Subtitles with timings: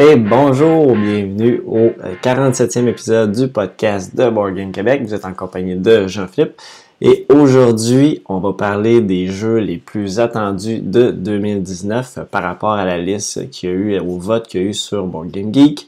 [0.00, 1.90] Bonjour, bienvenue au
[2.22, 5.02] 47e épisode du podcast de Board Québec.
[5.04, 6.54] Vous êtes en compagnie de Jean-Philippe.
[7.02, 12.86] Et aujourd'hui, on va parler des jeux les plus attendus de 2019 par rapport à
[12.86, 15.86] la liste qu'il y a eu, au vote qu'il y a eu sur Board Geek.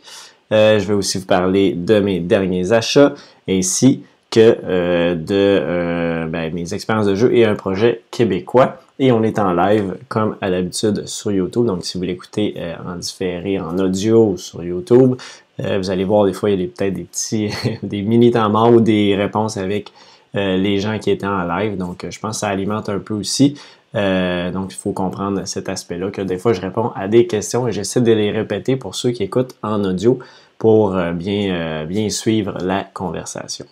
[0.52, 3.14] Euh, je vais aussi vous parler de mes derniers achats
[3.48, 8.79] ainsi que euh, de euh, ben, mes expériences de jeu et un projet québécois.
[9.05, 11.66] Et on est en live comme à l'habitude sur YouTube.
[11.66, 12.55] Donc si vous l'écoutez
[12.87, 15.16] en différé, en audio sur YouTube,
[15.59, 17.51] vous allez voir des fois il y a peut-être des petits,
[17.83, 19.93] des mini temps morts ou des réponses avec
[20.34, 21.77] euh, les gens qui étaient en live.
[21.77, 23.59] Donc, je pense que ça alimente un peu aussi.
[23.95, 27.69] Euh, donc, il faut comprendre cet aspect-là, que des fois, je réponds à des questions
[27.69, 30.19] et j'essaie de les répéter pour ceux qui écoutent en audio
[30.57, 33.66] pour euh, bien, bien suivre la conversation.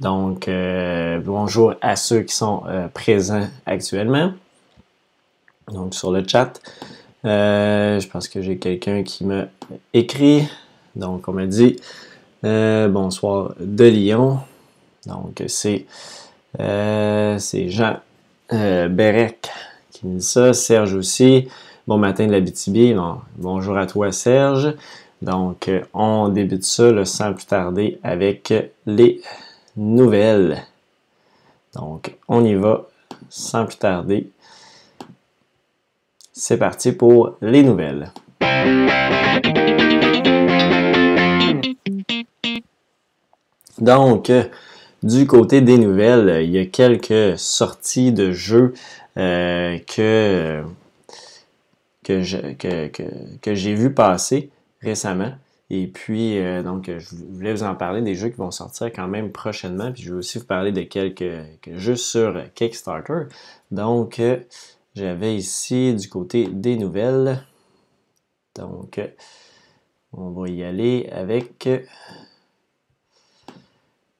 [0.00, 0.48] Donc,
[1.24, 2.62] bonjour à ceux qui sont
[2.94, 4.32] présents actuellement.
[5.72, 6.60] Donc, sur le chat,
[7.24, 9.46] je pense que j'ai quelqu'un qui m'a
[9.92, 10.48] écrit.
[10.94, 11.76] Donc, on m'a dit
[12.42, 14.38] bonsoir de Lyon.
[15.06, 15.86] Donc, c'est
[16.60, 17.98] euh, Jean
[18.52, 19.48] euh, Berek
[19.90, 20.52] qui me dit ça.
[20.52, 21.48] Serge aussi.
[21.86, 22.98] Bon matin de la BTB.
[23.36, 24.74] bonjour à toi, Serge.
[25.22, 28.52] Donc, on débute ça sans plus tarder avec
[28.86, 29.20] les
[29.76, 30.64] nouvelles.
[31.74, 32.86] Donc, on y va
[33.30, 34.30] sans plus tarder.
[36.38, 38.12] C'est parti pour les nouvelles.
[43.78, 44.30] Donc,
[45.02, 48.74] du côté des nouvelles, il y a quelques sorties de jeux
[49.16, 50.62] euh, que,
[52.04, 54.50] que, j'ai vu passer
[54.82, 55.32] récemment.
[55.70, 59.08] Et puis, euh, donc, je voulais vous en parler des jeux qui vont sortir quand
[59.08, 59.90] même prochainement.
[59.90, 61.24] Puis, je vais aussi vous parler de quelques,
[61.66, 63.22] jeux sur Kickstarter.
[63.70, 64.36] Donc, euh,
[64.96, 67.44] j'avais ici du côté des nouvelles.
[68.54, 69.00] Donc,
[70.12, 71.68] on va y aller avec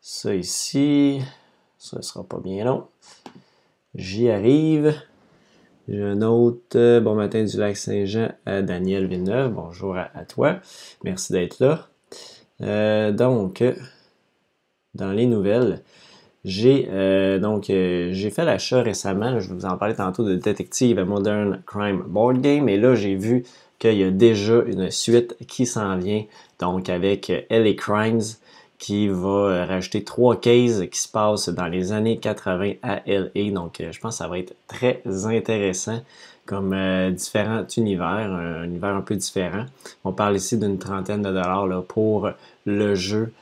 [0.00, 1.21] ça ici,
[1.78, 2.87] ça ne sera pas bien long.
[3.95, 4.95] J'y arrive.
[5.89, 9.53] J'ai un autre euh, bon matin du lac Saint-Jean à Daniel Villeneuve.
[9.53, 10.61] Bonjour à, toi.
[11.03, 11.89] Merci d'être là.
[12.61, 13.65] Euh, donc,
[14.95, 15.83] dans les nouvelles,
[16.47, 19.41] j'ai euh, donc j'ai fait l'achat récemment.
[19.41, 22.69] je vous en parler tantôt de Detective Modern Crime Board Game.
[22.69, 23.45] Et là, j'ai vu
[23.79, 26.25] qu'il y a déjà une suite qui s'en vient.
[26.61, 28.23] Donc, avec LA Crimes
[28.79, 33.51] qui va euh, rajouter trois cases qui se passent dans les années 80 à LA.
[33.53, 36.01] Donc, euh, je pense que ça va être très intéressant
[36.45, 39.67] comme euh, différents univers, un, univers un peu différent.
[40.05, 42.31] On parle ici d'une trentaine de dollars pour
[42.67, 43.33] le jeu,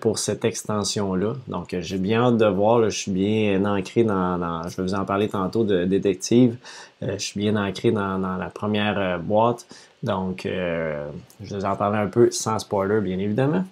[0.00, 1.34] pour cette extension-là.
[1.46, 2.82] Donc, j'ai bien hâte de voir.
[2.90, 6.56] je suis bien ancré dans, Je vais vous en parler tantôt de détective.
[7.00, 9.66] je suis bien ancré dans, la première boîte.
[10.02, 11.04] Donc, je
[11.40, 13.64] vais vous en parler un peu sans spoiler, bien évidemment.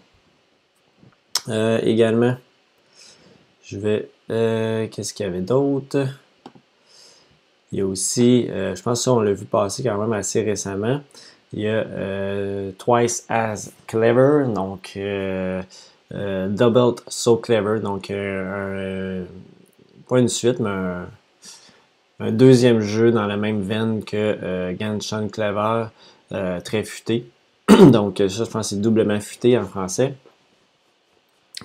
[1.48, 2.36] Euh, également,
[3.64, 4.08] je vais.
[4.30, 6.06] Euh, qu'est-ce qu'il y avait d'autre?
[7.72, 10.12] Il y a aussi, euh, je pense que ça, on l'a vu passer quand même
[10.12, 11.00] assez récemment.
[11.52, 11.84] Il y a
[12.78, 14.96] Twice as Clever, donc
[16.10, 18.12] Doubled So Clever, donc
[20.08, 20.70] pas une suite, mais
[22.20, 25.86] un, deuxième jeu dans la même veine que Ganshan Clever,
[26.64, 27.26] très futé.
[27.68, 30.14] donc ça, je pense que c'est doublement futé en français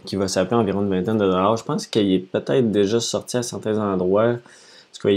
[0.04, 1.58] qui va s'appeler environ une vingtaine de dollars.
[1.58, 4.34] Je pense qu'il est peut-être déjà sorti à certains endroits.
[4.34, 4.38] En
[4.94, 5.10] tout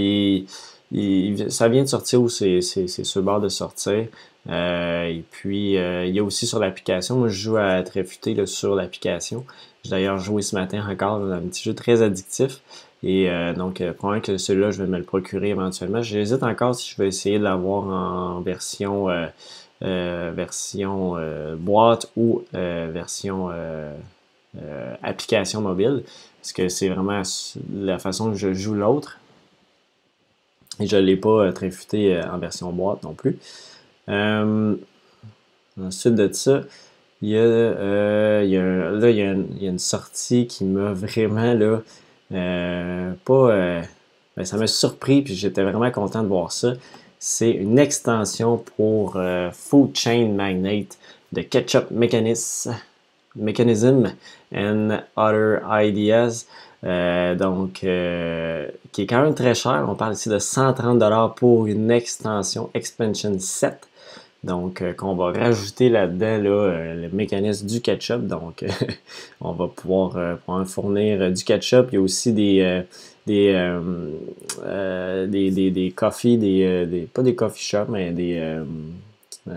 [1.50, 4.06] ça vient de sortir ou c'est sur le bord de sortir.
[4.48, 7.28] Euh, et puis, euh, il y a aussi sur l'application.
[7.28, 9.44] Je joue à Tréfuté sur l'application.
[9.84, 12.60] J'ai d'ailleurs joué ce matin encore dans un petit jeu très addictif.
[13.02, 16.02] Et euh, donc, probablement que celui-là, je vais me le procurer éventuellement.
[16.02, 19.06] J'hésite encore si je vais essayer de l'avoir en version,
[19.80, 21.16] version
[21.58, 23.50] boîte ou version
[24.56, 26.02] euh, application mobile,
[26.40, 27.22] parce que c'est vraiment
[27.72, 29.18] la façon que je joue l'autre.
[30.80, 33.38] Et je ne l'ai pas euh, très futé euh, en version boîte non plus.
[34.08, 36.62] Ensuite de ça,
[37.20, 41.82] il y a, a, là, il y a, une, sortie qui m'a vraiment là,
[43.24, 43.82] pas.
[44.36, 46.74] Ben, ça m'a surpris, puis j'étais vraiment content de voir ça.
[47.18, 49.18] C'est une extension pour
[49.52, 50.96] Food Chain Magnate
[51.32, 52.72] de Ketchup Mechanism
[54.54, 56.46] and Other Ideas.
[56.84, 59.84] Euh, donc, euh, qui est quand même très cher.
[59.88, 63.88] On parle ici de 130$ pour une extension Expansion 7.
[64.44, 68.26] Donc, euh, qu'on va rajouter là-dedans le mécanisme du ketchup.
[68.26, 68.64] Donc,
[69.40, 71.88] on va pouvoir, fournir du ketchup.
[71.90, 72.82] Il y a aussi des,
[73.26, 73.78] des,
[75.26, 78.60] des, des, des, coffee, des, pas des coffee shops, mais des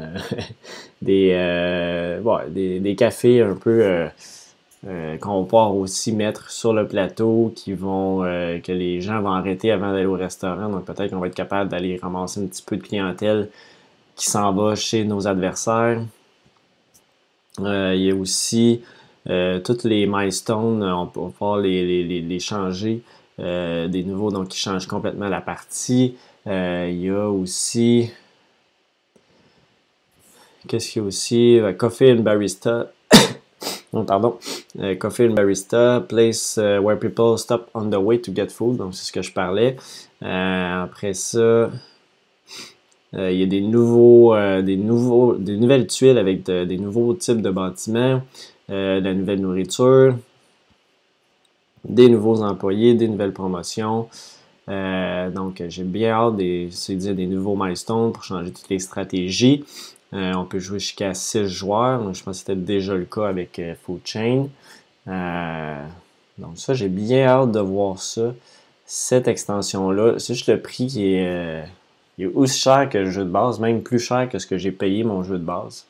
[1.02, 2.20] des,
[2.50, 4.08] des, des, cafés un peu
[4.84, 10.06] qu'on va pouvoir aussi mettre sur le plateau, que les gens vont arrêter avant d'aller
[10.06, 10.70] au restaurant.
[10.70, 13.50] Donc peut-être qu'on va être capable d'aller ramasser un petit peu de clientèle
[14.16, 16.02] qui s'en va chez nos adversaires.
[17.60, 18.82] il y a aussi
[19.64, 23.04] toutes les milestones, on peut pouvoir les, les, les changer
[23.42, 26.16] euh, des nouveaux, donc qui changent complètement la partie.
[26.48, 28.12] Euh, il y a aussi.
[30.68, 31.60] Qu'est-ce qu'il y a aussi?
[31.60, 32.92] Euh, Coffee and Barista.
[33.94, 34.38] non, pardon.
[35.00, 38.78] Coffee and Barista, place where people stop on the way to get food.
[38.78, 39.76] Donc, c'est ce que je parlais.
[40.22, 41.72] après ça.
[43.14, 47.50] Il y a des nouveaux, des nouveaux, des nouvelles tuiles avec des nouveaux types de
[47.50, 48.22] bâtiments,
[48.70, 50.16] de la nouvelle nourriture,
[51.84, 54.08] des nouveaux employés, des nouvelles promotions.
[54.70, 59.66] Euh, donc, j'ai bien hâte de des nouveaux milestones pour changer toutes les stratégies.
[60.14, 62.14] Euh, on peut jouer jusqu'à 6 joueurs.
[62.14, 64.48] je pense que c'était déjà le cas avec euh, Food Chain.
[66.38, 68.34] donc, ça, j'ai bien hâte de voir ça.
[68.86, 71.64] Cette extension-là, c'est juste le prix qui est,
[72.28, 75.04] aussi cher que le jeu de base, même plus cher que ce que j'ai payé
[75.04, 75.86] mon jeu de base.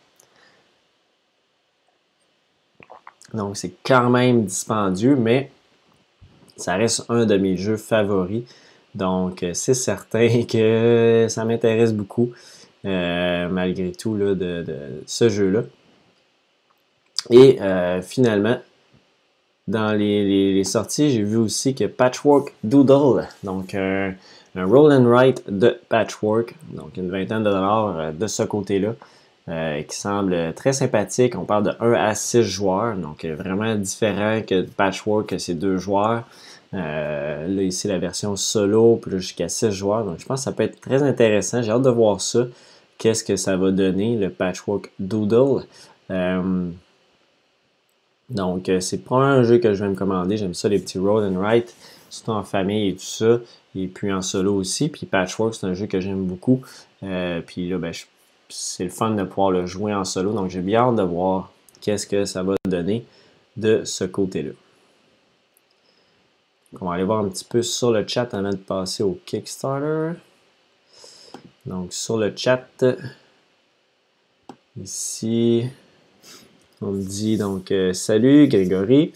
[3.33, 5.51] Donc, c'est quand même dispendieux, mais
[6.57, 8.43] ça reste un de mes jeux favoris.
[8.93, 12.31] Donc, euh, c'est certain que ça m'intéresse beaucoup,
[12.85, 14.65] euh, malgré tout, de,
[15.05, 15.63] ce jeu-là.
[17.29, 18.57] Et euh, finalement,
[19.67, 23.75] dans les, sorties, j'ai vu aussi que Patchwork Doodle, donc
[24.55, 28.93] roll and write de Patchwork, donc une vingtaine de dollars de ce côté-là,
[29.83, 31.37] qui semble très sympathique.
[31.37, 35.77] On parle de 1 à 6 joueurs, donc vraiment différent que Patchwork, que c'est deux
[35.77, 36.23] joueurs.
[36.73, 40.05] Euh, là, ici, la version solo, plus jusqu'à 6 joueurs.
[40.05, 41.61] Donc, je pense que ça peut être très intéressant.
[41.61, 42.45] J'ai hâte de voir ça.
[42.97, 45.65] Qu'est-ce que ça va donner, le Patchwork Doodle?
[46.11, 46.69] Euh,
[48.29, 50.37] donc, euh, c'est pas un jeu que je vais me commander.
[50.37, 51.75] J'aime ça, les petits roll and write,
[52.11, 53.39] surtout en famille et tout ça.
[53.75, 54.89] Et puis en solo aussi.
[54.89, 56.61] Puis Patchwork, c'est un jeu que j'aime beaucoup.
[57.01, 57.91] puis là, ben,
[58.51, 60.33] c'est le fun de pouvoir le jouer en solo.
[60.33, 63.05] Donc, j'ai bien hâte de voir qu'est-ce que ça va donner
[63.57, 64.51] de ce côté-là.
[66.79, 70.13] On va aller voir un petit peu sur le chat avant de passer au Kickstarter.
[71.65, 72.65] Donc, sur le chat,
[74.81, 75.65] ici,
[76.81, 79.11] on me dit donc euh, salut Grégory.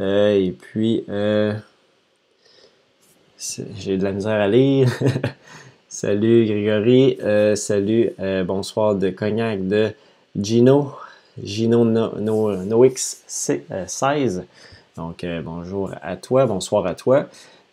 [0.00, 1.54] Euh, et puis, euh,
[3.38, 4.90] j'ai de la misère à lire.
[5.88, 7.18] salut Grégory.
[7.56, 8.10] salut,
[8.44, 9.92] bonsoir de cognac de
[10.36, 10.92] Gino.
[11.42, 14.44] Gino NoX 16.
[14.96, 17.28] Donc, euh, bonjour à toi, bonsoir à toi.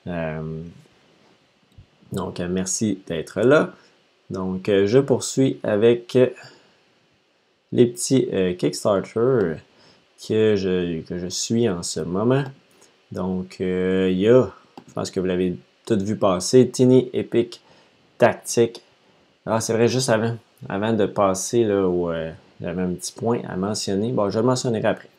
[0.06, 0.62] Euh,
[2.12, 3.73] donc, euh, merci d'être là.
[4.29, 6.17] Donc, je poursuis avec
[7.71, 8.27] les petits
[8.57, 9.57] Kickstarter
[10.27, 12.44] que je, que je suis en ce moment.
[13.12, 14.51] Donc, il y a,
[14.88, 15.56] je pense que vous l'avez
[15.86, 17.62] tout vu passer, Tiny Epic
[18.18, 18.81] Tactique.
[19.45, 20.38] Ah, c'est vrai, juste avant,
[20.68, 22.10] avant de passer là, où
[22.62, 24.12] j'avais un petit point à mentionner.
[24.12, 25.10] Bon, je le mentionnerai après.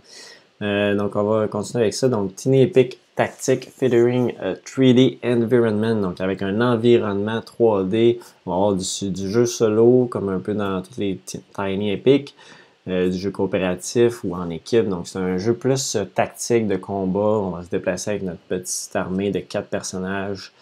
[0.62, 2.08] Euh, donc, on va continuer avec ça.
[2.08, 4.32] Donc, Tiny Epic Tactic Featuring
[4.64, 5.96] 3D Environment.
[6.00, 8.18] Donc, avec un environnement 3D.
[8.46, 11.18] On va avoir du, jeu solo, comme un peu dans tous les
[11.54, 12.34] Tiny Epic.
[12.88, 14.88] Euh, du jeu coopératif ou en équipe.
[14.88, 17.18] Donc, c'est un jeu plus euh, tactique de combat.
[17.18, 20.52] On va se déplacer avec notre petite armée de quatre personnages.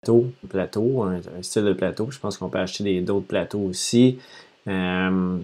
[0.00, 2.10] Plateau, plateau un, style de plateau.
[2.10, 4.18] Je pense qu'on peut acheter d'autres plateaux aussi.
[4.66, 5.42] On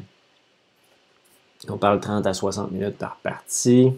[1.79, 3.93] parle 30 à 60 minutes par partie.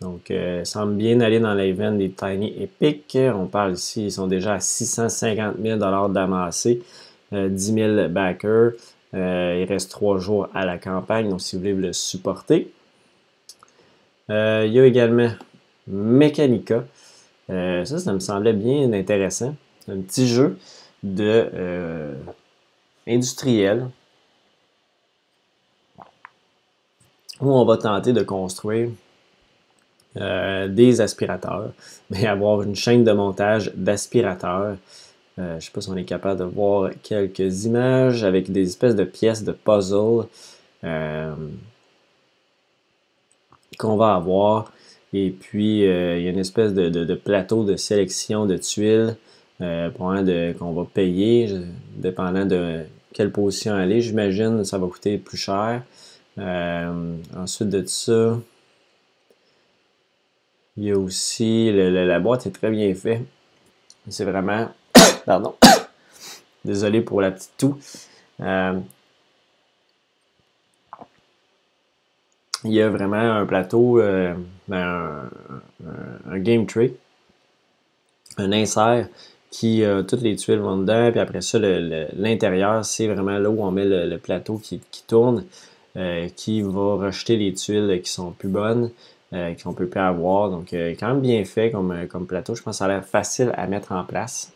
[0.00, 3.16] Donc, euh, semble bien aller dans l'event des Tiny Epic.
[3.16, 5.78] On parle ici, ils sont déjà à 650 000
[6.08, 6.82] d'amassés,
[7.30, 8.72] 10 000 backers.
[9.14, 12.72] Euh, il reste 3 jours à la campagne, donc si vous voulez le supporter.
[14.30, 15.30] Euh, il y a également
[15.86, 16.84] Mechanica.
[17.48, 19.56] ça, ça me semblait bien intéressant.
[19.88, 20.58] Un petit jeu
[21.02, 22.14] de
[23.08, 23.88] industriel
[27.40, 28.90] où on va tenter de construire
[30.16, 31.72] euh, des aspirateurs,
[32.10, 34.76] mais avoir une chaîne de montage d'aspirateurs.
[35.40, 38.68] Euh, je ne sais pas si on est capable de voir quelques images avec des
[38.68, 40.26] espèces de pièces de puzzle
[40.84, 41.34] euh,
[43.78, 44.72] qu'on va avoir.
[45.12, 49.16] Et puis, il y a une espèce de, plateau de sélection de tuiles
[49.58, 51.48] qu'on va payer,
[51.96, 54.00] dépendant de quelle position aller.
[54.00, 55.82] J'imagine que ça va coûter plus cher.
[56.38, 58.38] Euh, ensuite de ça,
[60.76, 63.22] il y a aussi la boîte est très bien faite.
[64.08, 64.68] C'est vraiment.
[65.26, 65.54] Pardon.
[66.64, 67.78] Désolé pour la petite toux.
[68.40, 68.78] Euh,
[72.64, 74.34] il y a vraiment un plateau, euh,
[74.68, 75.30] ben,
[76.28, 76.94] un, game tree,
[78.36, 79.08] un insert
[79.50, 83.62] qui euh, toutes les tuiles vont dedans, puis après ça, l'intérieur, c'est vraiment là où
[83.64, 85.44] on met le, plateau qui, tourne,
[86.36, 88.90] qui va rejeter les tuiles qui sont plus bonnes,
[89.32, 90.50] qu'on qu'on peut plus avoir.
[90.50, 92.54] Donc, quand même bien fait comme, comme plateau.
[92.54, 94.52] Je pense que ça a l'air facile à mettre en place.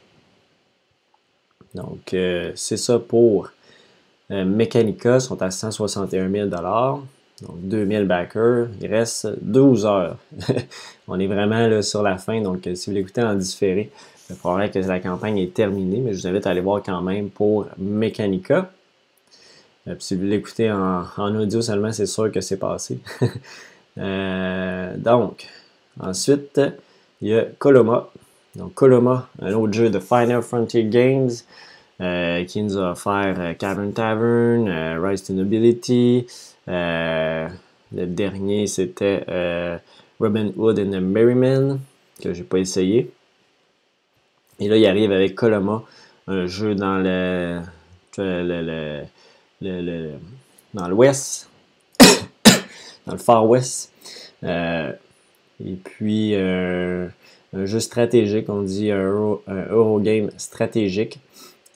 [1.74, 3.50] Donc, euh, c'est ça pour
[4.30, 8.68] euh, Mechanica, sont à 161 000 Donc, 2000 backers.
[8.80, 10.16] Il reste 12 heures.
[11.08, 12.40] On est vraiment là, sur la fin.
[12.40, 13.90] Donc, euh, si vous l'écoutez en différé,
[14.30, 15.98] il faudrait que la campagne est terminée.
[15.98, 18.70] Mais je vous invite à aller voir quand même pour Mechanica.
[19.98, 23.00] si vous l'écoutez en, audio seulement, c'est sûr que c'est passé.
[24.96, 25.46] donc,
[26.00, 26.60] ensuite,
[27.20, 28.08] il y a Coloma.
[28.56, 31.30] Donc, Coloma, un autre jeu de Final Frontier Games
[32.00, 36.26] euh, qui nous a offert euh, Cavern Tavern, euh, Rise to Nobility.
[36.68, 37.48] le
[37.92, 39.24] dernier, c'était
[40.20, 41.80] Robin Hood and the Merryman,
[42.22, 43.10] que j'ai pas essayé.
[44.60, 45.82] Et là, il arrive avec Coloma,
[46.28, 47.60] un jeu dans le,
[48.18, 50.12] le,
[50.74, 51.50] dans l'ouest,
[53.06, 53.92] dans le far west.
[54.44, 56.34] et puis,
[57.54, 61.20] un jeu stratégique, on dit un, Euro, un Eurogame stratégique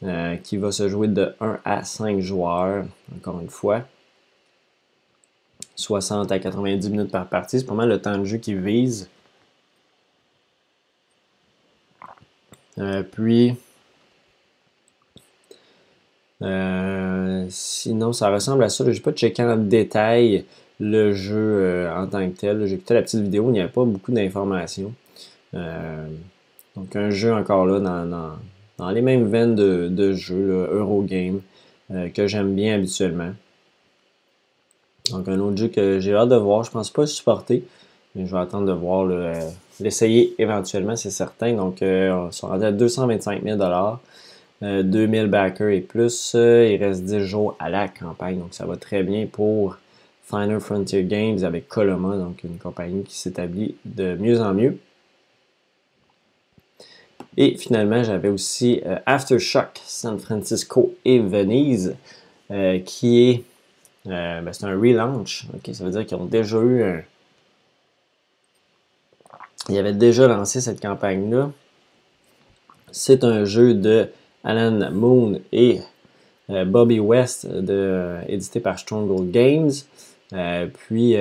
[0.02, 2.84] euh, qui va se jouer de 1 à 5 joueurs,
[3.16, 3.82] encore une fois.
[5.76, 9.08] 60 à 90 minutes par partie, c'est pas mal le temps de jeu qui vise.
[12.78, 13.54] Euh, puis,
[16.42, 18.84] euh, sinon, ça ressemble à ça.
[18.84, 20.44] Je n'ai pas checké en détail
[20.80, 22.66] le jeu en tant que tel.
[22.66, 24.92] J'ai écouté la petite vidéo, il n'y avait pas beaucoup d'informations.
[25.52, 28.36] Donc, un jeu encore là dans,
[28.78, 31.40] dans les mêmes veines de, jeux, Eurogame,
[31.90, 33.32] euh, que j'aime bien habituellement.
[35.10, 37.64] Donc un autre jeu que j'ai hâte de voir, je pense pas supporter,
[38.14, 39.34] mais je vais attendre de voir euh,
[39.80, 41.54] l'essayer éventuellement, c'est certain.
[41.54, 43.58] Donc euh, on sera à 225 000
[44.60, 46.34] 2000 backers et plus.
[46.34, 49.76] il reste 10 jours à la campagne, donc ça va très bien pour
[50.24, 54.78] Final Frontier Games avec Coloma, donc une compagnie qui s'établit de mieux en mieux.
[57.40, 61.94] Et finalement, j'avais aussi euh, Aftershock San Francisco et Venise,
[62.50, 63.44] euh, qui est,
[64.08, 65.46] euh, ben, un relaunch.
[65.72, 67.02] ça veut dire qu'ils ont déjà eu un...
[69.68, 71.52] Ils avaient déjà lancé cette campagne-là.
[72.90, 74.08] C'est un jeu de
[74.42, 75.80] Alan Moon et
[76.48, 77.46] Bobby West,
[78.26, 79.70] édité par Stronghold Games.
[80.72, 81.16] puis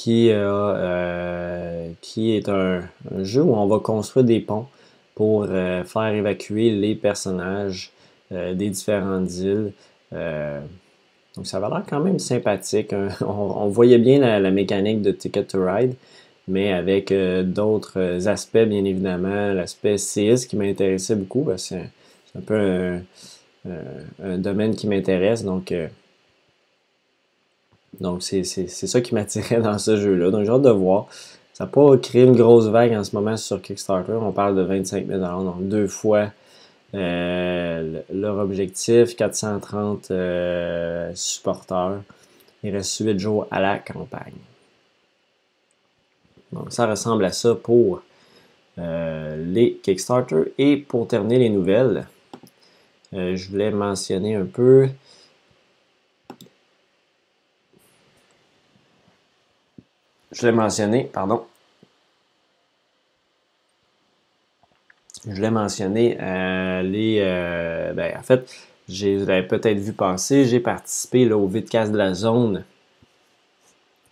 [0.00, 2.84] qui, euh, qui est un,
[3.18, 4.64] jeu où on va construire des ponts
[5.14, 7.92] pour euh, faire évacuer les personnages
[8.32, 9.72] euh, des différentes îles.
[10.10, 12.94] donc ça va l'air quand même sympathique.
[12.94, 13.08] Hein.
[13.26, 15.92] On, voyait bien la, mécanique de Ticket to Ride,
[16.48, 19.52] mais avec d'autres aspects, bien évidemment.
[19.52, 21.90] L'aspect CS qui m'intéressait beaucoup, c'est
[22.34, 23.02] un peu un,
[24.24, 25.44] un domaine qui m'intéresse.
[25.44, 25.74] Donc
[27.98, 30.30] donc, c'est ça qui m'attirait dans ce jeu-là.
[30.30, 31.06] Donc, j'ai hâte de voir.
[31.52, 34.12] Ça n'a pas créé une grosse vague en ce moment sur Kickstarter.
[34.12, 36.30] On parle de 25 000 donc deux fois
[36.94, 42.00] euh, leur objectif, 430 euh, supporters.
[42.62, 44.32] Il reste 8 jours à la campagne.
[46.52, 48.02] Donc, ça ressemble à ça pour
[48.78, 50.52] euh, les Kickstarter.
[50.56, 52.06] Et pour terminer les nouvelles,
[53.12, 54.88] je voulais mentionner un peu
[60.32, 61.44] je l'ai mentionné, pardon.
[65.26, 68.50] Je l'ai mentionné, euh, les, euh, ben, en fait,
[68.88, 72.64] vous l'avez peut-être vu passer, j'ai participé là, au Vidcast de la zone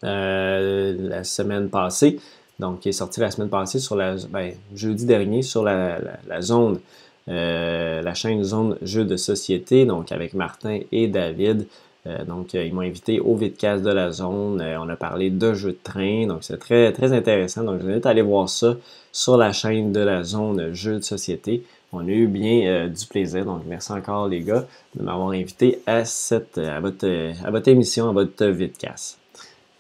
[0.05, 2.21] euh, la semaine passée,
[2.59, 6.41] donc qui est sorti la semaine passée sur la, ben, jeudi dernier sur la, la
[6.43, 6.81] zone,
[7.27, 11.67] la chaîne Zone Jeux de société, donc avec Martin et David.
[12.09, 14.61] Euh, donc, euh, ils m'ont invité au vidcast de la zone.
[14.61, 16.27] Euh, on a parlé de jeux de train.
[16.27, 17.65] Donc, c'est très, très intéressant.
[17.65, 18.77] Donc, je vous invite à aller voir ça
[19.13, 21.65] sur la chaîne de la zone Jeux de société.
[21.93, 23.45] On a eu bien du plaisir.
[23.45, 27.09] Donc, merci encore, les gars, de m'avoir invité à, cette, à, votre,
[27.45, 29.19] à votre émission, à votre vidcast.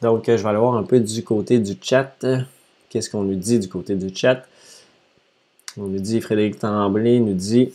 [0.03, 2.25] Donc, je vais aller voir un peu du côté du chat.
[2.89, 4.43] Qu'est-ce qu'on nous dit du côté du chat?
[5.77, 7.73] On nous dit, Frédéric Tremblay nous dit...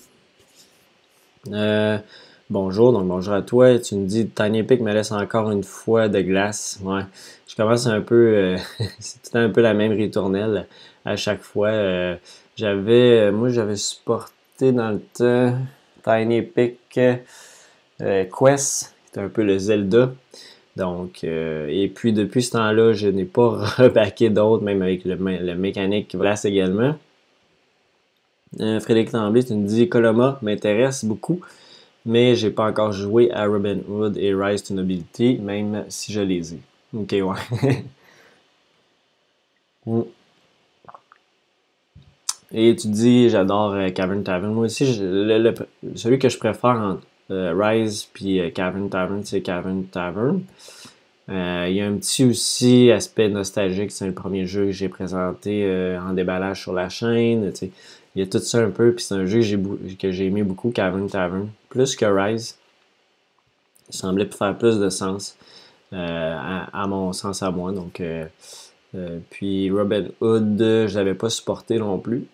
[2.54, 3.80] Bonjour, donc bonjour à toi.
[3.80, 6.80] Tu me dis Tiny Epic me laisse encore une fois de glace.
[6.84, 7.02] Ouais.
[7.48, 8.14] Je commence un peu.
[8.16, 8.58] Euh,
[9.00, 10.68] C'était un peu la même ritournelle
[11.04, 11.70] à chaque fois.
[11.70, 12.16] Euh,
[12.56, 13.22] j'avais.
[13.22, 15.58] Euh, moi j'avais supporté dans le temps
[16.04, 17.24] Tiny Epic Quest
[17.98, 20.14] C'était un peu le Zelda.
[20.76, 25.56] Donc, et puis depuis ce temps-là, je n'ai pas rebaqué d'autres, même avec le, le
[25.56, 26.94] mécanique Vlas également.
[28.60, 31.42] Frédéric Tremblay, tu me dis Coloma m'intéresse beaucoup
[32.06, 36.22] mais j'ai pas encore joué à Robin Hood et Rise to Nobility, même si je
[36.22, 36.60] les ai.
[36.94, 37.86] Ok, ouais.
[39.86, 40.04] Mm.
[42.54, 44.54] Et tu dis, j'adore euh, Cavern Tavern.
[44.54, 44.86] Moi aussi,
[45.96, 50.42] celui que je préfère entre euh, Rise puis euh, Cavern Tavern, c'est Cavern Tavern.
[51.30, 53.92] Il y a un petit aussi aspect nostalgique.
[53.92, 57.52] C'est le premier jeu que j'ai présenté en déballage sur la chaîne.
[58.16, 59.42] Il y a tout ça un peu, puis c'est un jeu
[60.00, 62.58] que j'ai aimé beaucoup, Cavern Tavern, plus que Rise.
[63.90, 65.36] Il semblait faire plus de sens,
[65.94, 66.38] euh,
[66.72, 67.72] à, mon sens à moi.
[67.72, 68.26] Donc, euh,
[68.96, 72.28] euh, puis Robin Hood, je l'avais pas supporté non plus.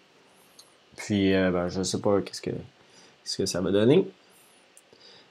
[0.97, 2.51] Puis, ben, je sais pas qu'est-ce que,
[3.23, 4.05] ce que ça va donner.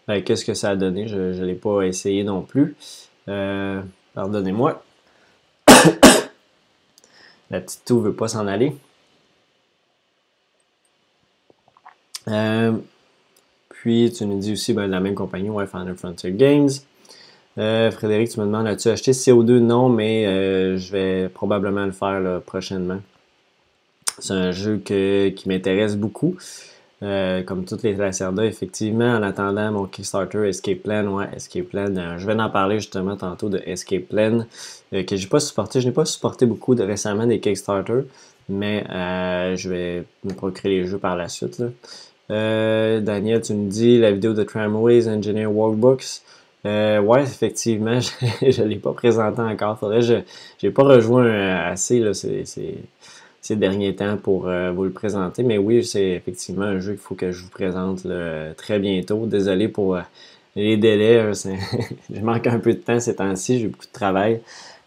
[0.06, 1.08] Ben, qu'est-ce que ça a donné?
[1.08, 2.74] Je ne l'ai pas essayé non plus.
[4.14, 4.82] Pardonnez-moi.
[7.50, 8.74] La petite toux veut pas s'en aller.
[12.28, 12.72] Euh,
[13.70, 16.70] puis tu nous dis aussi ben, la même compagnie, ouais, Final Frontier Games.
[17.58, 21.92] Euh, Frédéric, tu me demandes as-tu acheté CO2 Non, mais euh, je vais probablement le
[21.92, 23.00] faire prochainement.
[24.18, 26.36] C'est un jeu qui m'intéresse beaucoup.
[27.00, 32.26] comme toutes les Lacerda, effectivement, en attendant mon Kickstarter Escape Plan, ouais, Escape Plan, je
[32.26, 34.44] vais en parler justement tantôt de Escape Plan,
[34.90, 35.80] que j'ai pas supporté.
[35.80, 38.00] Je n'ai pas supporté beaucoup de, récemment des Kickstarter,
[38.48, 38.84] mais
[39.56, 41.62] je vais me procurer les jeux par la suite.
[42.30, 46.22] Euh, Daniel, tu me dis la vidéo de Tramways Engineer Workbooks.
[46.66, 48.00] Euh, ouais, effectivement,
[48.42, 49.78] je ne l'ai pas présenté encore.
[49.78, 50.14] Faudrait, je
[50.62, 52.44] n'ai pas rejoint euh, assez là, ces,
[53.40, 55.42] ces, derniers temps pour euh, vous le présenter.
[55.42, 58.06] Mais oui, c'est effectivement un jeu qu'il faut que je vous présente
[58.56, 59.26] très bientôt.
[59.26, 59.98] Désolé pour
[60.56, 61.20] les délais.
[61.20, 61.32] Hein,
[62.14, 63.60] je manque un peu de temps ces temps-ci.
[63.60, 64.40] J'ai beaucoup de travail.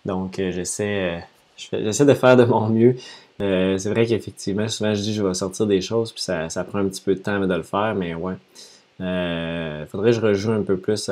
[0.05, 1.23] Donc, j'essaie,
[1.57, 2.95] j'essaie de faire de mon mieux.
[3.41, 6.79] Euh, c'est vrai qu'effectivement, souvent je dis je vais sortir des choses, puis ça, prend
[6.79, 8.35] un petit peu de temps de le faire, mais ouais.
[9.01, 11.09] Euh, faudrait que je rejoue un peu plus.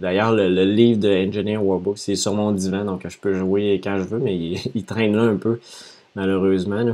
[0.00, 3.98] D'ailleurs, le, livre de Engineer Warbook, c'est sur mon divan, donc je peux jouer quand
[3.98, 5.60] je veux, mais il, traîne là un peu,
[6.16, 6.84] malheureusement.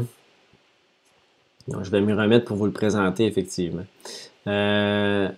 [1.68, 3.85] Donc, je vais m'y remettre pour vous le présenter, effectivement.
[4.46, 5.29] Euh,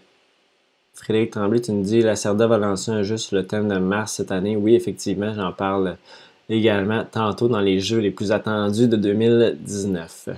[0.92, 3.78] Frédéric Tremblay, tu me dis la Cerda va lancer un jeu sur le thème de
[3.78, 4.56] Mars cette année.
[4.56, 5.96] Oui, effectivement, j'en parle
[6.48, 10.30] également tantôt dans les jeux les plus attendus de 2019.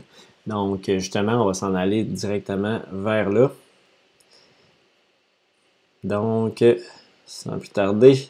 [0.47, 3.53] Donc, justement, on va s'en aller directement vers là.
[6.03, 6.65] Donc,
[7.27, 8.29] sans plus tarder,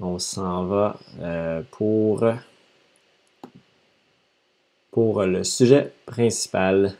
[0.00, 2.24] on s'en va euh, pour,
[4.90, 6.94] pour le sujet principal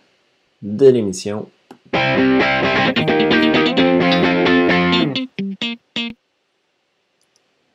[0.62, 1.48] de l'émission.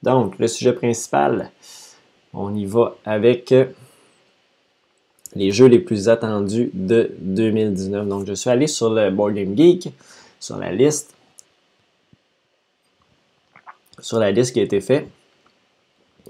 [0.01, 1.51] Donc, le sujet principal,
[2.33, 3.53] on y va avec
[5.35, 8.07] les jeux les plus attendus de 2019.
[8.07, 9.89] Donc, je suis allé sur le Board Game Geek,
[10.39, 11.13] sur la liste,
[13.99, 15.07] sur la liste qui a été faite.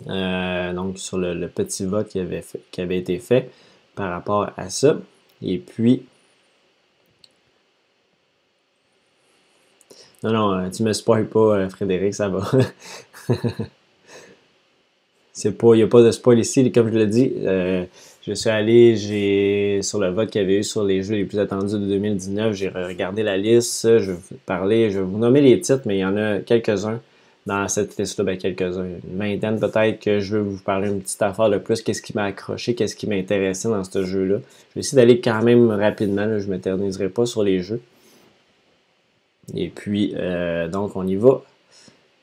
[0.07, 3.51] Euh, donc, sur le, petit vote qui avait, été fait
[3.95, 4.97] par rapport à ça.
[5.41, 6.05] Et puis,
[10.23, 12.49] non, non, tu me spoil pas, euh, Frédéric, ça va.
[15.39, 16.69] C'est pas, il n'y a pas de spoil ici.
[16.69, 17.86] Comme je l'ai dit, euh,
[18.28, 21.23] je suis allé, j'ai sur le vote qu'il y avait eu sur les jeux les
[21.23, 25.17] plus attendus de 2019, j'ai regardé la liste, je vais vous parler, je vais vous
[25.17, 26.99] nommer les titres, mais il y en a quelques-uns
[27.45, 31.21] dans cette liste-là, ben quelques-uns, une vingtaine peut-être que je vais vous parler une petite
[31.21, 34.39] affaire de plus, qu'est-ce qui m'a accroché, qu'est-ce qui m'intéressait dans ce jeu-là.
[34.71, 37.80] Je vais essayer d'aller quand même rapidement, je ne m'éterniserai pas sur les jeux.
[39.56, 41.41] Et puis, euh, donc, on y va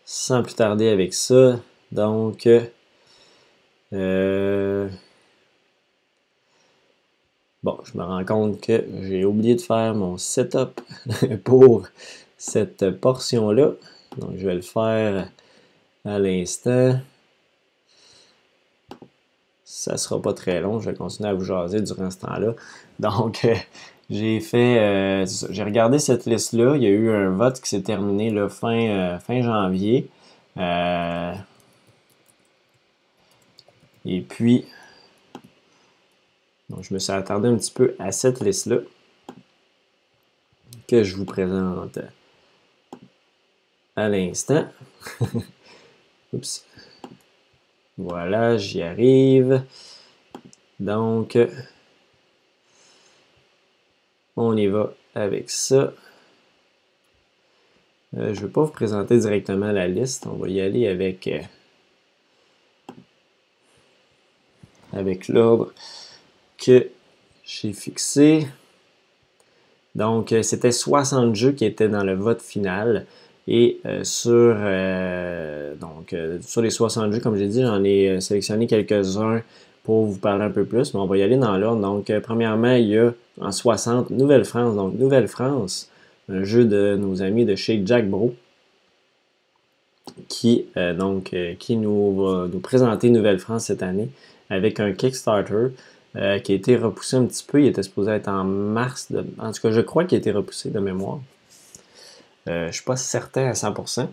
[0.04, 1.58] sans plus tarder avec ça.
[1.90, 2.60] Donc, euh,
[3.92, 4.88] bon,
[7.84, 10.80] je me rends compte que j'ai oublié de faire mon setup
[11.44, 11.86] pour
[12.38, 13.72] cette portion-là.
[14.18, 15.28] Donc, je vais le faire
[16.04, 16.98] à l'instant.
[19.64, 20.80] Ça sera pas très long.
[20.80, 22.54] Je vais continuer à vous jaser durant ce temps-là.
[22.98, 23.46] Donc,
[24.08, 26.76] j'ai fait, euh, j'ai regardé cette liste-là.
[26.76, 30.08] Il y a eu un vote qui s'est terminé le fin, euh, fin janvier.
[34.06, 34.64] Et puis,
[36.70, 38.78] donc je me suis attardé un petit peu à cette liste-là
[40.86, 41.98] que je vous présente
[43.96, 44.68] à l'instant.
[46.32, 46.64] Oups.
[47.98, 49.64] Voilà, j'y arrive.
[50.78, 51.38] Donc,
[54.36, 55.94] on y va avec ça.
[58.12, 60.26] je ne vais pas vous présenter directement la liste.
[60.26, 61.26] On va y aller avec,
[64.96, 65.72] avec l'ordre
[66.58, 66.88] que
[67.44, 68.46] j'ai fixé.
[69.94, 73.06] Donc, c'était 60 jeux qui étaient dans le vote final.
[73.48, 78.20] Et euh, sur, euh, donc, euh, sur les 60 jeux, comme j'ai dit, j'en ai
[78.20, 79.42] sélectionné quelques-uns
[79.84, 81.80] pour vous parler un peu plus, mais on va y aller dans l'ordre.
[81.80, 84.74] Donc, premièrement, il y a en 60 Nouvelle-France.
[84.74, 85.88] Donc, Nouvelle-France,
[86.28, 88.34] un jeu de nos amis de chez Jack Bro,
[90.28, 90.66] qui,
[90.98, 94.08] donc, qui nous va nous présenter Nouvelle-France cette année
[94.50, 95.68] avec un Kickstarter.
[96.14, 97.60] qui a été repoussé un petit peu.
[97.62, 99.08] Il était supposé être en mars.
[99.38, 101.20] en tout cas, je crois qu'il a été repoussé de mémoire.
[102.48, 104.08] Euh, je ne suis pas certain à 100%.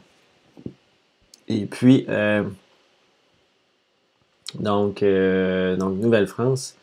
[1.50, 2.44] Et puis, euh,
[4.56, 6.76] donc, euh, donc Nouvelle-France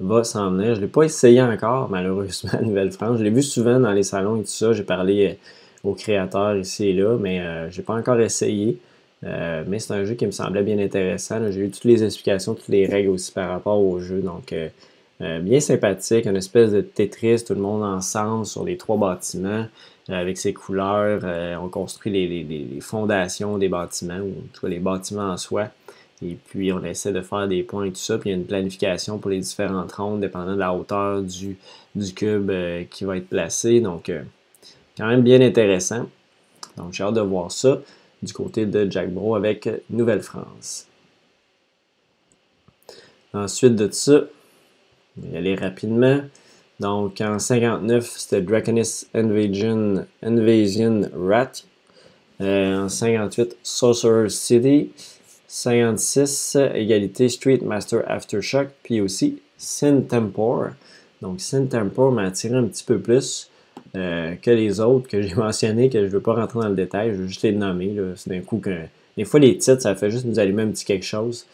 [0.00, 0.74] va s'en venir.
[0.74, 3.18] Je ne l'ai pas essayé encore, malheureusement, Nouvelle-France.
[3.18, 4.72] Je l'ai vu souvent dans les salons et tout ça.
[4.72, 5.38] J'ai parlé
[5.84, 8.80] aux créateurs ici et là, mais je n'ai pas encore essayé.
[9.22, 11.50] Mais c'est un jeu qui me semblait bien intéressant.
[11.50, 14.20] J'ai eu toutes les explications, toutes les règles aussi par rapport au jeu.
[14.20, 14.54] Donc,
[15.20, 19.66] bien sympathique, une espèce de Tetris, tout le monde ensemble sur les trois bâtiments.
[20.10, 21.20] Euh, avec ses couleurs.
[21.24, 25.68] Euh, on construit les, fondations des bâtiments, ou en tout cas les bâtiments en soi.
[26.22, 28.16] Et puis on essaie de faire des points et tout ça.
[28.16, 31.58] Puis il y a une planification pour les différentes rondes, dépendant de la hauteur du,
[31.94, 33.80] du cube euh, qui va être placé.
[33.80, 34.10] Donc
[34.96, 36.08] quand même bien intéressant.
[36.78, 37.78] Donc j'ai hâte de voir ça
[38.22, 40.86] du côté de Jack Bro avec Nouvelle-France.
[43.34, 44.22] Ensuite de ça,
[45.16, 46.20] on va y aller rapidement.
[46.80, 51.52] Donc en 59, c'était Draconis Invasion, Invasion Rat.
[52.40, 54.92] Euh, en 58, Sorcerer City.
[55.48, 58.68] 56, égalité Street Master Aftershock.
[58.82, 60.68] Puis aussi Sin Tempor.
[61.20, 63.47] Donc Sin Tempor m'a attiré un petit peu plus
[63.96, 66.76] euh, que les autres que j'ai mentionnés, que je ne veux pas rentrer dans le
[66.76, 67.96] détail, je veux juste les nommer.
[68.16, 68.76] C'est d'un coup que.
[69.16, 71.46] Des fois, les titres, ça fait juste nous allumer un petit quelque chose.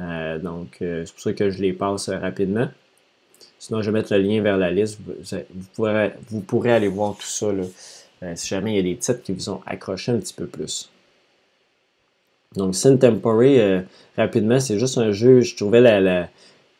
[0.00, 2.68] Euh, donc, c'est pour ça que je les passe rapidement.
[3.62, 4.98] Sinon, je vais mettre le lien vers la liste.
[5.76, 9.30] Vous, pourrez, aller voir tout ça euh, si jamais il y a des titres qui
[9.30, 10.90] vous ont accroché un petit peu plus.
[12.56, 13.82] Donc, Sin Temporary, euh,
[14.16, 15.42] rapidement, c'est juste un jeu.
[15.42, 15.80] Je trouvais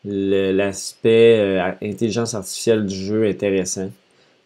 [0.03, 3.89] l'aspect euh, intelligence artificielle du jeu intéressant.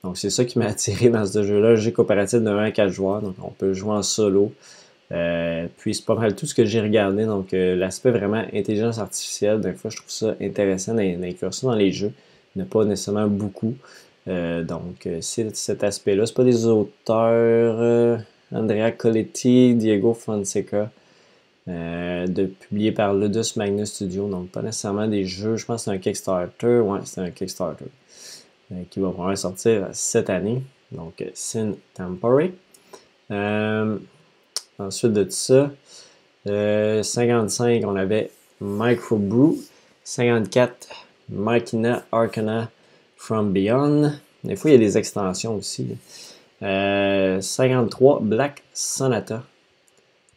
[0.04, 1.76] Donc, c'est ça qui m'a attiré dans ce jeu-là.
[1.76, 3.22] Jeu coopératif de 1 à 4 joueurs.
[3.22, 4.54] Donc, on peut jouer en solo.
[5.10, 7.26] puis c'est pas mal tout ce que j'ai regardé.
[7.26, 11.92] Donc l'aspect vraiment intelligence artificielle, des fois je trouve ça intéressant d'inclure ça dans les
[11.92, 12.12] jeux
[12.58, 13.76] n'a pas nécessairement beaucoup.
[14.28, 16.26] Euh, donc, euh, c'est cet aspect-là.
[16.26, 18.18] Ce pas des auteurs euh,
[18.52, 20.92] Andrea Coletti, Diego Fonseca,
[21.68, 24.30] de publié par Ludus Magnus Studio.
[24.30, 25.58] Donc, pas nécessairement des jeux.
[25.58, 26.80] Je pense que c'est un Kickstarter.
[26.80, 27.86] Ouais, c'est un Kickstarter
[28.90, 30.62] qui va probablement sortir cette année.
[30.92, 32.54] Donc, Sin Temporary.
[34.80, 35.72] ensuite de ça,
[36.46, 39.58] 55, on avait Microbrew.
[40.04, 40.88] 54,
[41.30, 42.72] Machina Arcana
[43.18, 44.14] from Beyond.
[44.44, 45.98] Des fois, il y a des extensions aussi.
[46.62, 49.44] 53, euh, Black Sonata.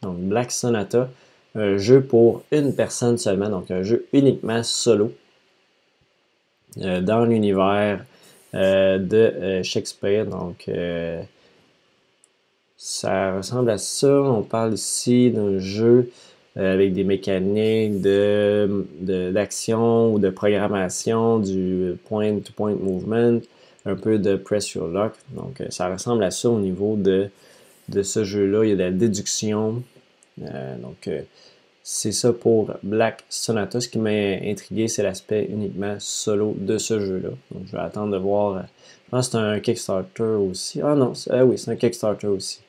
[0.01, 1.09] Donc, Black Sonata,
[1.55, 5.13] un jeu pour une personne seulement, donc un jeu uniquement solo
[6.79, 8.03] euh, dans l'univers euh,
[8.53, 10.25] de Shakespeare.
[10.25, 10.69] Donc,
[12.83, 14.21] ça ressemble à ça.
[14.23, 16.09] On parle ici d'un jeu
[16.57, 18.85] euh, avec des mécaniques de,
[19.31, 23.39] d'action ou de programmation, du point-to-point movement,
[23.85, 25.13] un peu de press your luck.
[25.29, 27.29] Donc, euh, ça ressemble à ça au niveau de,
[27.89, 28.65] de ce jeu-là.
[28.65, 29.83] Il y a de la déduction.
[30.41, 31.07] Euh, donc,
[31.93, 33.81] c'est ça pour Black Sonata.
[33.81, 37.31] Ce qui m'a intrigué, c'est l'aspect uniquement solo de ce jeu-là.
[37.51, 38.63] Donc, je vais attendre de voir.
[38.63, 40.79] Je pense que c'est un Kickstarter aussi.
[40.81, 41.11] Ah non,
[41.43, 42.61] oui, c'est un Kickstarter aussi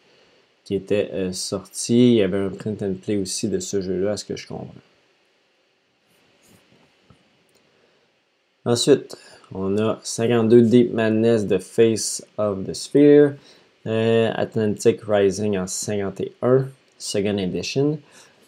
[0.64, 2.14] qui était euh, sorti.
[2.14, 4.48] Il y avait un print and play aussi de ce jeu-là, à ce que je
[4.48, 4.74] comprends.
[8.64, 9.16] Ensuite,
[9.54, 13.34] on a 52 Deep Madness de Face of the Sphere,
[13.86, 16.66] euh, Atlantic Rising en 51,
[16.98, 18.00] Second Edition,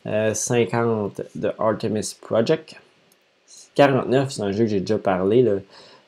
[0.07, 2.77] 50 euh, de Artemis Project,
[3.75, 5.45] 49, c'est un jeu que j'ai déjà parlé,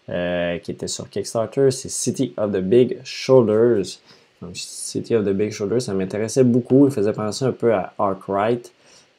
[0.06, 3.98] qui était sur Kickstarter, c'est City of the Big Shoulders.
[4.42, 6.86] Donc, City of the Big Shoulder, ça m'intéressait beaucoup.
[6.86, 8.72] Il faisait penser un peu à Arkwright,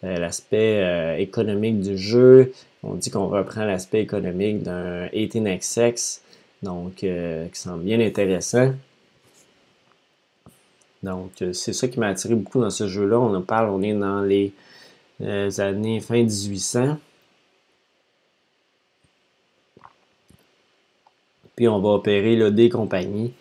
[0.03, 2.53] euh, l'aspect euh, économique du jeu.
[2.83, 6.21] On dit qu'on reprend l'aspect économique d'un 18XX,
[6.61, 8.73] donc euh, qui semble bien intéressant.
[11.03, 13.19] Donc, c'est ça qui m'a attiré beaucoup dans ce jeu-là.
[13.19, 14.51] On en parle, on est dans les
[15.21, 16.97] années fin 1800.
[21.55, 23.33] Puis on va opérer là, des compagnies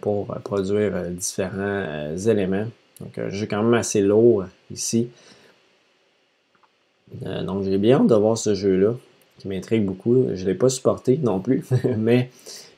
[0.00, 2.66] pour produire différents éléments.
[3.00, 5.08] Donc, jeu quand même assez lourd ici.
[7.22, 8.94] donc, j'ai bien hâte de voir ce jeu-là,
[9.38, 10.28] qui m'intrigue beaucoup.
[10.34, 11.64] Je ne l'ai pas supporté non plus,
[11.98, 12.30] mais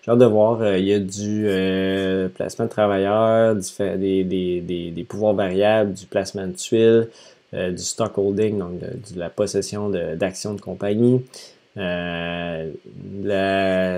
[0.03, 0.77] j'ai hâte de voir.
[0.77, 1.47] il y a du
[2.35, 4.25] placement de travailleurs, des,
[4.61, 7.09] des, pouvoirs variables, du placement de tuiles,
[7.55, 11.25] du stock holding, donc de, la possession d'actions de, compagnie,
[11.77, 12.65] la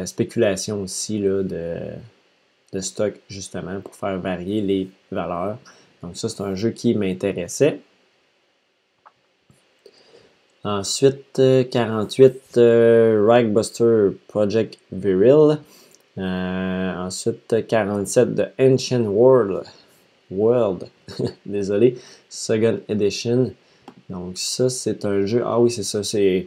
[0.07, 1.77] spéculation aussi là, de,
[2.73, 5.59] de stock justement pour faire varier les valeurs.
[6.03, 7.81] Donc ça, c'est un jeu qui m'intéressait.
[10.65, 11.41] Ensuite,
[11.71, 15.59] 48, euh, Buster Project Viril.
[16.19, 19.63] Euh, ensuite, 47, The Ancient World.
[20.31, 20.89] World.
[21.47, 21.97] Désolé.
[22.29, 23.53] Second Edition.
[24.11, 25.43] Donc ça, c'est un jeu...
[25.45, 26.03] Ah oui, c'est ça.
[26.03, 26.47] C'est,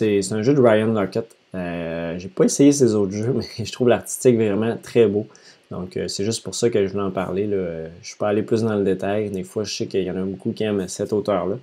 [0.00, 1.34] un jeu de Ryan Larkett.
[1.54, 5.26] Euh, j'ai pas essayé ces autres jeux, mais je trouve l'artistique vraiment très beau.
[5.70, 7.46] Donc, euh, c'est juste pour ça que je voulais en parler.
[7.46, 7.88] Là.
[8.02, 9.30] Je peux aller plus dans le détail.
[9.30, 11.56] Des fois, je sais qu'il y en a beaucoup qui aiment cet auteur-là.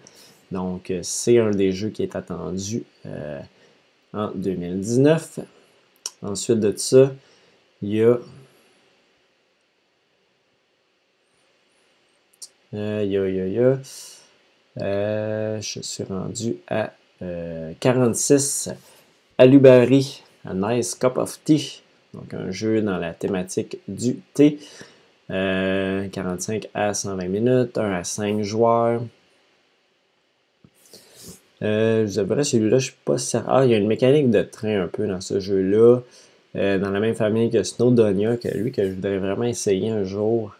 [0.51, 2.83] Donc, euh, c'est un des jeux qui est attendu
[4.13, 5.39] en 2019.
[6.23, 7.11] Ensuite de ça,
[7.81, 8.17] il y a.
[12.73, 13.77] il y a, il y a, il y a.
[15.59, 16.93] je suis rendu à
[17.79, 18.69] 46.
[19.37, 21.81] Alubari, A Nice Cup of Tea.
[22.13, 24.59] Donc, un jeu dans la thématique du thé.
[25.29, 29.01] 45 euh, à 120 minutes, 1 à 5 joueurs.
[31.61, 33.51] Euh, je vous celui-là, je suis pas certain.
[33.51, 35.99] Ah, il y a une mécanique de train un peu dans ce jeu-là.
[36.55, 40.03] Euh, dans la même famille que Snowdonia, que lui, que je voudrais vraiment essayer un
[40.03, 40.55] jour.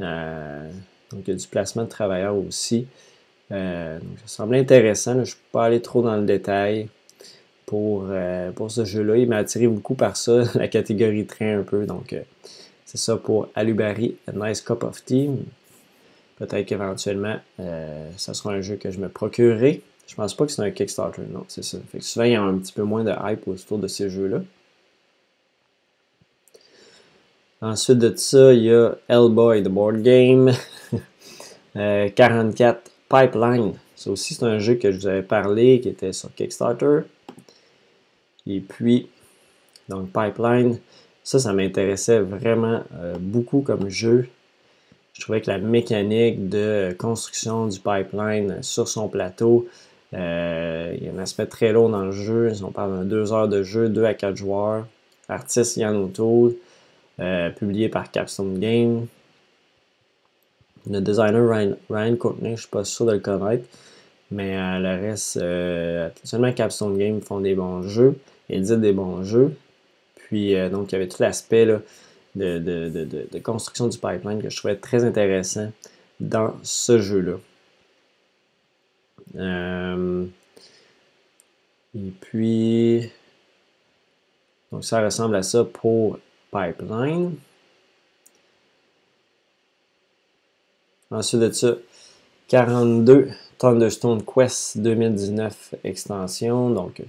[0.00, 0.70] Euh,
[1.14, 2.86] donc, il y a du placement de travailleurs aussi.
[3.50, 3.58] donc,
[4.24, 5.14] ça semble intéressant.
[5.14, 6.88] je ne suis pas allé trop dans le détail
[7.66, 9.16] pour, euh, pour ce jeu-là.
[9.16, 11.86] Il m'a attiré beaucoup par ça, la catégorie train un peu.
[11.86, 12.22] Donc, euh,
[12.84, 15.30] c'est ça pour Alubari, A Nice Cup of Tea.
[16.38, 19.82] Peut-être qu'éventuellement, euh, ça sera un jeu que je me procurerai.
[20.06, 21.78] Je pense pas que c'est un Kickstarter, non, c'est ça.
[21.90, 24.10] Fait que souvent, il y a un petit peu moins de hype autour de ces
[24.10, 24.42] jeux-là.
[27.64, 30.52] Ensuite de ça, il y a Hellboy, The Board Game.
[31.74, 33.72] 44, Pipeline.
[33.96, 37.00] Ça aussi, c'est un jeu que je vous avais parlé, qui était sur Kickstarter.
[38.46, 39.08] Et puis,
[39.88, 40.78] donc Pipeline,
[41.22, 44.28] ça, ça m'intéressait vraiment euh, beaucoup comme jeu.
[45.14, 49.66] Je trouvais que la mécanique de construction du pipeline sur son plateau,
[50.12, 52.52] euh, il y a un aspect très lourd dans le jeu.
[52.62, 54.86] On parle de deux heures de jeu, deux à quatre joueurs.
[55.30, 56.52] Artiste Yann O'Toole,
[57.20, 59.06] euh, publié par Capstone Game.
[60.90, 63.64] Le designer Ryan, Ryan Courtney, je ne suis pas sûr de le connaître.
[64.30, 65.38] Mais le reste,
[66.24, 69.56] seulement Capstone Game font des bons jeux il dit des bons jeux.
[70.16, 71.82] Puis, euh, donc, il y avait tout l'aspect de,
[72.34, 75.70] de, construction du pipeline que je trouvais très intéressant
[76.20, 77.36] dans ce jeu-là.
[79.36, 80.26] Euh,
[81.94, 83.10] et puis,
[84.70, 86.18] donc ça ressemble à ça pour
[86.54, 87.34] Pipeline.
[91.10, 91.74] Ensuite de ça,
[92.48, 96.70] 42 Thunderstone Quest 2019 extension.
[96.70, 97.02] Donc,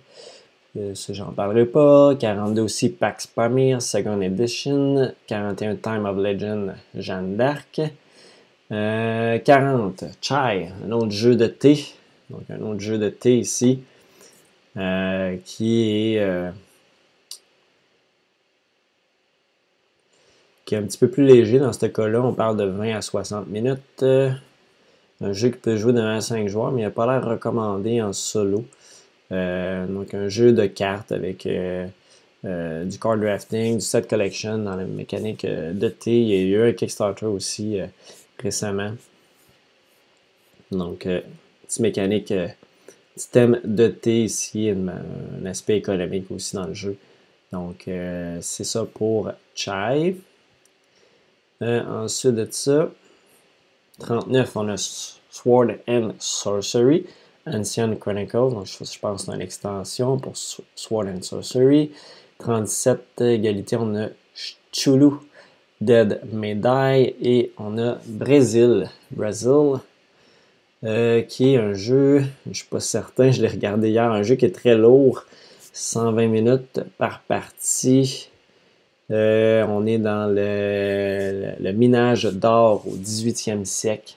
[0.95, 2.15] ça, j'en parlerai pas.
[2.15, 5.11] 42 aussi Pax Pamir, Second Edition.
[5.27, 7.81] 41 Time of Legend, Jeanne d'Arc.
[8.69, 11.85] 40 euh, Chai, un autre jeu de thé.
[12.31, 13.83] Donc, un autre jeu de thé ici.
[14.75, 16.51] Euh, qui est.
[20.65, 22.21] qui est un petit peu plus léger dans ce cas-là.
[22.21, 24.03] On parle de 20 à 60 minutes.
[24.03, 27.23] un jeu qui peut jouer de 1 à 5 joueurs, mais il n'a pas l'air
[27.23, 28.65] recommandé en solo.
[29.31, 31.87] Euh, donc un jeu de cartes avec euh,
[32.45, 36.21] euh, du card drafting, du set collection dans la mécanique de thé.
[36.21, 37.79] Il y a eu un Kickstarter aussi
[38.39, 38.91] récemment.
[40.71, 41.07] Donc,
[41.67, 42.33] petite mécanique,
[43.15, 46.97] petit thème de thé ici, un, aspect économique aussi dans le jeu.
[47.51, 47.87] Donc,
[48.41, 49.31] c'est ça pour
[51.59, 51.79] Chai.
[51.81, 52.89] ensuite de ça,
[53.99, 57.05] 39, on a Sword and Sorcery.
[57.47, 61.91] Ancient Chronicles, donc je, pense que c'est une extension pour Sword and Sorcery.
[62.39, 64.07] 37 égalité, on a
[64.71, 65.11] Chulu,
[65.79, 69.75] Dead Die et on a Brésil, Brazil,
[70.83, 74.23] euh, qui est un jeu, je ne suis pas certain, je l'ai regardé hier, un
[74.23, 75.23] jeu qui est très lourd,
[75.73, 78.29] 120 minutes par partie.
[79.11, 84.15] Euh, on est dans le, minage d'or au 18e siècle.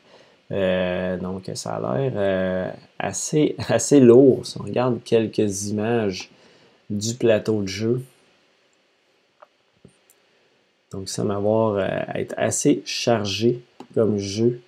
[0.50, 4.46] Euh, donc, ça a l'air euh, assez, assez lourd.
[4.46, 6.30] Si on regarde quelques images
[6.88, 8.02] du plateau de jeu.
[10.90, 13.60] Donc, ça m'avoir euh, être assez chargé
[13.94, 14.60] comme jeu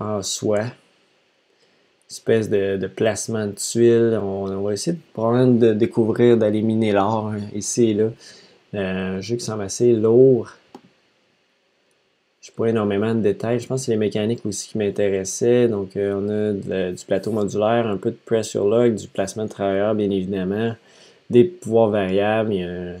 [0.00, 0.60] en soi.
[2.10, 4.18] Espèce de, placement de tuiles.
[4.20, 8.08] On, va essayer de, de découvrir, d'éliminer l'or hein, ici et là.
[8.74, 10.50] Un jeu qui semble assez lourd.
[12.40, 13.60] Je n'ai pas énormément de détails.
[13.60, 15.68] Je pense que c'est les mécaniques aussi qui m'intéressaient.
[15.68, 19.94] Donc, on a du plateau modulaire, un peu de pressure log, du placement de travailleurs,
[19.94, 20.74] bien évidemment
[21.32, 22.52] des pouvoirs variables.
[22.52, 23.00] Il y a une,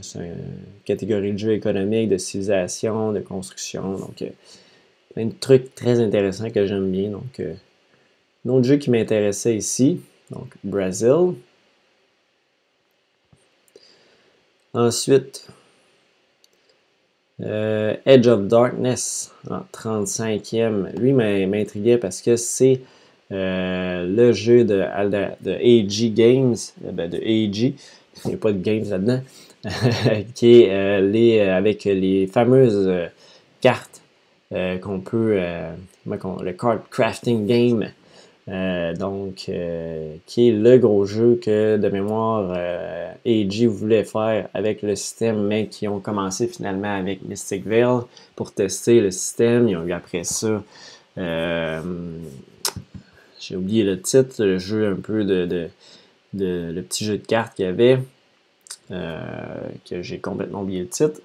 [0.84, 3.98] catégorie de jeu économique, de civilisation, de construction.
[3.98, 4.30] Donc, euh,
[5.14, 7.10] plein de trucs très intéressants que j'aime bien.
[7.10, 7.54] Donc, euh,
[8.44, 11.34] un autre jeu qui m'intéressait ici, donc Brazil.
[14.74, 15.46] Ensuite,
[17.42, 20.98] euh, Edge of Darkness en 35e.
[20.98, 22.80] Lui m'intriguait parce que c'est
[23.30, 24.82] le jeu de,
[25.42, 27.74] de AG Games, ben, de AG,
[28.24, 29.20] il n'y a pas de games là-dedans,
[30.34, 33.06] qui est euh, les, euh, avec les fameuses euh,
[33.60, 34.00] cartes
[34.82, 35.40] qu'on peut,
[36.04, 37.88] le card crafting game.
[38.48, 39.50] Donc,
[40.26, 42.52] qui est le gros jeu que de mémoire
[43.24, 48.00] AG voulait faire avec le système, mais qui ont commencé finalement avec Mystic Veil
[48.34, 49.68] pour tester le système.
[49.68, 50.62] Ils ont eu après ça,
[51.16, 51.80] j'ai
[53.56, 55.68] oublié le titre, le jeu un peu de
[56.32, 57.98] de, le petit jeu de cartes qu'il y avait,
[58.90, 61.20] euh, que j'ai complètement oublié le titre.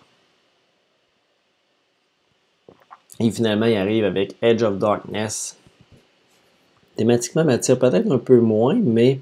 [3.20, 5.58] Et finalement, il arrive avec Edge of Darkness.
[6.98, 9.20] Thématiquement, m'attire peut-être un peu moins, mais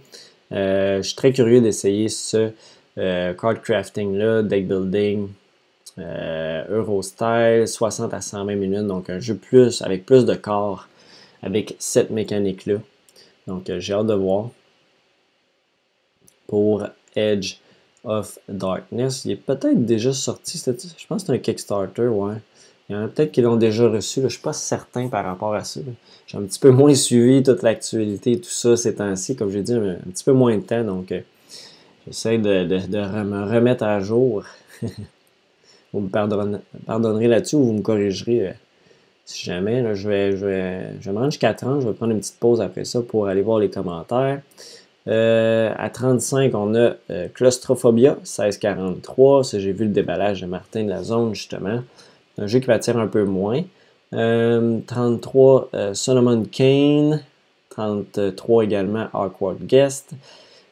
[0.51, 2.51] euh, je suis très curieux d'essayer ce
[2.97, 5.27] euh, card crafting-là, deck building,
[5.97, 10.87] Eurostyle, 60 à 120 minutes, donc un jeu plus avec plus de corps,
[11.41, 12.75] avec cette mécanique-là.
[13.47, 14.49] Donc j'ai hâte de voir
[16.47, 16.83] pour
[17.15, 17.55] Edge
[18.03, 19.25] of Darkness.
[19.25, 20.61] Il est peut-être déjà sorti.
[20.65, 22.35] Je pense que c'est un Kickstarter, ouais.
[22.87, 24.19] Il y en a peut-être qui l'ont déjà reçu.
[24.19, 25.79] Je ne suis pas certain par rapport à ça.
[26.27, 29.35] J'ai un petit peu moins suivi toute l'actualité et tout ça ces temps-ci.
[29.35, 30.83] Comme j'ai dit, un, petit peu moins de temps.
[30.83, 31.21] Donc, euh,
[32.05, 34.43] j'essaie de, me remettre à jour.
[35.93, 38.51] vous me pardonnerez, là-dessus ou vous me corrigerez euh,
[39.25, 39.95] si jamais.
[39.95, 41.81] je, vais, je, vais, je vais me rendre jusqu'à 30.
[41.81, 44.41] Je vais prendre une petite pause après ça pour aller voir les commentaires.
[45.07, 46.91] Euh, à 35, on a
[47.33, 49.43] Claustrophobia, 1643.
[49.43, 51.81] Ça, j'ai vu le déballage de Martin de la zone, justement.
[52.37, 53.63] Un jeu qui m'attire un peu moins.
[54.11, 57.23] 33, euh, Solomon Kane.
[57.69, 60.11] 33 également, Awkward Guest.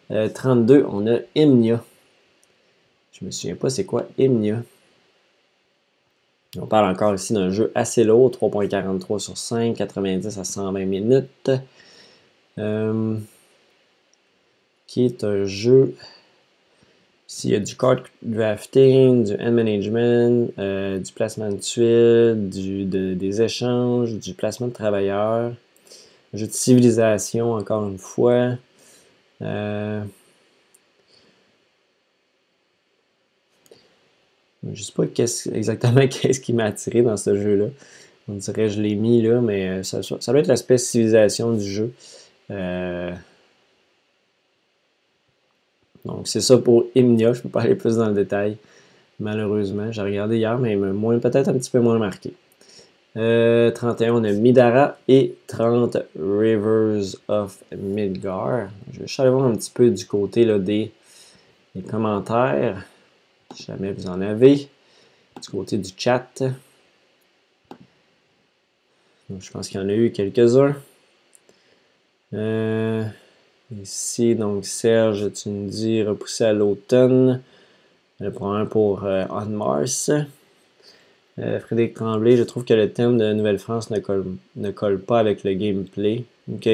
[0.10, 1.84] 32, on a Imnia.
[3.12, 4.62] Je me souviens pas c'est quoi Imnia.
[6.60, 11.52] On parle encore ici d'un jeu assez lourd, 3.43 sur 5, 90 à 120 minutes
[14.94, 15.96] qui est un jeu.
[17.36, 22.86] S'il y a du card drafting, du hand management, euh, du placement de tuiles, du,
[22.86, 25.52] des échanges, du placement de travailleurs,
[26.36, 28.52] jeu de civilisation, encore une fois.
[29.42, 30.04] Euh,
[34.62, 35.06] je ne sais pas
[35.56, 37.66] exactement qu'est-ce qui m'a attiré dans ce jeu-là.
[38.28, 41.54] On dirait que je l'ai mis là, mais euh, ça, ça doit être l'aspect civilisation
[41.54, 41.94] du jeu.
[46.06, 47.34] Donc, c'est ça pour Imnia.
[47.34, 48.58] Je ne peux pas aller plus dans le détail,
[49.20, 49.92] malheureusement.
[49.92, 52.34] J'ai regardé hier, mais moins, peut-être un petit peu moins marqué.
[53.16, 53.72] 31, euh,
[54.12, 58.70] on a Midara et 30 Rivers of Midgar.
[58.92, 60.92] Je vais aller voir un petit peu du côté des,
[61.90, 62.84] commentaires,
[63.54, 66.44] si jamais vous en avez, du côté du chat.
[69.40, 70.76] je pense qu'il y en a eu quelques-uns.
[72.34, 73.04] Euh,
[73.82, 77.42] Ici, donc Serge, tu nous dis repousser à l'automne.
[78.20, 80.12] Le programme pour euh, On Mars.
[81.40, 85.54] Euh, Frédéric Tremblay, je trouve que le thème de Nouvelle-France ne colle, pas avec le
[85.54, 86.26] gameplay.
[86.52, 86.70] Ok,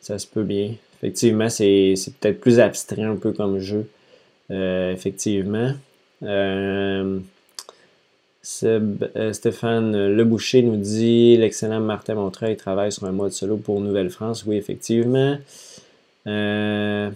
[0.00, 0.72] ça se peut bien.
[0.96, 3.88] Effectivement, c'est peut-être plus abstrait un peu comme jeu.
[4.50, 5.72] Euh, effectivement.
[8.42, 14.44] Stéphane Leboucher nous dit l'excellent Martin Montreuil travaille sur un mode solo pour Nouvelle-France.
[14.46, 15.36] Oui, effectivement.
[16.26, 17.10] Euh...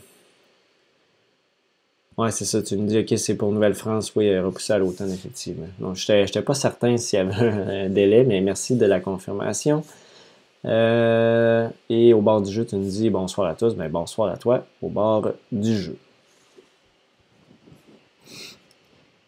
[2.16, 2.62] Ouais, c'est ça.
[2.62, 4.14] Tu me dis, OK, c'est pour Nouvelle-France.
[4.14, 5.68] Oui, repoussé à l'automne, effectivement.
[5.78, 9.82] Donc, je n'étais pas certain s'il y avait un délai, mais merci de la confirmation.
[10.66, 13.74] Euh, et au bord du jeu, tu me dis bonsoir à tous.
[13.74, 15.96] Ben, bonsoir à toi au bord du jeu.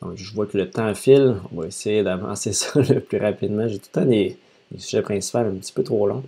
[0.03, 1.37] Donc, je vois que le temps file.
[1.55, 3.69] On va essayer d'avancer ça le plus rapidement.
[3.69, 4.37] J'ai tout le temps des,
[4.77, 6.25] sujets principaux un petit peu trop longs.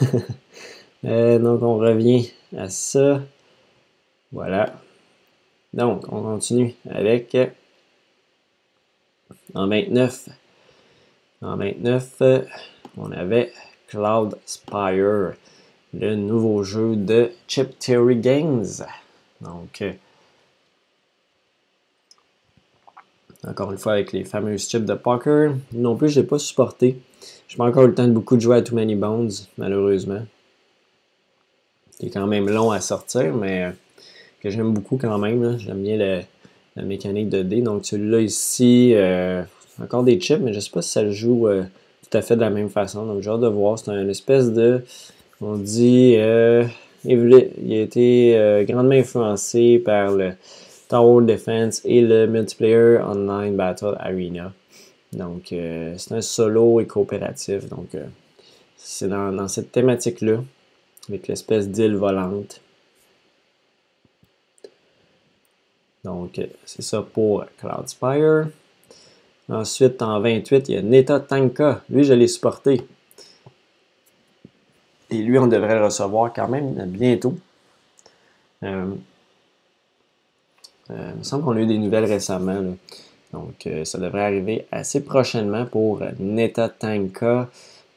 [1.04, 3.20] Euh, donc, on revient à ça.
[4.32, 4.74] Voilà.
[5.72, 7.36] Donc, on continue avec
[9.54, 10.28] En 29,
[11.42, 12.22] en 29
[12.98, 13.52] on avait
[13.88, 15.32] Cloud Spire,
[15.94, 18.66] le nouveau jeu de Chip Theory Games.
[19.40, 19.82] Donc,
[23.46, 25.54] encore une fois avec les fameux chips de poker.
[25.72, 27.00] Non plus, je n'ai pas supporté.
[27.48, 29.30] Je n'ai pas encore eu le temps de beaucoup de jouer à Too Many Bones,
[29.58, 30.24] malheureusement.
[32.02, 33.70] Il est quand même long à sortir, mais euh,
[34.40, 35.56] que j'aime beaucoup quand même.
[35.58, 36.24] J'aime bien
[36.76, 37.62] la mécanique de dés.
[37.62, 39.42] Donc celui-là ici, euh,
[39.80, 41.62] encore des chips, mais je ne sais pas si ça le joue euh,
[42.10, 43.06] tout à fait de la même façon.
[43.06, 43.78] Donc j'ai hâte de voir.
[43.78, 44.82] C'est une espèce de.
[45.40, 46.14] On dit.
[46.14, 50.32] il a été grandement influencé par le
[50.88, 54.52] Tower Defense et le Multiplayer Online Battle Arena.
[55.12, 57.68] Donc, c'est un solo et coopératif.
[57.68, 57.88] Donc,
[58.76, 60.38] c'est dans, cette thématique-là,
[61.08, 62.60] avec l'espèce d'île volante.
[66.04, 68.48] Donc, euh, c'est ça pour Cloudspire.
[69.48, 71.82] Ensuite, en 28, il y a Neta Tanka.
[71.88, 72.82] Lui, je l'ai supporté.
[75.10, 77.34] Et lui, on devrait le recevoir quand même bientôt.
[78.62, 78.94] Euh,
[80.90, 82.76] il me semble qu'on a eu des nouvelles récemment.
[83.32, 87.48] Donc, euh, ça devrait arriver assez prochainement pour Neta Tanka,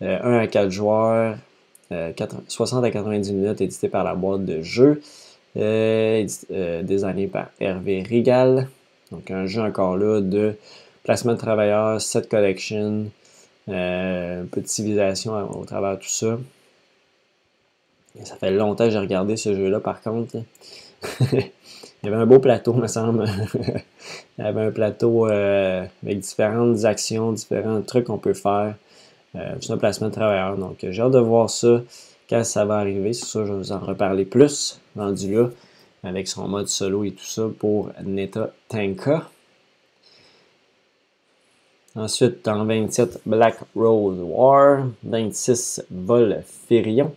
[0.01, 1.37] 1 euh, à 4 joueurs,
[2.47, 5.01] 60 à 90 minutes, édité par la boîte de jeu,
[5.55, 8.67] designé par Hervé Rigal.
[9.11, 10.55] Donc, un jeu encore là de
[11.03, 13.05] placement de travailleurs, set collection,
[13.67, 16.37] un peu de civilisation au travers de tout ça.
[18.23, 20.37] ça fait longtemps que j'ai regardé ce jeu-là, par contre.
[21.31, 23.25] Il y avait un beau plateau, me semble.
[24.37, 28.75] Il y avait un plateau euh, avec différentes actions, différents trucs qu'on peut faire.
[29.35, 30.57] Euh, c'est un placement de travailleurs.
[30.57, 31.81] Donc, j'ai hâte de voir ça
[32.29, 33.13] quand ça va arriver.
[33.13, 35.49] C'est ça, je vais vous en reparler plus rendu là,
[36.03, 39.29] avec son mode solo et tout ça pour Neta Tanka.
[41.95, 44.87] Ensuite, en 27, Black Rose War.
[45.03, 47.13] 26, Volferion.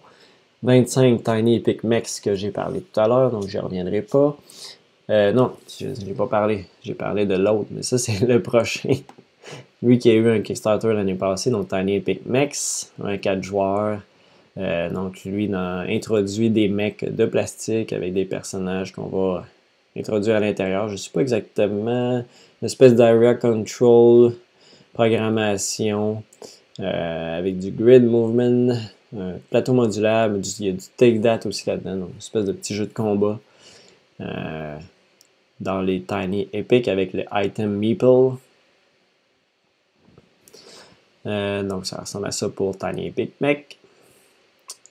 [0.62, 4.36] 25, Tiny Epic Mex que j'ai parlé tout à l'heure, donc je ne reviendrai pas.
[5.10, 6.66] Euh, non, je n'ai pas parlé.
[6.82, 8.94] J'ai parlé de l'autre, mais ça, c'est le prochain.
[9.82, 14.00] Lui qui a eu un Kickstarter l'année passée, donc Tiny Epic Mex, un 4 joueurs.
[14.56, 19.44] Euh, donc, lui a introduit des mecs de plastique avec des personnages qu'on va
[19.96, 20.88] introduire à l'intérieur.
[20.88, 22.24] Je ne sais pas exactement.
[22.60, 24.34] Une espèce d'area control,
[24.94, 26.24] programmation,
[26.80, 28.76] euh, avec du grid movement,
[29.50, 32.86] plateau modulable, il y a du take that aussi là-dedans, une espèce de petit jeu
[32.86, 33.38] de combat
[35.60, 38.36] dans les Tiny Epic avec le item Meeple.
[41.28, 43.78] Euh, donc ça ressemble à ça pour Tiny Epic Mech.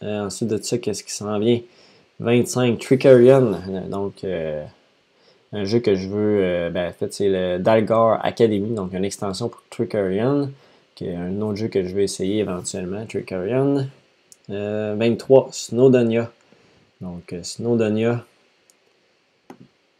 [0.04, 1.60] Euh, ensuite de ça, qu'est-ce qui s'en vient?
[2.20, 3.60] 25 Trickerion.
[3.70, 4.24] Euh, donc
[5.54, 9.50] un jeu que je veux, ben, en fait c'est le Dalgar Academy, donc une extension
[9.50, 10.52] pour Trickerion,
[10.96, 13.88] qui un autre jeu que je vais essayer éventuellement, Trickerion.
[14.50, 16.32] 23 Snowdonia.
[17.02, 18.26] Donc Snowdonia,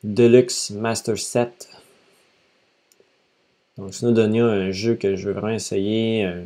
[0.04, 1.68] Deluxe Master Set.
[3.78, 6.44] Donc, Snowdonia, un jeu que je veux vraiment essayer, un,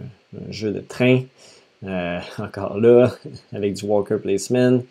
[0.50, 1.24] jeu de train.
[1.84, 3.16] Euh, encore là,
[3.54, 4.84] avec du Walker Placement.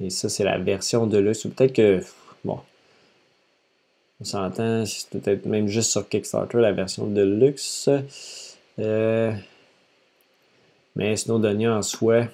[0.00, 1.44] Et ça, c'est la version Deluxe.
[1.44, 2.00] Ou peut-être que,
[2.44, 2.60] bon,
[4.20, 7.88] on s'entend, c'est peut-être même juste sur Kickstarter la version Deluxe.
[8.78, 9.32] Euh,
[10.96, 12.24] mais Snowdonia en soi,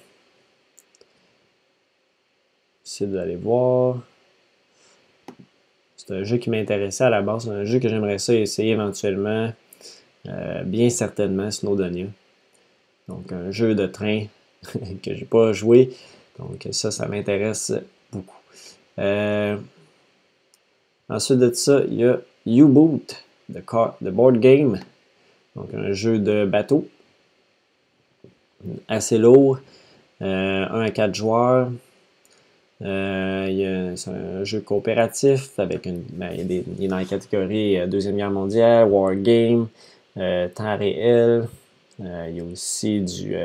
[2.83, 3.99] c'est d'aller voir.
[6.05, 7.49] C'est un jeu qui m'intéressait à la base.
[7.49, 9.53] Un jeu que j'aimerais essayer éventuellement.
[10.27, 12.07] Euh, bien certainement, Snowdonia.
[13.07, 14.25] Donc, un jeu de train
[15.03, 15.91] que j'ai pas joué.
[16.39, 17.73] Donc, ça, ça m'intéresse
[18.11, 18.37] beaucoup.
[18.99, 19.57] Euh,
[21.09, 24.79] ensuite de ça, il y a U-Boot, de board game.
[25.55, 26.87] Donc, un jeu de bateau.
[28.87, 29.59] Assez lourd.
[30.21, 31.69] Euh, 1 à 4 joueurs.
[32.83, 36.01] Euh, c'est un jeu coopératif avec une.
[36.13, 39.67] Ben, il, est dans la catégorie euh, Deuxième Guerre mondiale, War Game,
[40.17, 41.47] euh, temps réel.
[41.99, 43.35] il y a aussi du,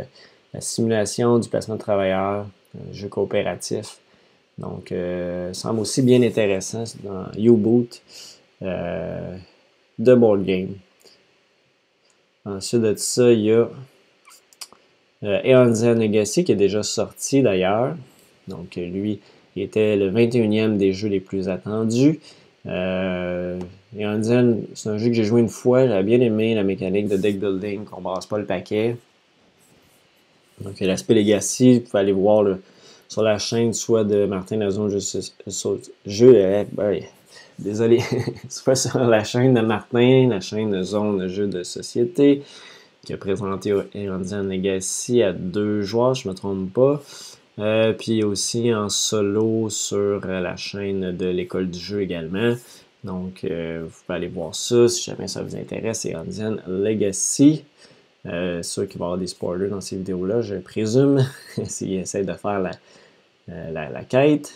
[0.53, 3.99] la simulation du placement de travailleurs, un jeu coopératif.
[4.59, 8.03] Donc, ça semble aussi bien intéressant dans U-Boot
[8.61, 10.75] de board game.
[12.45, 13.69] Ensuite de ça, il y a
[15.23, 17.95] Eonzen Legacy qui est déjà sorti d'ailleurs.
[18.49, 19.21] Donc, lui,
[19.57, 22.21] il était le 21e des jeux les plus attendus.
[22.67, 23.59] Euh,
[23.97, 26.65] et en disant, c'est un jeu que j'ai joué une fois, j'ai bien aimé la
[26.65, 28.97] mécanique de deck building, qu'on brasse pas le paquet.
[30.61, 32.45] Donc, l'aspect Legacy, vous pouvez aller voir
[33.09, 37.01] sur la chaîne, soit de Martin Lazon, jeu, euh, ben,
[37.59, 38.01] désolé,
[38.49, 42.43] soit sur la chaîne de Martin, la chaîne de Zone de jeux de société,
[43.05, 47.03] qui a présenté Erandian Legacy à deux joueurs, je ne me trompe pas.
[47.59, 52.55] Euh, puis aussi en solo sur la chaîne de l'école du jeu également.
[53.05, 56.05] Donc, vous pouvez aller voir ça si jamais ça vous intéresse.
[56.05, 57.65] Erandian Legacy.
[58.27, 61.25] Euh, sûr qu'il avoir des spoilers dans ces vidéos-là, je présume,
[61.65, 62.71] s'il essaie de faire
[63.49, 64.53] euh, la, la, quête,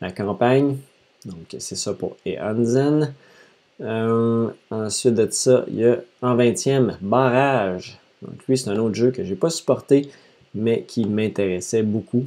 [0.00, 0.76] la campagne.
[1.24, 3.12] Donc, c'est ça pour Eanzen.
[3.80, 7.98] Euh, ensuite de ça, il y a en 20e, Barrage.
[8.22, 10.08] Donc, lui, c'est un autre jeu que je n'ai pas supporté,
[10.54, 12.26] mais qui m'intéressait beaucoup.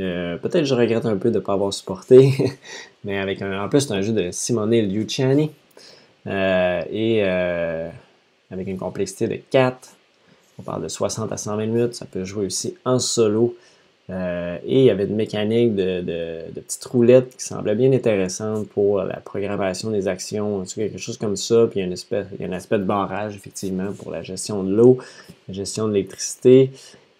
[0.00, 2.32] Euh, peut-être je regrette un peu de ne pas avoir supporté,
[3.04, 5.52] mais avec un, en plus c'est un jeu de Simone Luciani,
[6.26, 7.88] euh, et euh,
[8.50, 9.90] avec une complexité de 4.
[10.58, 11.94] On parle de 60 à 120 minutes.
[11.94, 13.56] Ça peut jouer aussi en solo.
[14.10, 19.02] Euh, et il y avait une mécanique de, petites roulettes qui semblait bien intéressante pour
[19.02, 21.66] la programmation des actions, quelque chose comme ça.
[21.70, 24.98] Puis il y, a un aspect de barrage, effectivement, pour la gestion de l'eau,
[25.48, 26.70] la gestion de l'électricité,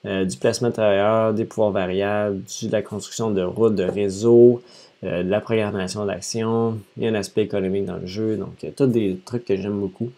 [0.04, 4.60] du placement de travailleurs, des pouvoirs variables, de la construction de routes, de réseaux,
[5.04, 8.54] euh, de la programmation d'action, il y a un aspect économique dans le jeu, donc
[8.62, 10.10] il y a tous des trucs que j'aime beaucoup.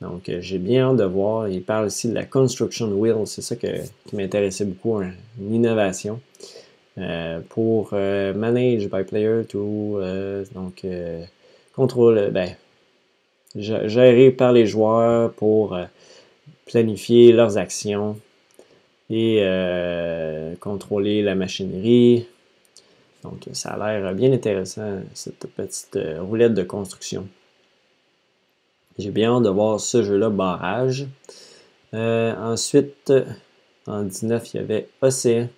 [0.00, 1.48] Donc euh, j'ai bien hâte de voir.
[1.48, 3.68] Il parle aussi de la construction wheel, c'est ça qui
[4.12, 6.20] m'intéressait beaucoup, hein, une innovation.
[6.98, 10.00] Euh, pour manage by player to
[10.54, 10.84] donc
[11.72, 12.56] contrôle ben
[13.54, 15.78] gérer par les joueurs pour
[16.66, 18.18] planifier leurs actions
[19.08, 19.44] et
[20.60, 22.26] contrôler la machinerie,
[23.22, 27.28] donc, ça a l'air bien intéressant, cette petite euh, roulette de construction.
[29.00, 31.06] J'ai bien hâte de voir ce jeu-là, Barrage.
[31.94, 33.12] Euh, ensuite,
[33.86, 35.48] en 19, il y avait Océan.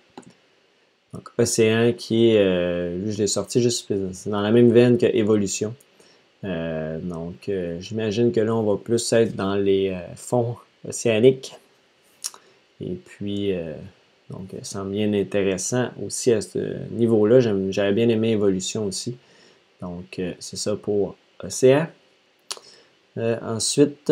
[1.13, 3.93] Donc, Océan qui est, euh, je l'ai sorti juste
[4.27, 5.75] dans la même veine que Évolution.
[6.43, 10.55] donc, j'imagine que là, on va plus être dans les fonds
[10.87, 11.53] océaniques.
[12.81, 13.53] Et puis,
[14.29, 16.59] donc, ça semble bien intéressant aussi à ce
[16.91, 17.39] niveau-là.
[17.69, 19.17] J'avais bien aimé Evolution aussi.
[19.81, 21.87] Donc, euh, c'est ça pour Océan.
[23.17, 24.11] Euh, ensuite,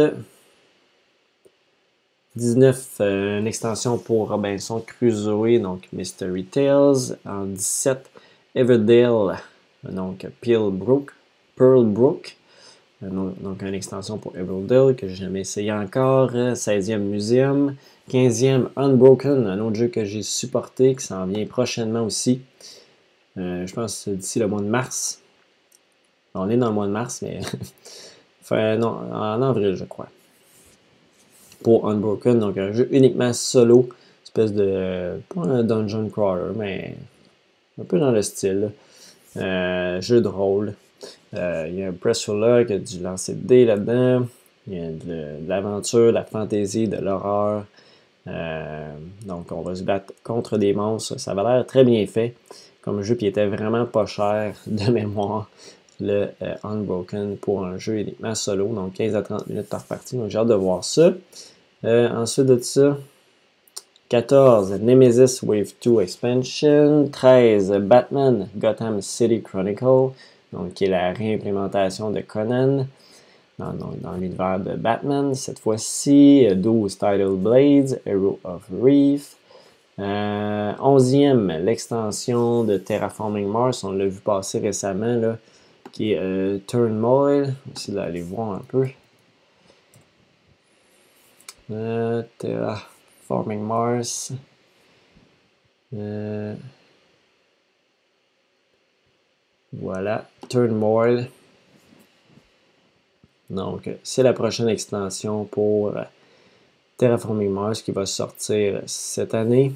[2.35, 7.17] 19, euh, une extension pour Robinson Crusoe, donc Mystery Tales.
[7.25, 8.09] En 17,
[8.55, 9.39] Everdale,
[9.83, 11.11] donc Pearlbrook.
[11.55, 12.37] Pearlbrook.
[13.01, 16.33] Donc, une extension pour Everdale que je n'ai jamais essayé encore.
[16.33, 17.75] 16e Museum.
[18.11, 22.41] 15e Unbroken, un autre jeu que j'ai supporté, qui s'en vient prochainement aussi.
[23.37, 25.21] Euh, je pense d'ici le mois de mars.
[26.33, 27.39] On est dans le mois de mars, mais
[28.51, 30.07] non, en avril, je crois.
[31.63, 33.89] Pour Unbroken, donc un jeu uniquement solo,
[34.23, 36.95] espèce de pas un dungeon crawler, mais
[37.79, 38.71] un peu dans le style.
[39.37, 40.73] Euh, jeu de rôle.
[41.33, 44.27] Euh, il y a un press là, qui a du lancer de dés là-dedans.
[44.67, 47.65] Il y a de, de l'aventure, de la fantaisie, de l'horreur.
[48.27, 48.91] Euh,
[49.25, 51.19] donc, on va se battre contre des monstres.
[51.19, 52.35] Ça va l'air très bien fait.
[52.81, 55.49] Comme jeu, qui était vraiment pas cher de mémoire.
[56.01, 60.17] Le euh, Unbroken pour un jeu uniquement solo, donc 15 à 30 minutes par partie.
[60.17, 61.11] Donc, j'ai hâte de voir ça.
[61.83, 62.97] Euh, ensuite de ça,
[64.09, 67.07] 14, Nemesis Wave 2 Expansion.
[67.11, 70.13] 13, Batman Gotham City Chronicle,
[70.51, 72.87] donc qui est la réimplémentation de Conan
[73.59, 75.35] dans, l'univers de Batman.
[75.35, 79.37] Cette fois-ci, 12 Tidal Blades, Hero of Reef.
[79.99, 85.37] Euh, 11e, l'extension de Terraforming Mars, on l'a vu passer récemment, là,
[85.91, 87.43] qui est euh, Turmoil.
[87.43, 88.87] On va essayer d'aller voir un peu.
[91.71, 94.33] Euh, Terraforming Mars.
[95.93, 96.55] Euh,
[99.73, 101.27] voilà, Turmoil.
[103.49, 106.03] Donc, c'est la prochaine extension pour euh,
[106.97, 109.73] Terraforming Mars qui va sortir cette année.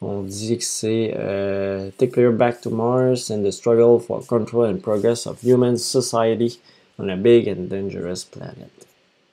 [0.00, 4.70] On dit que c'est euh, Take Player Back to Mars and the Struggle for Control
[4.70, 6.60] and Progress of Human Society
[6.98, 8.70] on a Big and Dangerous Planet.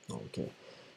[0.09, 0.43] Donc, euh,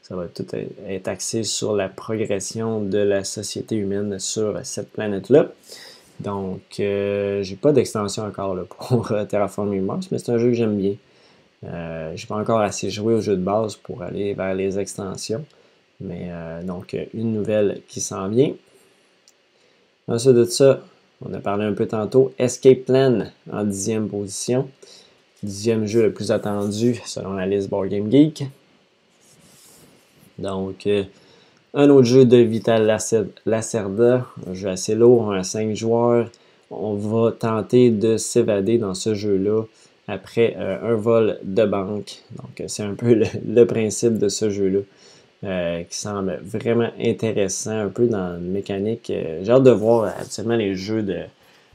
[0.03, 0.47] ça va tout
[0.87, 5.49] être axé sur la progression de la société humaine sur cette planète-là.
[6.21, 8.57] Donc, j'ai pas d'extension encore
[8.89, 10.95] pour Terraforming Mars, mais c'est un jeu que j'aime bien.
[11.65, 14.79] Euh, je n'ai pas encore assez joué au jeu de base pour aller vers les
[14.79, 15.45] extensions.
[16.01, 18.53] Mais euh, donc, une nouvelle qui s'en vient.
[20.09, 20.81] Ensuite de ça,
[21.25, 24.69] on a parlé un peu tantôt, Escape Plan en dixième position.
[25.43, 28.45] Dixième jeu le plus attendu selon la liste Board Game Geek.
[30.39, 31.05] Donc, euh,
[31.75, 32.87] Un autre jeu de Vital
[33.45, 36.31] Lacerda, un jeu assez lourd, un 5 joueurs.
[36.71, 39.65] On va tenter de s'évader dans ce jeu-là
[40.07, 42.23] après euh, un vol de banque.
[42.37, 43.15] Donc, c'est un peu
[43.47, 44.81] le, principe de ce jeu-là.
[45.45, 49.09] Euh, qui semble vraiment intéressant, un peu dans la mécanique.
[49.11, 51.21] Euh, j'ai hâte de voir, actuellement, les jeux de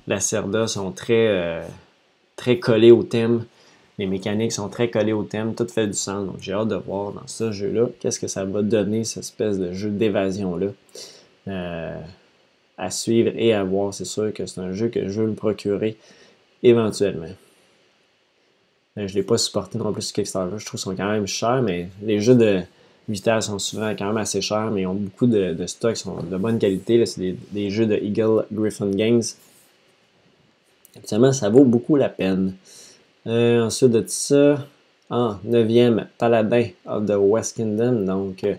[0.05, 1.63] Lacerda sont très,
[2.35, 3.45] très collés au thème.
[3.99, 6.25] Les mécaniques sont très collées au thème, tout fait du sens.
[6.25, 9.59] Donc j'ai hâte de voir dans ce jeu-là qu'est-ce que ça va donner, cette espèce
[9.59, 10.67] de jeu d'évasion-là.
[11.47, 11.99] Euh,
[12.77, 13.93] à suivre et à voir.
[13.93, 15.97] C'est sûr que c'est un jeu que je veux me procurer
[16.63, 17.27] éventuellement.
[18.97, 20.57] Euh, je ne l'ai pas supporté non plus sur Kickstarter.
[20.57, 22.61] Je trouve qu'ils sont quand même chers, mais les jeux de
[23.09, 26.23] Vital sont souvent quand même assez chers, mais ils ont beaucoup de, de stocks, sont
[26.23, 27.05] de bonne qualité.
[27.05, 29.23] C'est des, des, jeux de Eagle Griffin Games.
[30.95, 32.53] Actuellement, ça vaut beaucoup la peine.
[33.27, 34.65] Euh, ensuite de ça,
[35.09, 38.55] en 9e, Paladin of the West Kingdom, donc euh,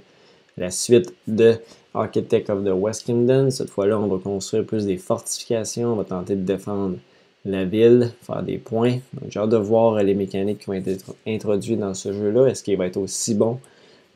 [0.57, 1.57] la suite de
[1.95, 3.51] Architect of the West Kingdom.
[3.51, 6.97] Cette fois-là, on va construire plus des fortifications, on va tenter de défendre
[7.45, 8.99] la ville, faire des points.
[9.29, 12.47] J'ai hâte de voir les mécaniques qui vont être introduites dans ce jeu-là.
[12.47, 13.59] Est-ce qu'il va être aussi bon?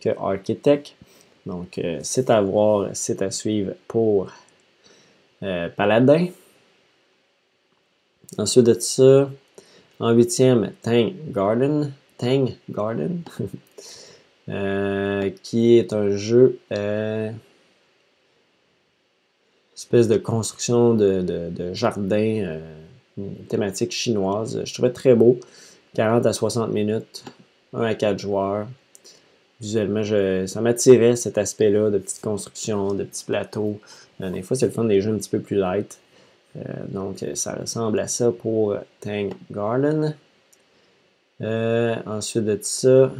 [0.01, 0.94] Que Architect?
[1.46, 4.32] Donc euh, c'est à voir, c'est à suivre pour
[5.40, 6.26] Paladin.
[8.36, 9.30] Ensuite de ça,
[10.01, 11.92] en huitième, Tang Garden.
[12.18, 13.22] Tang Garden.
[14.49, 17.30] Euh, qui est un jeu euh,
[19.76, 22.16] espèce de construction de, jardin
[23.18, 24.62] euh, thématique chinoise.
[24.64, 25.38] Je trouvais très beau.
[25.94, 27.24] 40 à 60 minutes,
[27.74, 28.68] 1 à 4 joueurs.
[29.61, 30.02] Visuellement,
[30.46, 33.80] ça m'attirait cet aspect-là de petite construction, de petits plateaux.
[34.20, 35.98] des fois, c'est le fun des jeux un petit peu plus light.
[36.56, 40.14] Euh, donc, ça ressemble à ça pour Tang Garden.
[41.40, 43.11] Euh, ensuite de ça,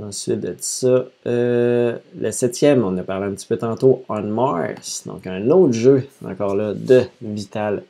[0.00, 5.04] Ensuite de ça, euh, le septième, on a parlé un petit peu tantôt, On Mars.
[5.06, 7.82] Donc un autre jeu, encore là, de Vital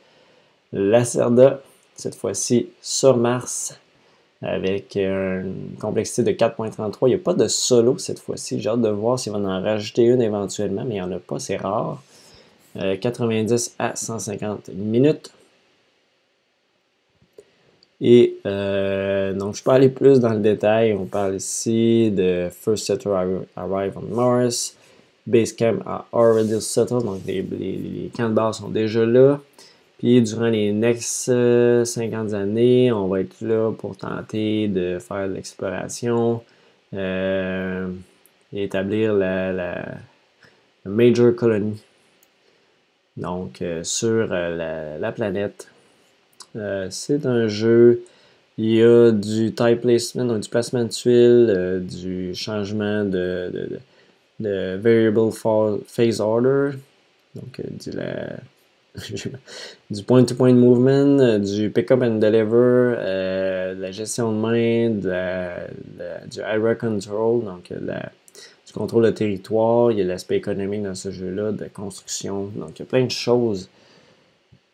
[0.73, 1.61] Lacerda.
[1.95, 3.77] Cette fois-ci sur Mars
[4.41, 6.97] avec une complexité de 4.33.
[7.03, 8.59] Il n'y a pas de solo cette fois-ci.
[8.59, 11.19] J'ai hâte de voir s'il va en rajouter une éventuellement, mais il n'y en a
[11.19, 12.01] pas, c'est rare.
[12.75, 15.31] 90 euh, à 150 minutes.
[18.01, 20.93] Et euh, donc, je peux aller plus dans le détail.
[20.93, 23.09] On parle ici de First Setter
[23.55, 24.75] Arrive on Mars.
[25.27, 29.39] Basecamp a already settled, donc les, les camps de base sont déjà là.
[29.99, 35.27] Puis durant les next 50 euh, années, on va être là pour tenter de faire
[35.27, 36.41] de l'exploration,
[36.93, 37.89] euh,
[38.53, 39.83] et établir la,
[40.85, 41.83] major colony.
[43.17, 45.67] Donc euh, sur la, planète.
[46.89, 48.01] c'est un jeu.
[48.57, 53.79] Il y a du type placement, donc du placement de tuiles, du changement de,
[54.39, 55.29] de, variable
[55.85, 56.71] phase order,
[57.35, 58.37] donc de la
[59.89, 64.89] du point-to-point movement, euh, du pick-up and deliver, euh, de la gestion de main,
[66.27, 67.77] du area control, donc euh,
[68.65, 69.91] du contrôle de territoire.
[69.91, 72.45] Il y a l'aspect économique dans ce jeu-là, de construction.
[72.55, 73.69] Donc, il y a plein de choses.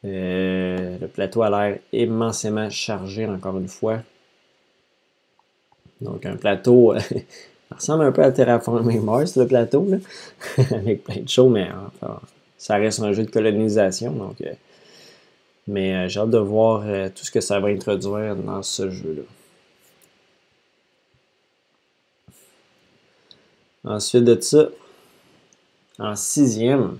[0.04, 4.00] le plateau a l'air immensément chargé, encore une fois.
[6.02, 6.96] Donc, un plateau.
[7.70, 9.88] ça ressemble un peu à Terraforming Mars, le plateau,
[10.72, 12.20] avec plein de choses, mais enfin,
[12.66, 14.12] ça reste un jeu de colonisation.
[14.12, 14.52] Donc, euh,
[15.68, 18.90] mais euh, j'ai hâte de voir euh, tout ce que ça va introduire dans ce
[18.90, 19.22] jeu-là.
[23.84, 24.70] Ensuite de ça,
[26.00, 26.98] en sixième,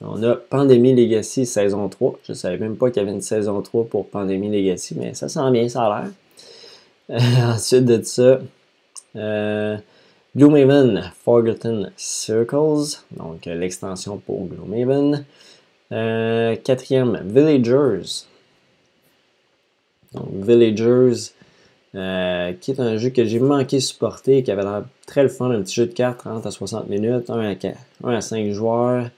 [0.00, 2.20] on a Pandémie Legacy saison 3.
[2.22, 5.12] Je ne savais même pas qu'il y avait une saison 3 pour Pandémie Legacy, mais
[5.14, 6.12] ça sent bien, ça a l'air.
[7.52, 8.38] ensuite de ça,
[10.36, 15.24] Gloomhaven Forgotten Circles, donc euh, l'extension pour Gloomhaven.
[15.92, 18.24] Euh, quatrième, Villagers.
[20.12, 21.30] Donc, Villagers,
[21.94, 25.52] euh, qui est un jeu que j'ai manqué supporter, qui avait l'air très le fun,
[25.52, 28.50] un petit jeu de cartes, 30 à 60 minutes, 1 à, 4, 1 à 5
[28.50, 29.10] joueurs,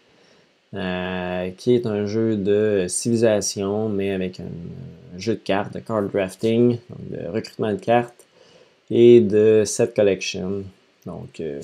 [0.72, 4.50] qui est un jeu de civilisation, mais avec un,
[5.18, 8.26] jeu de cartes, de card drafting, donc de recrutement de cartes,
[8.90, 10.64] et de set collection.
[11.06, 11.60] Donc, euh,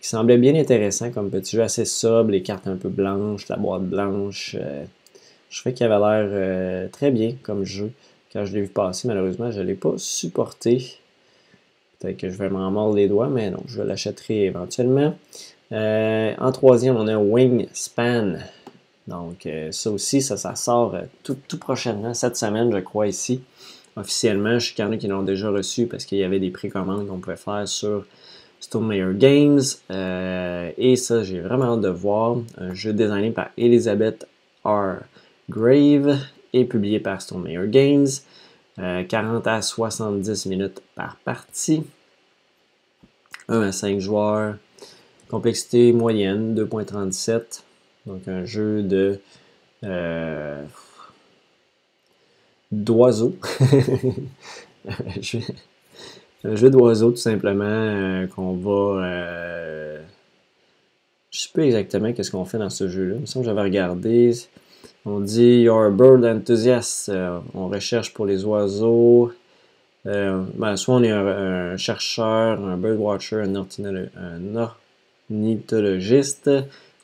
[0.00, 3.56] qui semblait bien intéressant comme petit jeu, assez sobre, les cartes un peu blanches, la
[3.56, 4.56] boîte blanche.
[4.58, 4.84] Euh,
[5.50, 7.92] je trouvais qu'il avait l'air euh, très bien comme jeu.
[8.32, 10.96] Quand je l'ai vu passer, malheureusement, je ne l'ai pas supporté.
[12.00, 15.14] Peut-être que je vais m'en mordre les doigts, mais non, je l'achèterai éventuellement.
[15.70, 18.38] en troisième, on a Wingspan.
[19.06, 23.42] Donc, ça aussi, ça, sort tout, prochainement, cette semaine, je crois, ici.
[23.96, 26.40] Officiellement, je sais qu'il y en a qui l'ont déjà reçu parce qu'il y avait
[26.40, 28.06] des précommandes qu'on pouvait faire sur
[28.62, 29.60] Stone Games.
[29.90, 32.38] et ça, j'ai vraiment hâte de voir.
[32.56, 34.26] Un jeu designé par Elizabeth
[34.64, 35.00] R.
[35.50, 36.18] Grave
[36.52, 38.06] et publié par Stone Games.
[38.76, 41.82] 40 à 70 minutes par partie.
[43.48, 44.56] 1 à 5 joueurs.
[45.28, 47.62] Complexité moyenne, 2.37.
[48.06, 49.20] Donc un jeu de
[49.84, 50.62] euh,
[52.70, 53.36] d'oiseaux.
[56.44, 59.04] un jeu d'oiseaux tout simplement euh, qu'on va.
[59.06, 60.00] Euh,
[61.30, 63.14] je sais pas exactement qu'est-ce qu'on fait dans ce jeu-là.
[63.16, 64.32] Il me semble que j'avais regardé.
[65.04, 67.10] On dit You're a bird enthusiast.
[67.54, 69.32] on recherche pour les oiseaux.
[70.04, 74.70] Ben, soit on est un, chercheur, un birdwatcher, un, un
[75.30, 76.50] ornithologiste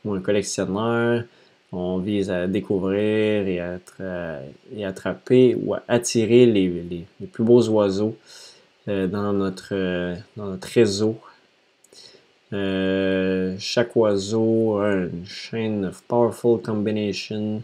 [0.05, 1.24] ou un collectionneur.
[1.70, 3.78] On vise à découvrir et, à
[4.86, 8.47] attraper ou à attirer les, plus beaux oiseaux euh,
[8.89, 11.18] dans, notre, euh, dans notre réseau.
[12.53, 17.62] Euh, chaque oiseau a une chaîne of powerful combination.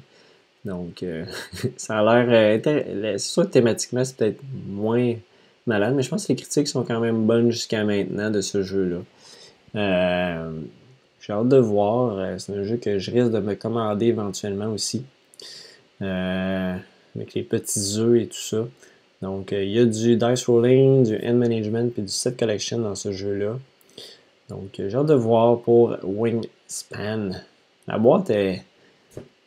[0.65, 1.05] Donc,
[1.77, 2.61] ça a l'air.
[2.63, 5.15] c'est sûr thématiquement, c'est peut-être moins
[5.67, 8.63] malade, mais je pense que les critiques sont quand même bonnes jusqu'à maintenant de ce
[8.63, 9.01] jeu-là.
[11.27, 12.19] J'ai hâte de voir.
[12.19, 15.05] Euh, c'est un jeu que je risque de me commander éventuellement aussi.
[16.03, 16.77] Euh,
[17.17, 18.67] avec les petits œufs et tout ça.
[19.25, 22.79] Donc, euh, il y a du dice rolling, du end management et du set collection
[22.79, 23.59] dans ce jeu-là.
[24.49, 27.31] Donc, j'ai hâte de voir pour Wingspan.
[27.89, 28.63] La boîte est.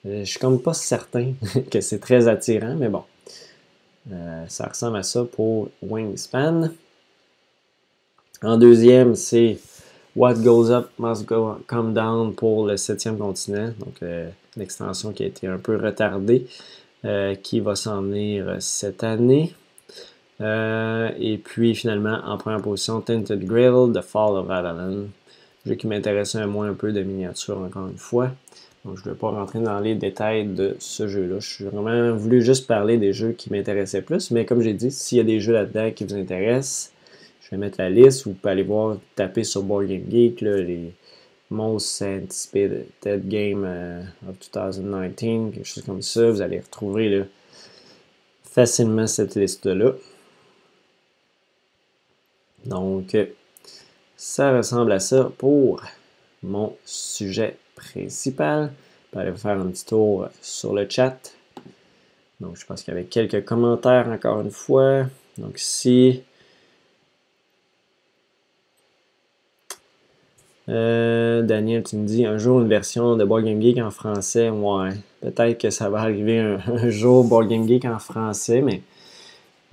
[0.04, 1.34] Je suis comme pas certain
[1.72, 3.04] que c'est très attirant, mais bon.
[4.48, 6.72] ça ressemble à ça pour Wingspan.
[8.44, 9.58] En deuxième, c'est
[10.18, 11.28] What Goes Up Must
[11.68, 16.48] Come Down pour le septième continent, donc euh, l'extension qui a été un peu retardée,
[17.06, 19.54] euh, qui va s'en venir cette année.
[20.42, 25.08] Euh, et puis finalement, en première position, Tinted Grail, The Fall of Avalon,
[25.66, 28.32] jeu qui m'intéressait moins un peu de miniature encore une fois.
[28.86, 31.40] Donc je ne vais pas rentrer dans les détails de ce jeu-là.
[31.40, 34.92] Je suis vraiment voulu juste parler des jeux qui m'intéressaient plus, mais comme j'ai dit,
[34.92, 36.94] s'il y a des jeux là-dedans qui vous intéressent,
[37.42, 38.26] je vais mettre la liste.
[38.26, 40.94] Vous pouvez aller voir, taper sur Board Game Geek les
[41.50, 46.30] Most Anticipated Game euh, of 2019, quelque chose comme ça.
[46.30, 47.24] Vous allez retrouver
[48.44, 49.94] facilement cette liste-là.
[52.68, 53.18] Donc,
[54.16, 55.82] ça ressemble à ça pour
[56.44, 58.72] mon sujet principal.
[59.12, 61.34] Je vais aller faire un petit tour sur le chat.
[62.40, 65.06] Donc, je pense qu'il y avait quelques commentaires encore une fois.
[65.38, 66.22] Donc, si
[70.70, 74.50] Euh, Daniel, tu me dis un jour une version de Board Game Geek en français.
[74.50, 74.90] Ouais,
[75.22, 78.82] peut-être que ça va arriver un, jour Board Game Geek en français, mais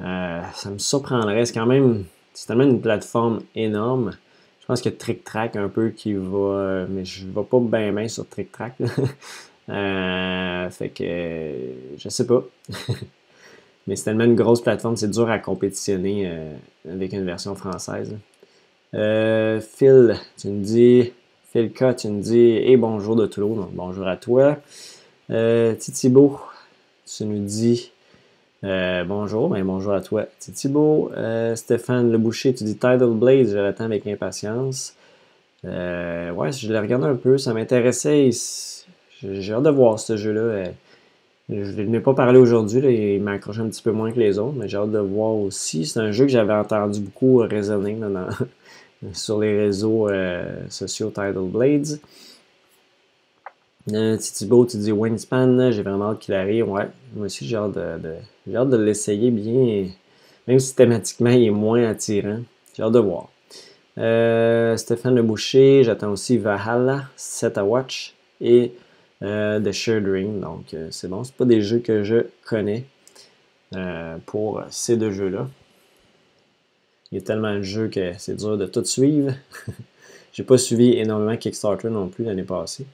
[0.01, 1.45] euh, ça me surprendrait.
[1.47, 4.17] C'est quand même, c'est tellement une plateforme énorme.
[4.61, 7.93] Je pense que Trick Track un peu qui va, mais je ne vais pas bien
[7.93, 8.75] bien sur Trick Track.
[9.71, 12.45] Euh, fait que je sais pas.
[13.87, 16.31] mais c'est tellement une grosse plateforme, c'est dur à compétitionner
[16.87, 18.15] avec une version française.
[18.95, 21.13] Euh, Phil, tu me dis,
[21.53, 24.59] Phil K, tu me dis, et bonjour de Toulouse, bonjour à toi.
[25.31, 26.39] Euh, Titibo,
[27.05, 27.91] tu nous dis,
[28.65, 31.11] euh, bonjour, ben bonjour à toi, Titibo.
[31.17, 34.95] Euh, Stéphane Le Boucher, tu dis Tidal Blaze, je l'attends avec impatience.
[35.67, 38.31] Euh, ouais, je l'ai regardé un peu, ça m'intéressait.
[39.23, 40.65] J'ai hâte de voir ce jeu-là.
[41.51, 44.55] Je n'ai pas parlé aujourd'hui, il m'a accroché un petit peu moins que les autres,
[44.57, 45.85] mais j'ai hâte de voir aussi.
[45.85, 47.99] C'est un jeu que j'avais entendu beaucoup résonner
[49.13, 51.99] sur les réseaux euh, sociaux Tidal Blades.
[53.93, 56.69] Euh, Titibo, tu dis Wingspan, j'ai vraiment hâte qu'il arrive.
[56.71, 58.15] Ouais, moi aussi j'ai hâte de,
[58.47, 59.89] de l'essayer bien,
[60.47, 62.41] même si thématiquement il est moins attirant.
[62.75, 63.29] J'ai hâte de voir.
[63.99, 68.73] Euh, Stéphane Le Boucher, j'attends aussi Valhalla, Set a Watch et
[69.21, 70.41] The Shared Ring.
[70.41, 72.85] Donc c'est bon, c'est pas des jeux que je connais
[74.27, 75.49] pour ces deux jeux-là.
[77.13, 79.35] Il y a tellement de jeux que c'est dur de tout suivre.
[80.33, 82.87] j'ai pas suivi énormément Kickstarter non plus l'année passée.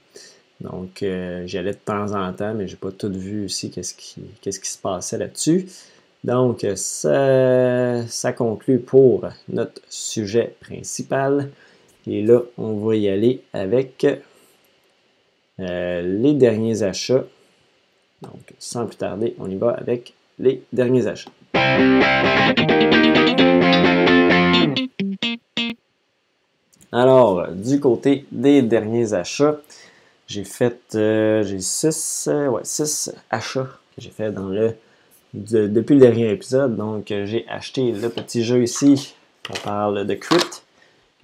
[0.61, 3.95] Donc, euh, j'y allais de temps en temps, mais j'ai pas tout vu aussi qu'est-ce
[3.95, 5.67] qui, se passait là-dessus.
[6.23, 11.51] Donc, ça, ça conclut pour notre sujet principal.
[12.07, 14.07] Et là, on va y aller avec
[15.61, 17.25] euh, les derniers achats.
[18.21, 21.31] Donc, sans plus tarder, on y va avec les derniers achats.
[26.93, 29.59] Alors, du côté des derniers achats,
[30.31, 34.76] j'ai fait euh, j'ai six, euh, ouais, six achats que j'ai fait dans le
[35.35, 36.76] depuis le dernier épisode.
[36.76, 39.14] Donc euh, j'ai acheté le petit jeu ici.
[39.51, 40.62] On parle de Crypt.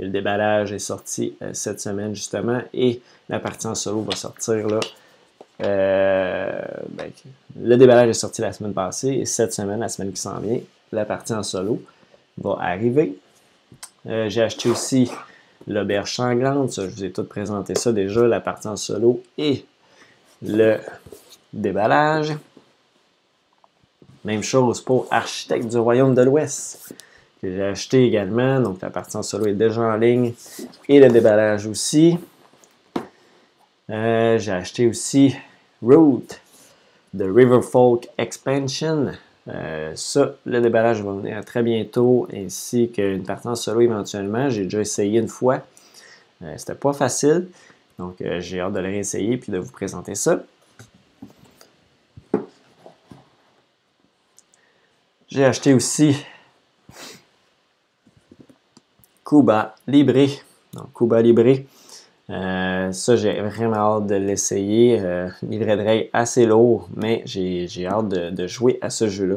[0.01, 4.81] Le déballage est sorti cette semaine justement et la partie en solo va sortir là.
[5.59, 7.11] Ben,
[7.59, 10.61] le déballage est sorti la semaine passée et cette semaine, la semaine qui s'en vient,
[10.93, 11.81] la partie en solo
[12.37, 13.17] va arriver.
[14.05, 15.11] j'ai acheté aussi
[15.67, 16.75] l'auberge sanglante.
[16.77, 19.65] je vous ai tout présenté ça déjà, la partie en solo et
[20.43, 20.79] le
[21.53, 22.37] déballage.
[24.25, 26.95] Même chose pour Architecte du Royaume de l'Ouest,
[27.41, 28.61] que j'ai acheté également.
[28.61, 30.35] Donc, la partie en solo est déjà en ligne
[30.89, 32.19] et le déballage aussi.
[33.89, 35.37] Euh, j'ai acheté aussi
[35.81, 36.41] Route
[37.15, 39.13] de Riverfolk Expansion.
[39.49, 44.51] Euh, ça, le déballage va venir très bientôt, ainsi qu'une partie en solo éventuellement.
[44.51, 45.63] J'ai déjà essayé une fois.
[46.43, 47.49] Euh, c'était pas facile.
[47.99, 50.43] Donc, euh, j'ai hâte de le réessayer puis de vous présenter ça.
[55.29, 56.17] J'ai acheté aussi
[59.25, 60.29] Cuba Libre.
[60.73, 61.65] Donc, Cuba Libre.
[62.29, 65.01] Ça, j'ai vraiment hâte de l'essayer.
[65.43, 69.37] livret de règles assez lourd, mais j'ai hâte de, jouer à ce jeu-là.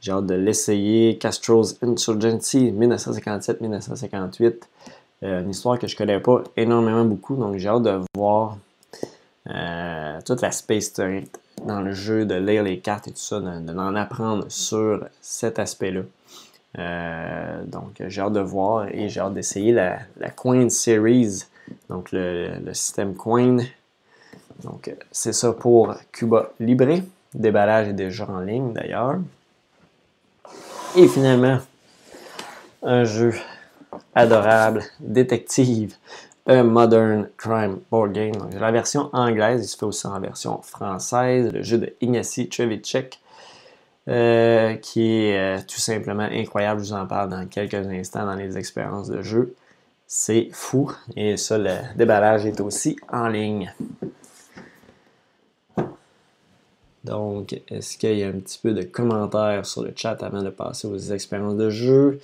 [0.00, 1.18] J'ai hâte de l'essayer.
[1.18, 4.54] Castro's Insurgency, 1957-1958.
[5.22, 8.58] Euh, une histoire que je connais pas énormément beaucoup, donc j'ai hâte de voir
[9.48, 11.30] euh, toute l'aspect historique
[11.64, 16.02] dans le jeu, de lire les cartes et tout ça, d'en apprendre sur cet aspect-là.
[16.78, 21.44] Euh, donc j'ai hâte de voir et j'ai hâte d'essayer la, la, Coin Series,
[21.88, 23.58] donc le, système Coin.
[24.62, 26.86] Donc c'est ça pour Cuba Libre.
[26.86, 27.02] Le
[27.34, 29.18] déballage est déjà en ligne d'ailleurs.
[30.96, 31.58] Et finalement,
[32.82, 33.34] un jeu
[34.14, 35.96] adorable, détective,
[36.46, 38.32] un modern crime board game.
[38.32, 42.48] Donc, la version anglaise, il se fait aussi en version française, le jeu de Ignacy
[42.48, 43.20] Trevicek,
[44.08, 46.80] euh, qui est euh, tout simplement incroyable.
[46.82, 49.54] Je vous en parle dans quelques instants dans les expériences de jeu.
[50.06, 50.92] C'est fou.
[51.16, 53.74] Et ça, le déballage est aussi en ligne.
[57.04, 60.50] Donc, est-ce qu'il y a un petit peu de commentaires sur le chat avant de
[60.50, 62.20] passer aux expériences de jeu?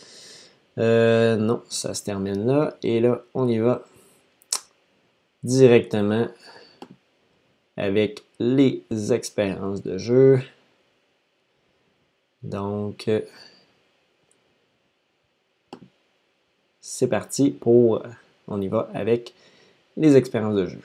[0.78, 2.76] Euh, non, ça se termine là.
[2.82, 3.84] Et là, on y va
[5.44, 6.26] directement
[7.76, 10.40] avec les expériences de jeu.
[12.42, 13.08] Donc,
[16.94, 18.02] c'est parti pour,
[18.48, 19.32] on y va avec
[19.96, 20.78] les expériences de jeu.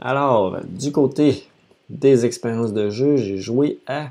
[0.00, 1.44] Alors, du côté
[1.90, 4.08] des expériences de jeu, j'ai joué à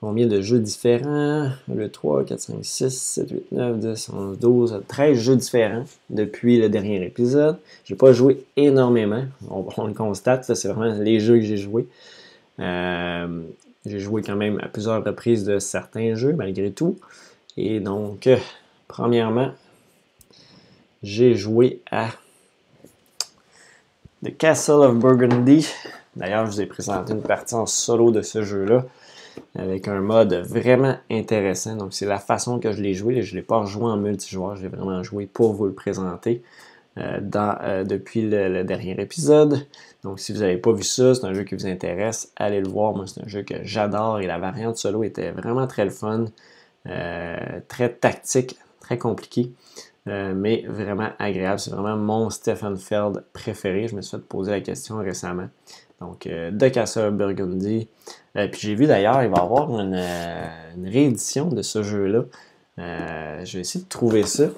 [0.00, 1.50] combien de jeux différents?
[1.68, 6.58] Le 3, 4, 5, 6, 7, 8, 9, 10, 11, 12, 13 jeux différents depuis
[6.58, 7.58] le dernier épisode.
[7.84, 11.86] J'ai pas joué énormément, on, le constate, c'est vraiment les jeux que j'ai joués.
[12.60, 13.42] Euh,
[13.86, 16.98] j'ai joué quand même à plusieurs reprises de certains jeux malgré tout.
[17.56, 18.38] Et donc, euh,
[18.88, 19.52] premièrement,
[21.02, 22.08] j'ai joué à
[24.24, 25.68] The Castle of Burgundy.
[26.14, 28.84] D'ailleurs, je vous ai présenté une partie en solo de ce jeu-là
[29.58, 31.76] avec un mode vraiment intéressant.
[31.76, 33.22] Donc, c'est la façon que je l'ai joué.
[33.22, 36.42] Je ne l'ai pas rejoué en multijoueur, je l'ai vraiment joué pour vous le présenter
[36.98, 39.66] euh, euh, depuis le, dernier épisode.
[40.04, 42.68] Donc, si vous n'avez pas vu ça, c'est un jeu qui vous intéresse, allez le
[42.68, 42.94] voir.
[42.94, 46.26] Moi, c'est un jeu que j'adore et la variante solo était vraiment très le fun,
[46.86, 47.36] euh,
[47.68, 49.52] très tactique, très compliqué.
[50.06, 51.60] mais vraiment agréable.
[51.60, 53.88] C'est vraiment mon Stephen Feld préféré.
[53.88, 55.48] Je me suis fait poser la question récemment.
[56.00, 57.88] Donc, de Castle Burgundy.
[58.34, 59.98] Puis j'ai vu d'ailleurs, il va y avoir une,
[60.84, 62.24] réédition de ce jeu-là.
[62.76, 64.48] je vais essayer de trouver ça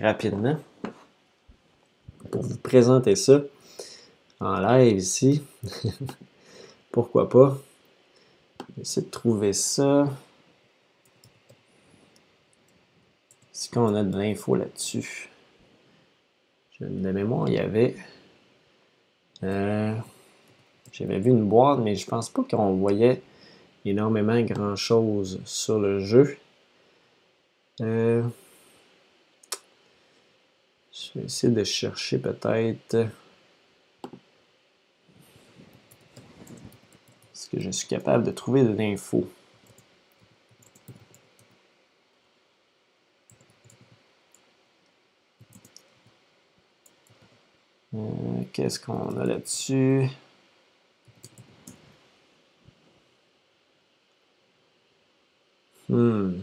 [0.00, 0.56] rapidement
[2.32, 3.42] pour vous présenter ça
[4.40, 5.42] en live ici.
[6.90, 7.58] Pourquoi pas?
[8.58, 10.08] Je vais essayer de trouver ça.
[13.52, 15.28] Est-ce qu'on a de l'info là-dessus?
[16.80, 17.94] De mémoire, il y avait.
[19.42, 23.22] J'avais vu une boîte, mais je pense pas qu'on voyait
[23.84, 26.36] énormément grand chose sur le jeu.
[27.80, 28.22] Euh,
[30.92, 33.08] je vais essayer de chercher peut-être.
[37.32, 39.28] Est-ce que je suis capable de trouver de l'info?
[47.94, 50.08] Euh, qu'est-ce qu'on a là-dessus?
[55.88, 56.42] Hmm.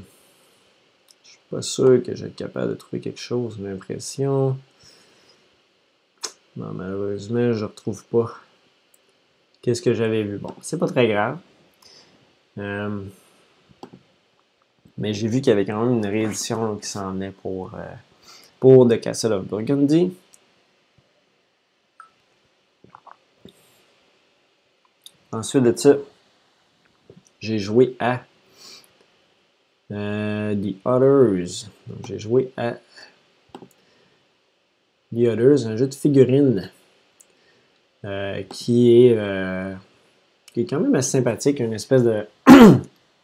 [1.49, 4.57] Pas sûr que je vais être capable de trouver quelque chose, j'ai l'impression.
[6.55, 8.35] Non, malheureusement, je ne retrouve pas.
[9.61, 10.37] Qu'est-ce que j'avais vu?
[10.37, 11.39] Bon, c'est pas très grave.
[12.59, 13.01] Euh,
[14.97, 17.85] mais j'ai vu qu'il y avait quand même une réédition qui s'en est pour, euh,
[18.59, 20.13] pour The Castle of Burgundy.
[25.31, 25.95] Ensuite de ça,
[27.39, 28.21] j'ai joué à
[29.91, 31.69] euh, The Others.
[32.07, 32.73] J'ai joué à
[35.13, 36.71] The Others, un jeu de figurines
[38.05, 39.73] euh, qui, est, euh,
[40.53, 41.59] qui est quand même assez sympathique.
[41.59, 42.25] Une espèce de.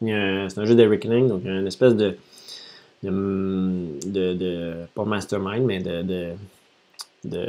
[0.01, 2.18] c'est un jeu d'Eric Lang, donc une espèce de,
[3.03, 6.01] de, de, Pas mastermind, mais de.
[6.01, 6.34] de,
[7.24, 7.45] de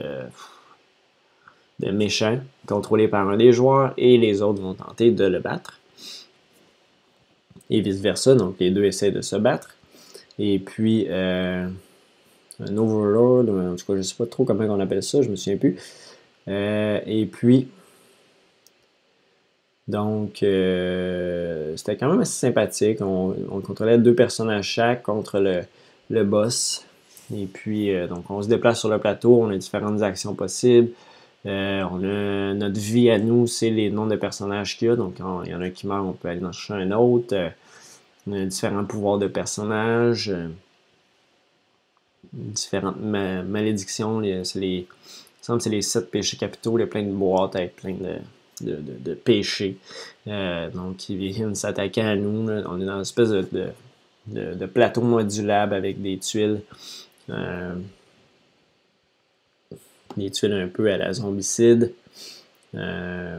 [1.80, 5.78] de méchant contrôlé par un des joueurs et les autres vont tenter de le battre.
[7.70, 9.76] Et vice-versa, donc les deux essaient de se battre.
[10.38, 11.66] Et puis, euh,
[12.60, 15.28] un Overlord, en tout cas, je ne sais pas trop comment on appelle ça, je
[15.28, 15.76] me souviens plus.
[16.48, 17.68] Euh, et puis,
[19.88, 23.00] donc, euh, c'était quand même assez sympathique.
[23.00, 25.62] On, contrôlait deux personnages chaque contre le,
[26.10, 26.84] le boss.
[27.34, 30.90] Et puis, donc, on se déplace sur le plateau, on a différentes actions possibles.
[31.46, 34.96] Euh, on a notre vie à nous, c'est les noms de personnages qu'il y a.
[34.96, 37.34] Donc, il y en a qui meurent, on peut aller en chercher un autre.
[37.34, 37.50] Euh,
[38.26, 40.30] on a différents pouvoirs de personnages.
[40.30, 40.48] Euh,
[42.32, 44.22] différentes malédictions.
[44.42, 44.88] C'est les,
[45.40, 46.76] c'est les sept péchés capitaux.
[46.78, 47.94] Il y a plein de boîtes avec plein
[48.60, 49.76] de, péchés.
[50.26, 52.50] donc, ils viennent s'attaquer à nous.
[52.50, 56.60] On est dans une espèce de, plateau modulable avec des tuiles
[60.16, 61.92] des tuiles un peu à la zombicide?
[62.74, 63.38] Euh,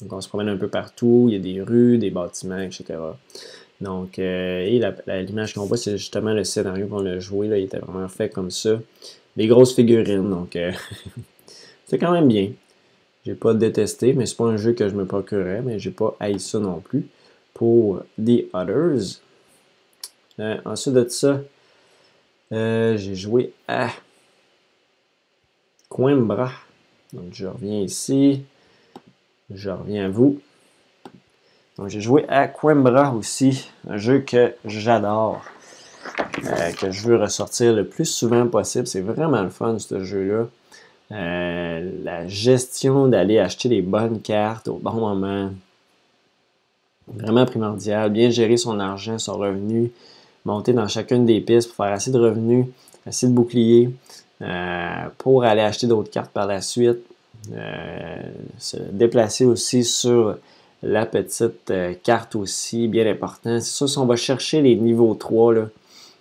[0.00, 2.98] donc on se promène un peu partout, il y a des rues, des bâtiments, etc.
[3.80, 4.80] Donc, euh, et
[5.22, 7.48] l'image qu'on voit, c'est justement le scénario qu'on a joué.
[7.48, 8.80] Là, il était vraiment fait comme ça.
[9.36, 10.72] Des grosses figurines, donc euh,
[11.86, 12.50] c'est quand même bien.
[13.24, 16.16] J'ai pas détesté, mais c'est pas un jeu que je me procurais, mais j'ai pas
[16.18, 17.06] haï ça non plus.
[17.54, 19.20] Pour The Others.
[20.64, 21.40] ensuite de ça,
[22.50, 23.90] j'ai joué à
[25.98, 26.52] Coimbra.
[27.12, 28.44] Donc, je reviens ici.
[29.52, 30.38] Je reviens à vous.
[31.76, 35.42] Donc, j'ai joué à Coimbra aussi, un jeu que j'adore,
[36.44, 38.86] euh, que je veux ressortir le plus souvent possible.
[38.86, 40.46] C'est vraiment le fun, ce jeu-là.
[41.10, 45.50] Euh, la gestion d'aller acheter les bonnes cartes au bon moment.
[47.08, 48.12] Vraiment primordial.
[48.12, 49.90] Bien gérer son argent, son revenu.
[50.44, 52.66] Monter dans chacune des pistes pour faire assez de revenus,
[53.04, 53.90] assez de boucliers.
[54.40, 56.98] Euh, pour aller acheter d'autres cartes par la suite.
[57.52, 58.16] Euh,
[58.58, 60.36] se déplacer aussi sur
[60.82, 63.60] la petite euh, carte aussi, bien important.
[63.60, 65.68] C'est sûr, si on va chercher les niveaux 3, là,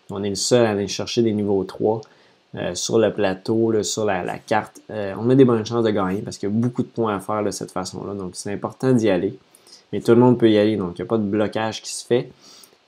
[0.10, 2.02] on est le seul à aller chercher des niveaux 3
[2.74, 4.82] sur le plateau, sur la, carte.
[4.90, 7.20] on a des bonnes chances de gagner parce qu'il y a beaucoup de points à
[7.20, 8.16] faire de cette façon-là.
[8.16, 9.38] Donc, c'est important d'y aller.
[9.94, 11.94] Mais tout le monde peut y aller, donc il n'y a pas de blocage qui
[11.94, 12.32] se fait.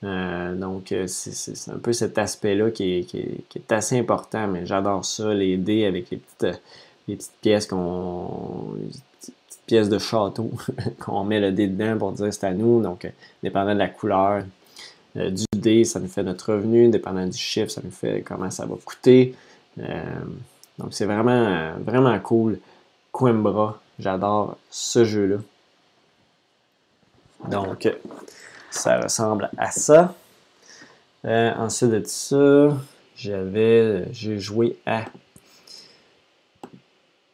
[0.02, 3.06] Euh, donc, euh, c'est un peu cet aspect-là qui
[3.54, 6.52] est, assez important, mais j'adore ça, les dés avec les petites, euh,
[7.06, 8.74] petites pièces qu'on.
[9.66, 10.50] pièces de château
[10.98, 12.82] qu'on met le dé dedans pour dire c'est à nous.
[12.82, 13.10] Donc,
[13.42, 14.44] dépendant de la couleur
[15.14, 16.88] du dé, ça nous fait notre revenu.
[16.88, 19.34] Dépendant du chiffre, ça nous fait comment ça va coûter.
[20.78, 22.58] donc, c'est vraiment, vraiment cool.
[23.12, 25.36] Coimbra, j'adore ce jeu-là.
[27.48, 27.88] Donc,
[28.70, 30.14] ça ressemble à ça.
[31.24, 32.76] Euh, ensuite de ça,
[33.16, 35.04] j'avais, j'ai joué à,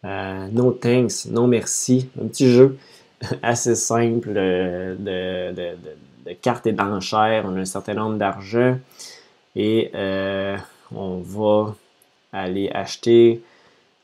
[0.03, 2.79] No Thanks, No Merci, un petit jeu
[3.43, 7.45] assez simple de, de, cartes et d'enchères.
[7.47, 8.79] On a un certain nombre d'argent
[9.57, 10.57] et euh,
[10.95, 11.75] on va
[12.33, 13.43] aller acheter,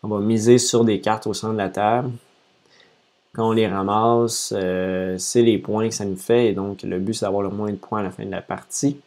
[0.03, 2.11] on va miser sur des cartes au centre de la table.
[3.35, 6.49] Quand on les ramasse, euh, c'est les points que ça nous fait.
[6.49, 8.43] Et donc, le but, c'est d'avoir le moins de points à la fin de la
[8.43, 9.01] partie.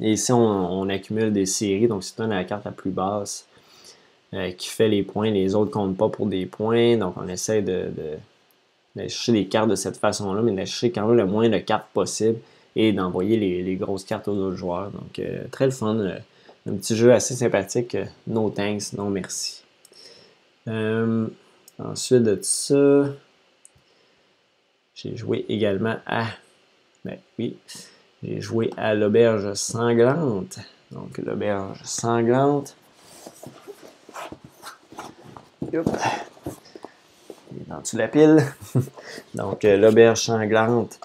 [0.00, 1.86] Et ici, on, accumule des séries.
[1.86, 3.46] Donc, c'est la carte la plus basse
[4.34, 5.30] euh, qui fait les points.
[5.30, 6.96] Les autres ne comptent pas pour des points.
[6.96, 7.90] Donc, on essaie de,
[8.96, 11.88] chercher des cartes de cette façon-là, mais de chercher quand même le moins de cartes
[11.92, 12.38] possible
[12.74, 14.90] et d'envoyer les, grosses cartes aux autres joueurs.
[14.92, 15.98] Donc, euh, très le fun.
[15.98, 17.98] un petit jeu assez sympathique.
[18.26, 19.62] No thanks, non merci.
[21.78, 23.04] Ensuite de ça,
[24.94, 26.24] j'ai joué également à.
[27.04, 27.56] Ben oui,
[28.22, 30.58] j'ai joué à l'auberge sanglante.
[30.90, 32.76] Donc, l'auberge sanglante.
[35.74, 35.86] Hop.
[37.66, 38.44] Dans dessous pile.
[39.34, 40.98] Donc, euh, l'auberge sanglante.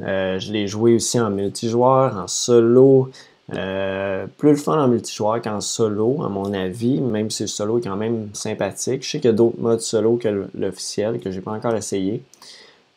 [0.00, 3.10] Euh, je l'ai joué aussi en multijoueur, en solo.
[3.54, 7.78] Euh, plus le fun en multijoueur qu'en solo, à mon avis, même si le solo
[7.78, 9.02] est quand même sympathique.
[9.02, 12.22] Je sais qu'il y a d'autres modes solo que l'officiel que j'ai pas encore essayé.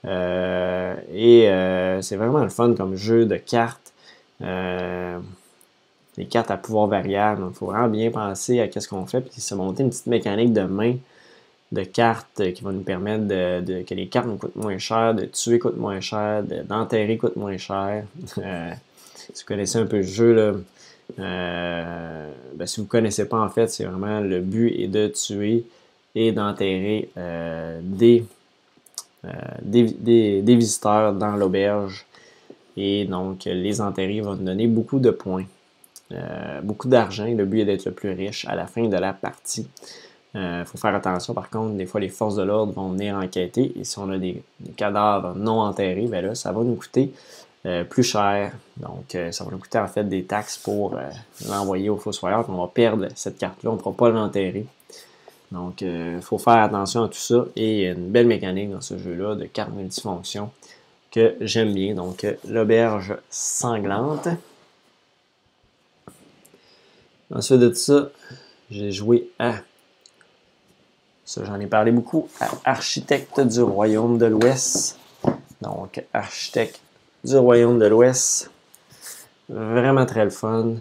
[0.06, 3.93] Euh, et euh, c'est vraiment le fun comme jeu de cartes.
[4.41, 7.43] les cartes à pouvoir variable.
[7.49, 10.54] Il faut vraiment bien penser à ce qu'on fait, puis se monter une petite mécanique
[10.54, 10.95] de main
[11.72, 15.26] de cartes qui va nous permettre de, que les cartes nous coûtent moins cher, de
[15.26, 18.04] tuer coûte moins cher, d'enterrer coûte moins cher.
[19.34, 20.53] Si vous connaissez un peu le jeu, là,
[21.19, 25.07] euh, ben, si vous ne connaissez pas, en fait, c'est vraiment le but est de
[25.07, 25.65] tuer
[26.15, 27.82] et d'enterrer euh,
[29.26, 29.30] euh,
[29.61, 29.84] des,
[30.41, 32.05] des, visiteurs dans l'auberge.
[32.78, 35.45] Et donc, les enterrer vont nous donner beaucoup de points,
[36.63, 37.26] beaucoup d'argent.
[37.26, 39.67] Le but est d'être le plus riche à la fin de la partie.
[40.34, 43.71] Il faut faire attention, par contre, des fois, les forces de l'ordre vont venir enquêter.
[43.80, 44.41] Et si on a des,
[44.76, 47.13] cadavres non enterrés, ben là, ça va nous coûter
[47.66, 48.51] euh, plus cher.
[48.76, 51.09] Donc, euh, ça va nous coûter en fait des taxes pour euh,
[51.47, 52.45] l'envoyer au fossoyeur.
[52.49, 54.66] On va perdre cette carte-là, on ne pourra pas l'enterrer.
[55.51, 57.45] Donc, il faut faire attention à tout ça.
[57.55, 60.49] Et il y a une belle mécanique dans ce jeu-là de cartes multifonctions
[61.11, 61.93] que j'aime bien.
[61.93, 64.28] Donc, l'auberge sanglante.
[67.32, 68.09] Ensuite de ça,
[68.72, 69.53] j'ai joué à,
[71.24, 72.28] ça j'en ai parlé beaucoup,
[72.66, 74.99] Architecte du Royaume de l'Ouest.
[75.61, 76.82] Donc, Architecte
[77.24, 78.51] du Royaume de l'Ouest.
[79.49, 80.76] Vraiment très le fun.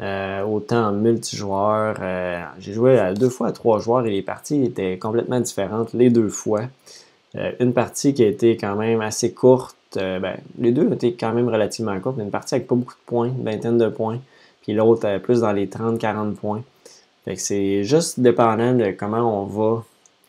[0.00, 1.96] Euh, autant multijoueur.
[2.00, 5.92] Euh, j'ai joué à deux fois à trois joueurs et les parties étaient complètement différentes
[5.92, 6.62] les deux fois.
[7.36, 9.76] Euh, une partie qui a été quand même assez courte.
[9.94, 13.06] Ben, les deux étaient quand même relativement courtes, mais une partie avec pas beaucoup de
[13.06, 14.20] points, une vingtaine de points.
[14.62, 16.62] Puis l'autre plus dans les 30-40 points.
[17.24, 19.84] Fait que c'est juste dépendant de comment on va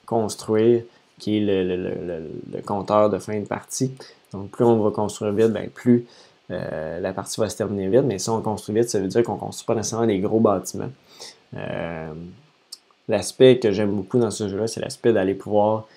[0.07, 0.81] construire,
[1.19, 3.93] qui est le compteur de fin de partie.
[4.33, 6.05] Donc, plus on va construire vite, ben, plus
[6.51, 8.05] euh, la partie va se terminer vite.
[8.05, 10.39] Mais si on construit vite, ça veut dire qu'on ne construit pas nécessairement des gros
[10.39, 10.91] bâtiments.
[11.55, 12.13] Euh,
[13.07, 15.87] l'aspect que j'aime beaucoup dans ce jeu-là, c'est l'aspect d'aller pouvoir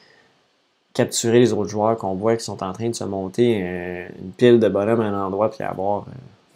[0.93, 4.31] capturer les autres joueurs qu'on voit qui sont en train de se monter euh, une
[4.31, 6.07] pile de bonhommes à un endroit, puis avoir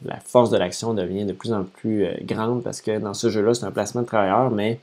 [0.04, 3.54] la force de l'action devient de plus en plus grande parce que dans ce jeu-là,
[3.54, 4.78] c'est un placement de travailleurs, mais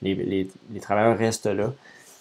[0.00, 1.70] les, les travailleurs restent là.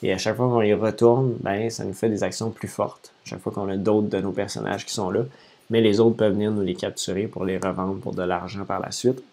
[0.03, 3.13] Et à chaque fois qu'on y retourne, ben, ça nous fait des actions plus fortes.
[3.25, 5.21] À chaque fois qu'on a d'autres de nos personnages qui sont là.
[5.69, 8.81] Mais les autres peuvent venir nous les capturer pour les revendre pour de l'argent par
[8.81, 9.23] la suite.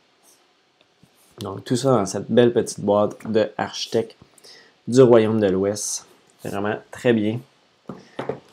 [1.40, 4.16] Donc tout ça dans cette belle petite boîte de architecte
[4.86, 6.06] du Royaume de l'Ouest.
[6.44, 7.40] Vraiment très bien.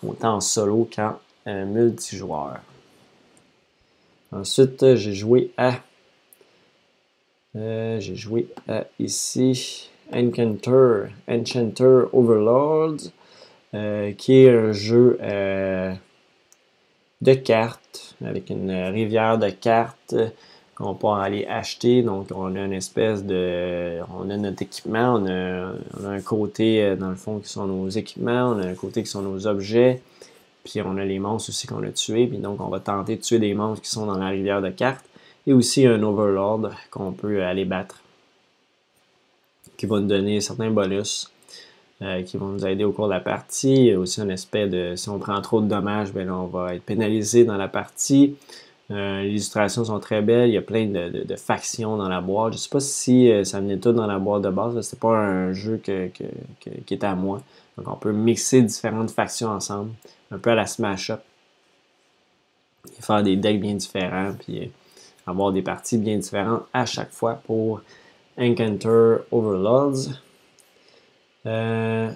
[0.05, 2.59] Autant en solo qu'en euh, multijoueur.
[4.32, 5.76] Ensuite, j'ai joué à.
[7.55, 9.91] Euh, j'ai joué à ici.
[10.14, 13.12] Enchanter, Enchanter Overlords,
[13.74, 15.93] euh, qui est un jeu euh,
[17.22, 20.16] de cartes avec une rivière de cartes
[20.76, 22.03] qu'on peut aller acheter.
[22.03, 23.99] Donc, on a une espèce de.
[24.18, 27.89] On a notre équipement, on a, un côté, euh, dans le fond, qui sont nos
[27.89, 30.01] équipements, on a un côté qui sont nos objets,
[30.64, 32.28] puis on a les monstres aussi qu'on a tués.
[32.28, 34.70] Puis donc, on va tenter de tuer des monstres qui sont dans la rivière de
[34.70, 35.05] cartes.
[35.47, 38.01] Et aussi un Overlord qu'on peut aller battre
[39.78, 41.32] qui va nous donner certains bonus
[42.04, 43.74] euh, qui vont nous aider au cours de la partie.
[43.74, 46.46] Il y a aussi un aspect de si on prend trop de dommages, ben on
[46.46, 48.36] va être pénalisé dans la partie.
[48.92, 50.49] Euh, les illustrations sont très belles.
[50.49, 52.54] Il y a plein de, factions dans la boîte.
[52.54, 54.80] Je ne sais pas si euh, ça venait tout dans la boîte de base.
[54.80, 57.41] Ce n'est pas un jeu qui est à moi.
[57.78, 59.90] Donc on peut mixer différentes factions ensemble,
[60.30, 61.22] un peu à la Smash Up.
[62.95, 64.72] Et faire des decks bien différents, puis
[65.26, 67.82] avoir des parties bien différentes à chaque fois pour
[68.38, 70.19] Encounter Overlords.
[71.45, 72.11] Euh,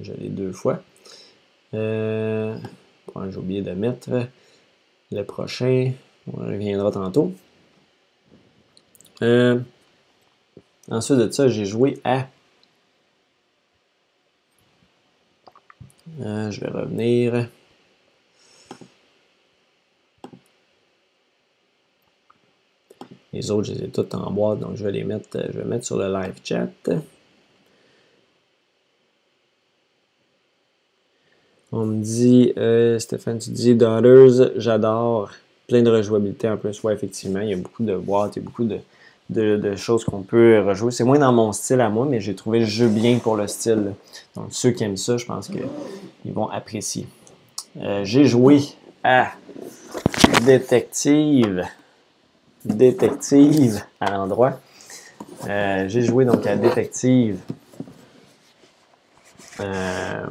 [0.00, 0.82] je l'ai deux fois.
[1.74, 2.56] Euh,
[3.30, 4.10] j'ai oublié de mettre
[5.10, 5.92] le prochain.
[6.32, 7.32] On reviendra tantôt.
[9.22, 9.58] Euh,
[10.90, 12.26] ensuite de ça, j'ai joué à.
[16.20, 17.48] Euh, je vais revenir.
[23.32, 25.64] Les autres, je les ai toutes en boîte, donc je vais les mettre, je vais
[25.64, 26.68] mettre sur le live chat.
[31.72, 35.30] On me dit, euh, Stéphane, tu dis Daughters, j'adore.
[35.68, 36.82] Plein de rejouabilité en plus.
[36.82, 40.90] Ouais, effectivement, il y a beaucoup de boîtes et beaucoup de, choses qu'on peut rejouer.
[40.90, 43.46] C'est moins dans mon style à moi, mais j'ai trouvé le jeu bien pour le
[43.46, 43.92] style.
[44.34, 47.06] Donc, ceux qui aiment ça, je pense qu'ils vont apprécier.
[47.80, 48.62] Euh, j'ai joué
[49.04, 49.28] à
[50.44, 51.64] Détective
[52.64, 54.60] détective à l'endroit.
[55.48, 57.38] Euh, j'ai joué donc à détective.
[59.60, 60.26] Euh,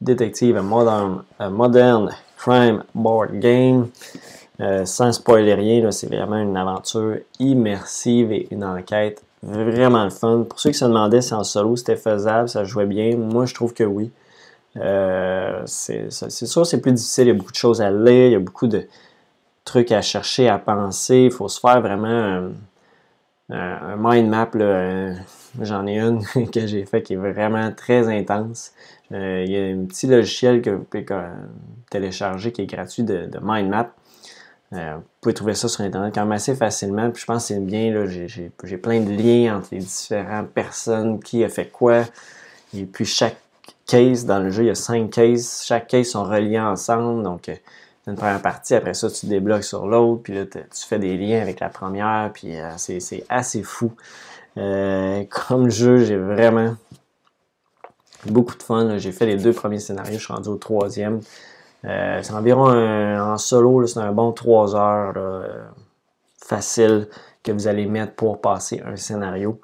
[0.00, 1.24] détective, modern,
[2.36, 3.88] crime board game.
[4.84, 10.44] sans spoiler rien, c'est vraiment une aventure immersive et une enquête vraiment fun.
[10.48, 13.54] Pour ceux qui se demandaient si en solo c'était faisable, ça jouait bien, moi je
[13.54, 14.10] trouve que oui.
[14.74, 18.36] c'est sûr, c'est plus difficile, il y a beaucoup de choses à lire, il y
[18.36, 18.86] a beaucoup de
[19.68, 21.24] trucs à chercher, à penser.
[21.26, 22.50] Il faut se faire vraiment
[23.50, 24.50] un, mind map.
[25.60, 26.22] J'en ai une
[26.52, 28.72] que j'ai fait qui est vraiment très intense.
[29.12, 31.06] Euh, il y a un petit logiciel que vous pouvez
[31.90, 33.90] télécharger qui est gratuit de, mind map.
[34.74, 37.10] Euh, vous pouvez trouver ça sur Internet quand même assez facilement.
[37.10, 38.04] Puis je pense que c'est bien.
[38.06, 42.04] J'ai plein de liens entre les différentes personnes, qui a fait quoi.
[42.74, 43.38] Et puis chaque
[43.86, 45.64] case dans le jeu, il y a cinq cases.
[45.66, 47.22] Chaque case sont reliés ensemble.
[47.22, 47.54] Donc, euh,
[48.08, 51.42] une première partie, après ça, tu débloques sur l'autre, puis là, tu fais des liens
[51.42, 53.92] avec la première, puis euh, c'est assez fou.
[54.56, 56.74] Euh, comme jeu, j'ai vraiment
[58.26, 58.98] beaucoup de fun.
[58.98, 61.20] J'ai fait les deux premiers scénarios, je suis rendu au troisième.
[61.84, 65.14] Euh, c'est environ en solo, c'est un bon trois heures
[66.44, 67.08] facile
[67.42, 69.60] que vous allez mettre pour passer un scénario.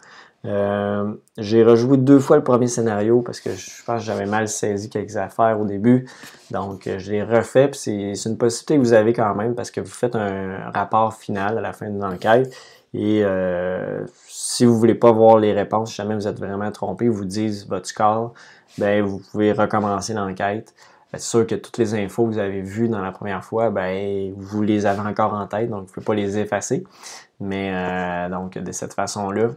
[0.46, 4.46] Euh, j'ai rejoué deux fois le premier scénario parce que je pense que j'avais mal
[4.48, 6.06] saisi quelques affaires au début.
[6.50, 7.70] Donc, euh, je l'ai refait.
[7.72, 11.58] C'est une possibilité que vous avez quand même parce que vous faites un rapport final
[11.58, 12.54] à la fin d'une enquête.
[12.92, 17.08] Et euh, si vous voulez pas voir les réponses, si jamais vous êtes vraiment trompé,
[17.08, 18.34] vous disent votre score,
[18.78, 20.74] ben vous pouvez recommencer l'enquête.
[21.12, 24.32] C'est sûr que toutes les infos que vous avez vues dans la première fois, ben
[24.36, 26.84] vous les avez encore en tête, donc vous ne pouvez pas les effacer.
[27.40, 29.50] Mais donc de cette façon-là,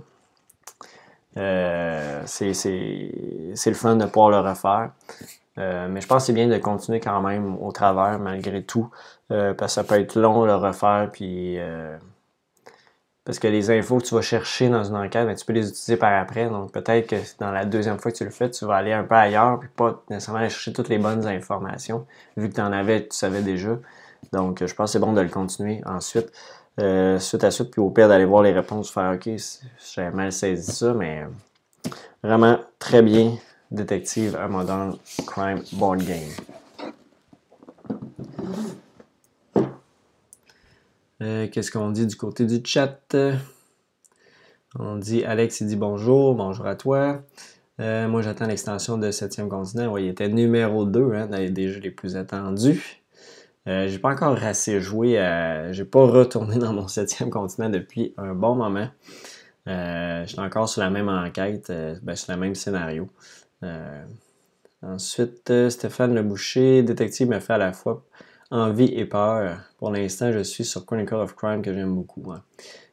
[1.38, 4.92] euh, c'est le fun de pouvoir le refaire.
[5.60, 8.90] Euh, mais je pense que c'est bien de continuer quand même au travers malgré tout.
[9.32, 11.10] Euh, parce que ça peut être long le refaire.
[11.12, 11.58] Puis,
[13.26, 15.68] parce que les infos que tu vas chercher dans une enquête, ben, tu peux les
[15.68, 16.50] utiliser par après.
[16.50, 19.04] Donc peut-être que dans la deuxième fois que tu le fais, tu vas aller un
[19.04, 19.60] peu ailleurs.
[19.60, 22.06] Puis pas nécessairement aller chercher toutes les bonnes informations.
[22.38, 23.78] Vu que tu en avais, tu savais déjà.
[24.32, 26.32] Donc je pense que c'est bon de le continuer ensuite.
[26.80, 29.30] Euh, suite à suite, puis au pire d'aller voir les réponses, faire OK,
[29.96, 31.24] j'ai mal saisi ça, mais
[32.24, 33.38] vraiment très bien.
[33.72, 36.30] Détective, un modern crime board game.
[41.22, 43.16] Euh, qu'est-ce qu'on dit du côté du chat?
[44.78, 47.24] On dit Alex, il dit bonjour, bonjour à toi.
[47.80, 49.92] Euh, moi, j'attends l'extension de 7e continent.
[49.92, 53.02] Oui, il était numéro 2 hein, dans les jeux les plus attendus.
[53.68, 55.72] Euh, j'ai pas encore assez joué à.
[55.74, 58.88] J'ai pas retourné dans mon septième continent depuis un bon moment.
[59.68, 63.10] Euh, J'étais encore sur la même enquête, euh, ben, sur le même scénario.
[63.64, 64.04] Euh,
[64.82, 68.04] ensuite, Stéphane Le Boucher, détective, me fait à la fois
[68.50, 69.60] envie et peur.
[69.78, 72.24] Pour l'instant, je suis sur Chronicle of Crime que j'aime beaucoup.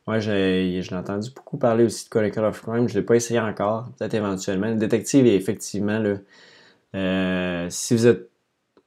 [0.06, 2.88] Moi, j'ai entendu beaucoup parler aussi de Chronicle of Crime.
[2.88, 4.68] Je ne l'ai pas essayé encore, peut-être éventuellement.
[4.68, 8.28] Le détective est effectivement, là, si vous êtes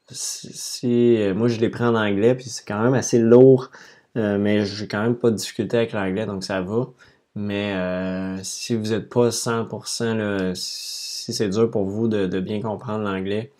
[0.09, 3.71] si, euh, moi je l'ai pris en anglais, puis c'est quand même assez lourd,
[4.17, 6.87] euh, mais j'ai quand même pas de difficulté avec l'anglais, donc ça va.
[7.35, 13.03] Mais euh, si vous n'êtes pas 100%, si c'est dur pour vous de, bien comprendre
[13.03, 13.51] l'anglais,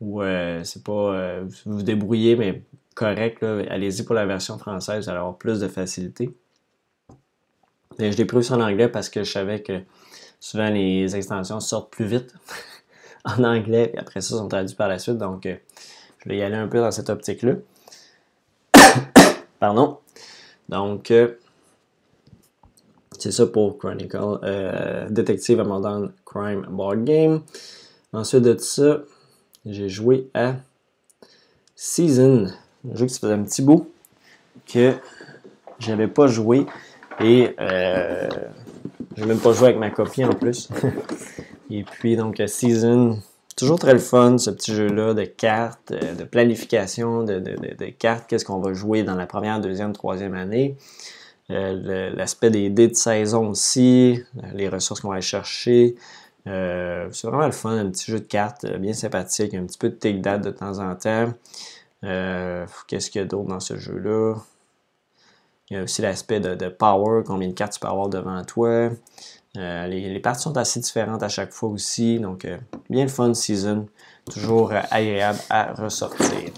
[0.00, 0.22] ou
[0.64, 2.62] c'est pas, vous vous débrouillez, mais
[2.94, 6.34] correct, allez-y pour la version française, vous allez avoir plus de facilité.
[7.98, 9.82] Mais je l'ai pris aussi en anglais parce que je savais que
[10.40, 12.34] souvent les extensions sortent plus vite.
[13.24, 15.18] en anglais, et après ça, sont traduits par la suite.
[15.18, 15.56] Donc, euh,
[16.18, 17.54] je vais y aller un peu dans cette optique-là.
[19.58, 19.98] Pardon.
[20.68, 21.34] Donc, euh,
[23.18, 24.38] c'est ça pour Chronicle.
[24.42, 27.42] Euh, Detective Modern Crime Board Game.
[28.12, 29.00] Ensuite de ça,
[29.66, 30.54] j'ai joué à
[31.76, 32.46] Season,
[32.90, 33.90] un jeu qui se faisait un petit bout
[34.66, 34.94] que
[35.78, 36.66] j'avais pas joué
[37.20, 38.28] et euh,
[39.16, 40.68] j'ai même pas joué avec ma copie en plus.
[41.70, 43.18] Et puis, donc, Season,
[43.56, 48.44] toujours très le fun, ce petit jeu-là de cartes, euh, de planification de, cartes, qu'est-ce
[48.44, 50.76] qu'on va jouer dans la première, deuxième, troisième année.
[51.50, 54.22] Euh, l'aspect des dés de saison aussi,
[54.54, 55.96] les ressources qu'on va aller chercher.
[56.46, 59.90] Euh, c'est vraiment le fun, un petit jeu de cartes bien sympathique, un petit peu
[59.90, 61.32] de take date de temps en temps.
[62.02, 64.36] Qu'est-ce qu'il y a d'autre dans ce jeu-là?
[65.70, 68.90] Il y a aussi l'aspect de, power, combien de cartes tu peux avoir devant toi.
[69.56, 72.56] Euh, les, parties sont assez différentes à chaque fois aussi, donc euh,
[72.88, 73.88] bien le fun season,
[74.30, 76.52] toujours euh, agréable à ressortir.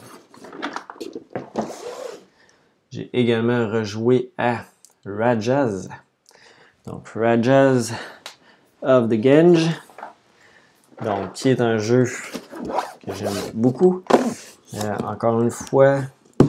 [2.90, 4.64] J'ai également rejoué à
[5.06, 5.88] Rajas,
[6.84, 7.92] donc Rajas
[8.82, 9.70] of the Gange,
[11.02, 14.02] donc qui est un jeu que j'aime beaucoup.
[15.02, 16.00] encore une fois,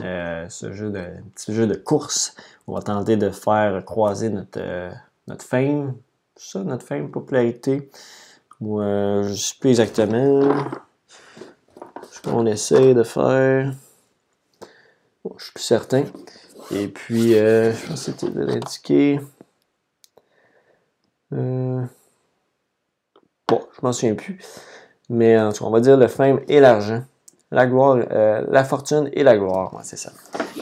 [0.02, 2.36] ce jeu de petit jeu de course,
[2.68, 4.92] on va tenter de faire croiser notre
[5.30, 5.94] notre fame
[6.44, 7.90] ça, notre fame, popularité.
[8.62, 10.54] Euh, je sais plus exactement.
[12.12, 13.74] Ce qu'on essaie de faire.
[15.24, 16.04] Bon, je suis plus certain.
[16.72, 19.20] Et puis, euh, je pense que c'était de l'indiquer.
[21.34, 21.84] Euh,
[23.48, 24.40] bon, je m'en souviens plus.
[25.10, 27.04] Mais en tout cas, on va dire le fame et l'argent.
[27.54, 29.72] La gloire, euh, la fortune et la gloire.
[29.84, 30.12] c'est ça.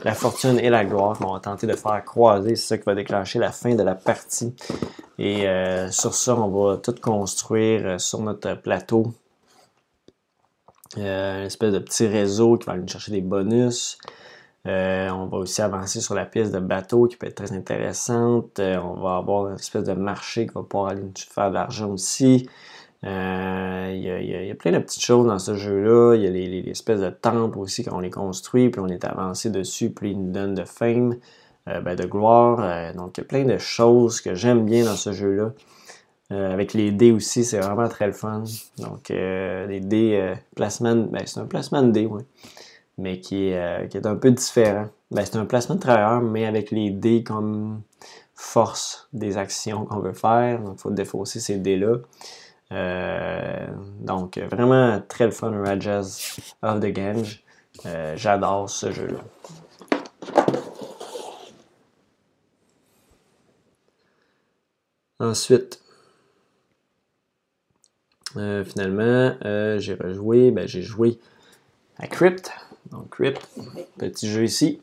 [0.03, 2.55] La fortune et la gloire on va tenter de faire croiser.
[2.55, 4.53] C'est ça qui va déclencher la fin de la partie.
[5.17, 5.45] Et
[5.91, 9.13] sur ça, on va tout construire sur notre plateau.
[10.97, 11.03] une
[11.45, 13.97] espèce de petit réseau qui va aller chercher des bonus.
[14.67, 18.59] Euh, on va aussi avancer sur la piste de bateau qui peut être très intéressante.
[18.59, 21.89] Euh, on va avoir une espèce de marché qui va pouvoir aller faire de l'argent
[21.89, 22.47] aussi.
[23.03, 26.15] Euh, il y, a plein de petites choses dans ce jeu-là.
[26.15, 29.03] Il y a les, espèces de temples aussi quand on les construit, puis on est
[29.05, 31.15] avancé dessus, puis ils nous donnent de fame,
[31.65, 32.93] ben, de gloire.
[32.93, 35.51] donc il y a plein de choses que j'aime bien dans ce jeu-là.
[36.29, 38.43] avec les dés aussi, c'est vraiment très le fun.
[38.77, 42.21] Donc les dés, placement, ben, c'est un placement de dés, oui
[43.01, 44.87] mais qui est, euh, qui est un peu différent.
[45.09, 47.81] Ben, c'est un placement de travailleur, mais avec les dés comme
[48.35, 50.61] force des actions qu'on veut faire.
[50.61, 51.97] Donc, il faut défausser ces dés-là.
[52.71, 53.67] Euh,
[53.99, 57.43] donc, vraiment très le fun, Rajas of the Gange.
[57.85, 59.19] Euh, j'adore ce jeu-là.
[65.19, 65.81] Ensuite,
[68.33, 69.35] finalement,
[69.77, 71.19] j'ai rejoué, ben, j'ai joué
[71.97, 72.51] à Crypt.
[72.91, 73.47] Donc, Crypt,
[73.97, 74.81] petit jeu ici.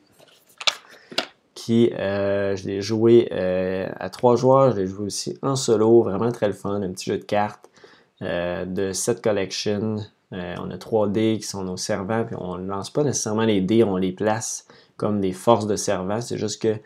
[1.54, 6.02] Qui, euh, je l'ai joué euh, à trois joueurs, je l'ai joué aussi en solo,
[6.02, 7.77] vraiment très le fun, un petit jeu de cartes euh,
[8.20, 9.96] de set collection.
[10.32, 13.60] on a trois dés qui sont nos servants, puis on ne lance pas nécessairement les
[13.60, 14.66] dés, on les place
[14.98, 16.20] comme des forces de servants.
[16.20, 16.76] C'est juste que,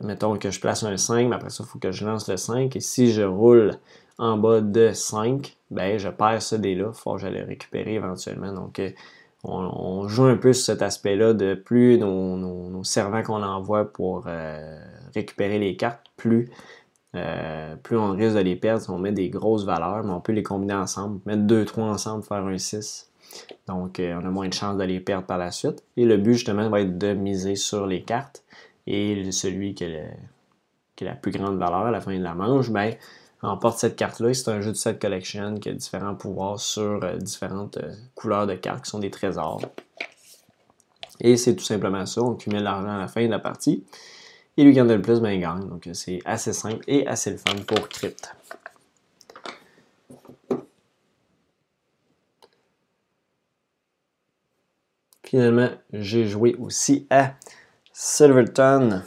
[0.00, 2.36] mettons que je place un 5, mais après ça, il faut que je lance le
[2.36, 2.76] 5.
[2.76, 3.72] Et si je roule
[4.18, 6.90] en bas de 5, ben, je perds ce dé-là.
[6.92, 8.52] Il faut que j'aille le récupérer éventuellement.
[8.52, 8.80] Donc,
[9.42, 14.78] on, joue un peu sur cet aspect-là de plus nos, servants qu'on envoie pour euh,
[15.14, 16.50] récupérer les cartes, plus,
[17.16, 20.20] euh, plus on risque de les perdre si on met des grosses valeurs, mais on
[20.20, 23.10] peut les combiner ensemble, mettre 2-3 ensemble, faire un 6.
[23.66, 25.82] Donc, euh, on a moins de chances de les perdre par la suite.
[25.96, 28.44] Et le but, justement, va être de miser sur les cartes.
[28.86, 30.04] Et celui qui a,
[31.00, 32.94] la plus grande valeur à la fin de la manche, ben,
[33.42, 34.34] emporte cette carte-là.
[34.34, 37.78] C'est un jeu de set collection qui a différents pouvoirs sur euh, différentes
[38.14, 39.62] couleurs de cartes qui sont des trésors.
[41.20, 42.22] Et c'est tout simplement ça.
[42.22, 43.84] On cumule l'argent à la fin de la partie.
[44.60, 45.66] Et lui qui en a le plus, ben, il gagne.
[45.70, 48.36] Donc euh, c'est assez simple et assez le fun pour Crypt.
[55.24, 57.36] Finalement, j'ai joué aussi à
[57.94, 59.00] Silverton.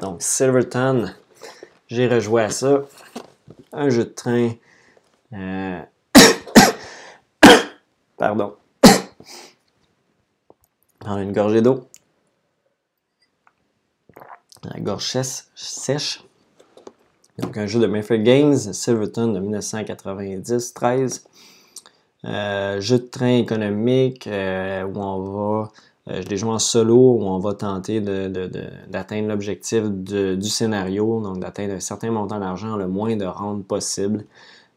[0.00, 1.14] Donc, Silverton,
[1.86, 2.82] j'ai rejoué à ça.
[3.72, 4.50] Un jeu de train.
[5.32, 5.80] Euh,
[8.16, 8.56] pardon.
[11.04, 11.86] Prendre une gorgée d'eau.
[14.64, 15.18] La gorge
[15.54, 16.24] sèche.
[17.38, 21.24] Donc, un jeu de Mayfair Games, Silverton de 1990-13.
[22.24, 25.72] Euh, jeu de train économique euh, où on va
[26.08, 31.38] euh, je l'ai joué en solo où on va tenter d'atteindre l'objectif du scénario, donc
[31.40, 34.24] d'atteindre un certain montant d'argent le moins de rente possible.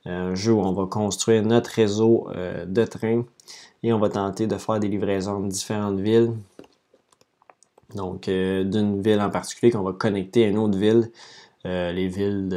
[0.08, 3.26] Euh, un jeu où on va construire notre réseau euh, de trains
[3.84, 6.34] et on va tenter de faire des livraisons de différentes villes.
[7.96, 11.10] Donc, d'une ville en particulier qu'on va connecter à une autre ville
[11.66, 12.48] euh, les villes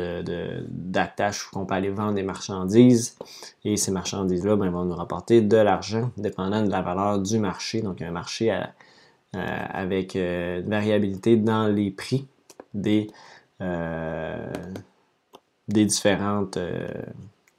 [0.68, 3.16] d'attache où on peut aller vendre des marchandises.
[3.64, 7.80] Et ces marchandises-là ben, vont nous rapporter de l'argent, dépendant de la valeur du marché.
[7.82, 8.50] Donc, un marché
[9.32, 12.26] avec euh, une variabilité dans les prix
[12.74, 13.08] des,
[13.60, 14.52] euh,
[15.68, 16.58] des différentes,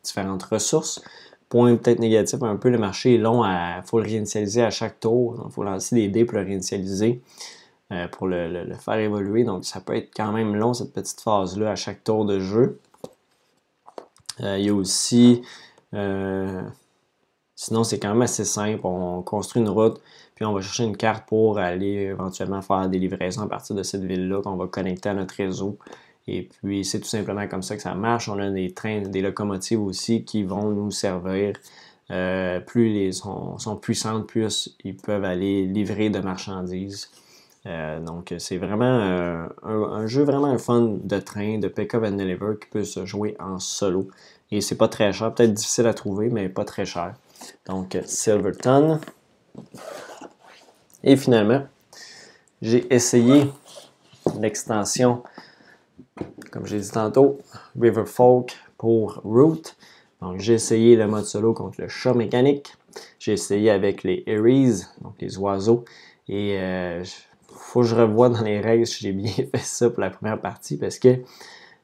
[0.04, 1.02] différentes ressources.
[1.50, 5.00] Point peut-être négatif, un peu le marché est long, il faut le réinitialiser à chaque
[5.00, 5.44] tour.
[5.46, 7.22] Il faut lancer des dés pour le réinitialiser.
[7.92, 9.44] Euh, pour le, faire évoluer.
[9.44, 12.80] Donc, ça peut être quand même long, cette petite phase-là, à chaque tour de jeu.
[14.40, 15.42] Euh, il y a aussi...
[15.94, 16.62] Euh,
[17.54, 18.80] sinon, c'est quand même assez simple.
[18.86, 20.00] On construit une route,
[20.36, 23.84] puis on va chercher une carte pour aller éventuellement faire des livraisons à partir de
[23.84, 25.78] cette ville-là qu'on va connecter à notre réseau.
[26.28, 28.30] Et puis, c'est tout simplement comme ça que ça marche.
[28.30, 31.54] On a des trains, des locomotives aussi qui vont nous servir.
[32.66, 37.10] plus les sont, puissantes, plus ils peuvent aller livrer de marchandises.
[37.68, 42.56] Euh, donc, c'est vraiment euh, un, jeu vraiment fun de train, de pick-up and deliver
[42.60, 44.08] qui peut se jouer en solo.
[44.52, 47.14] Et c'est pas très cher, peut-être difficile à trouver, mais pas très cher.
[47.68, 49.00] Donc, Silverton.
[51.04, 51.64] Et finalement,
[52.62, 53.52] j'ai essayé
[54.40, 55.24] l'extension,
[56.52, 57.40] comme j'ai dit tantôt,
[57.80, 59.62] River Folk pour Root.
[60.22, 62.76] Donc, j'ai essayé le mode solo contre le chat mécanique.
[63.20, 65.86] J'ai essayé avec les Aries, donc les oiseaux.
[66.28, 67.04] Et euh,
[67.48, 70.40] faut que je revoie dans les règles si j'ai bien fait ça pour la première
[70.40, 71.20] partie parce que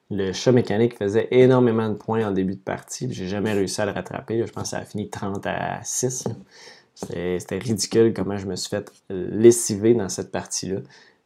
[0.09, 3.11] le chat mécanique faisait énormément de points en début de partie.
[3.11, 4.45] J'ai jamais réussi à le rattraper.
[4.45, 6.25] Je pense que ça a fini 30 à 6.
[6.93, 10.79] C'était ridicule comment je me suis fait lessiver dans cette partie-là.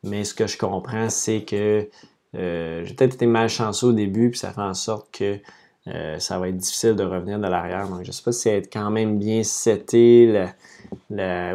[0.04, 1.88] Mais ce que je comprends, c'est que
[2.36, 5.38] euh, j'ai peut-être été malchanceux au début, puis ça fait en sorte que
[5.88, 7.88] euh, ça va être difficile de revenir de l'arrière.
[7.90, 10.48] Donc, je ne sais pas si ça va être quand même bien seté,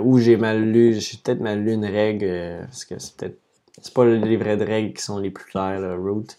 [0.02, 3.38] où j'ai mal lu, j'ai peut-être mal lu une règle, euh, parce que c'est peut-être,
[3.80, 6.36] c'est pas les de règles qui sont les plus clairs, le route.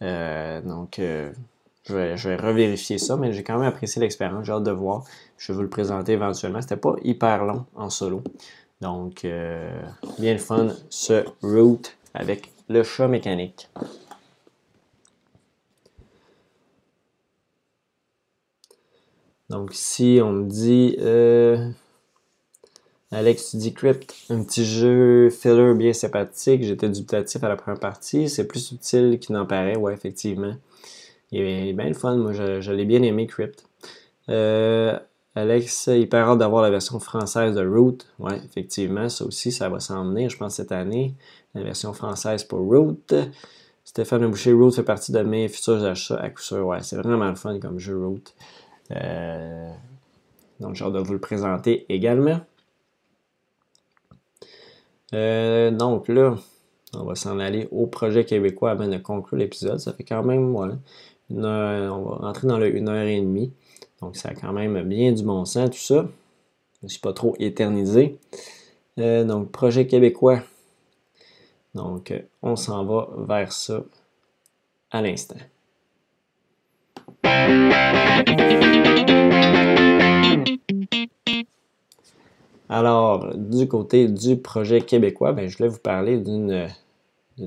[0.00, 4.64] donc, je vais, je vais, revérifier ça, mais j'ai quand même apprécié l'expérience, j'ai hâte
[4.64, 5.04] de voir.
[5.38, 6.60] Je vais vous le présenter éventuellement.
[6.60, 8.22] C'était pas hyper long en solo.
[8.80, 9.26] Donc,
[10.18, 13.68] bien le fun, ce route avec le chat mécanique.
[19.50, 21.68] Donc si on me dit euh,
[23.10, 27.80] Alex, tu dis Crypt, un petit jeu filler bien sympathique, j'étais dubitatif à la première
[27.80, 30.54] partie, c'est plus subtil qu'il n'en paraît, ouais, effectivement.
[31.32, 33.64] Il est bien le fun, moi je, l'ai bien aimé Crypt.
[34.28, 34.96] Euh,
[35.36, 37.98] Alex, il hâte d'avoir la version française de Root.
[38.18, 41.14] Ouais, effectivement, ça aussi, ça va s'en venir, je pense, cette année
[41.54, 43.14] la version française pour Root.
[43.84, 46.66] Stéphane Boucher, Root fait partie de mes futurs achats à coup sûr.
[46.66, 48.22] Ouais, c'est vraiment le fun comme jeu Root.
[48.90, 49.70] Euh,
[50.58, 52.40] donc, j'ai hâte de vous le présenter également.
[55.14, 56.36] Euh, donc là,
[56.94, 59.78] on va s'en aller au projet québécois avant de conclure l'épisode.
[59.78, 60.74] Ça fait quand même, voilà,
[61.30, 63.52] on va rentrer dans le 1 heure et demie.
[64.02, 66.08] Donc, ça a quand même bien du bon sens, tout ça.
[66.80, 68.18] Je ne suis pas trop éternisé.
[68.98, 70.42] Euh, donc, projet québécois.
[71.74, 73.82] Donc, euh, on s'en va vers ça
[74.90, 75.36] à l'instant.
[82.68, 86.68] Alors, du côté du projet québécois, ben, je voulais vous parler d'une,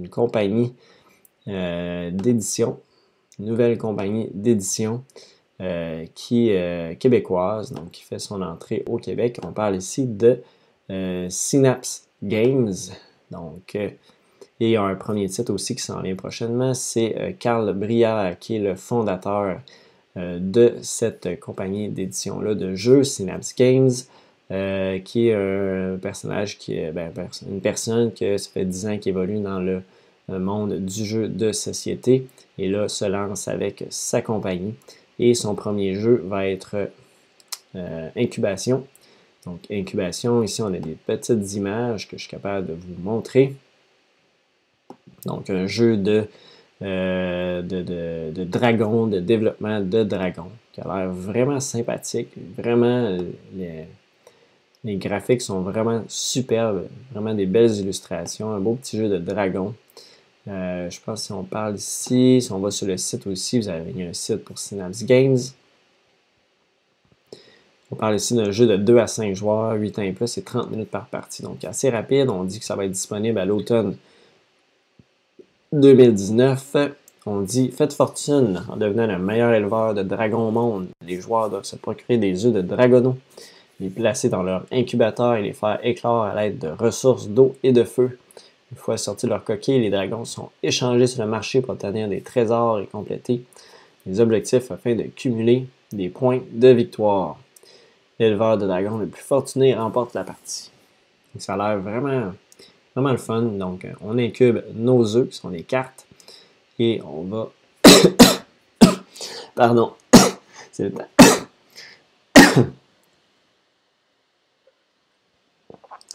[0.10, 0.76] compagnie
[1.48, 2.80] euh, d'édition,
[3.40, 5.04] nouvelle compagnie d'édition
[5.64, 9.40] euh, qui est québécoise, donc qui fait son entrée au Québec.
[9.44, 10.42] On parle ici de
[11.30, 12.74] Synapse Games.
[13.32, 13.76] Donc,
[14.64, 17.74] et il y a un premier titre aussi qui s'en vient prochainement, c'est euh, Carl
[17.74, 19.60] Briard, qui est le fondateur
[20.16, 23.92] euh, de cette compagnie d'édition-là de jeux, Synapse Games,
[24.52, 27.12] euh, qui est un personnage qui est ben,
[27.50, 29.82] une personne qui ça fait 10 ans qu'il évolue dans le
[30.30, 32.28] monde du jeu de société
[32.58, 34.76] et là se lance avec sa compagnie.
[35.20, 36.90] Et son premier jeu va être
[38.16, 38.86] Incubation.
[39.46, 43.56] Donc Incubation, ici on a des petites images que je suis capable de vous montrer.
[45.26, 46.26] Donc, un jeu de,
[46.82, 47.62] euh,
[48.46, 52.30] dragon, de développement de dragon, qui a l'air vraiment sympathique.
[52.58, 53.18] Vraiment,
[53.56, 59.74] les, graphiques sont vraiment superbes, vraiment des belles illustrations, un beau petit jeu de dragon.
[60.48, 63.60] Euh, je pense que si on parle ici, si on va sur le site aussi,
[63.60, 65.38] vous avez un site pour Synapse Games.
[67.92, 70.42] On parle ici d'un jeu de 2 à 5 joueurs, 8 ans et plus, et
[70.42, 71.44] 30 minutes par partie.
[71.44, 72.30] Donc assez rapide.
[72.30, 73.96] On dit que ça va être disponible à l'automne
[75.74, 76.76] 2019,
[77.26, 80.88] on dit Faites fortune en devenant le meilleur éleveur de dragons au monde.
[81.06, 83.18] Les joueurs doivent se procurer des œufs de dragono,
[83.80, 87.72] les placer dans leur incubateur et les faire éclore à l'aide de ressources d'eau et
[87.72, 88.20] de feu.
[88.74, 92.08] Une fois sortis de leur coquille, les dragons sont échangés sur le marché pour obtenir
[92.10, 93.44] des trésors et compléter
[94.08, 97.38] les objectifs afin de cumuler des points de victoire.
[98.18, 100.72] L'éleveur de dragons le plus fortuné remporte la partie.
[101.38, 102.34] ça a l'air vraiment
[102.96, 103.42] Vraiment le fun.
[103.44, 106.08] Donc, euh, on incube nos œufs, qui sont des cartes,
[106.80, 107.52] et on va.
[109.56, 109.94] Pardon.
[110.72, 111.08] C'est le temps.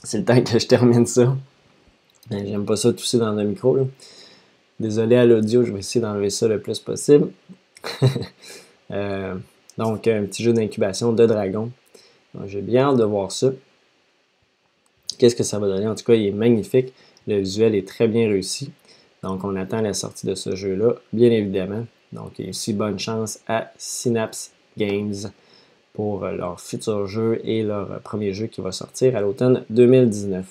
[0.02, 1.36] C'est le temps que je termine ça.
[2.30, 3.78] Ben, j'aime pas ça tousser dans le micro.
[4.78, 7.30] Désolé à l'audio, je vais essayer d'enlever ça le plus possible.
[8.90, 9.34] Euh,
[9.76, 11.70] donc, un petit jeu d'incubation de dragon.
[12.46, 13.50] J'ai bien hâte de voir ça.
[15.18, 15.86] Qu'est-ce que ça va donner?
[15.86, 16.94] En tout cas, il est magnifique.
[17.26, 18.72] Le visuel est très bien réussi.
[19.22, 21.84] Donc, on attend la sortie de ce jeu-là, bien évidemment.
[22.12, 25.30] Donc, aussi bonne chance à Synapse Games
[25.92, 30.46] pour leur futur jeu et leur premier jeu qui va sortir à l'automne 2019.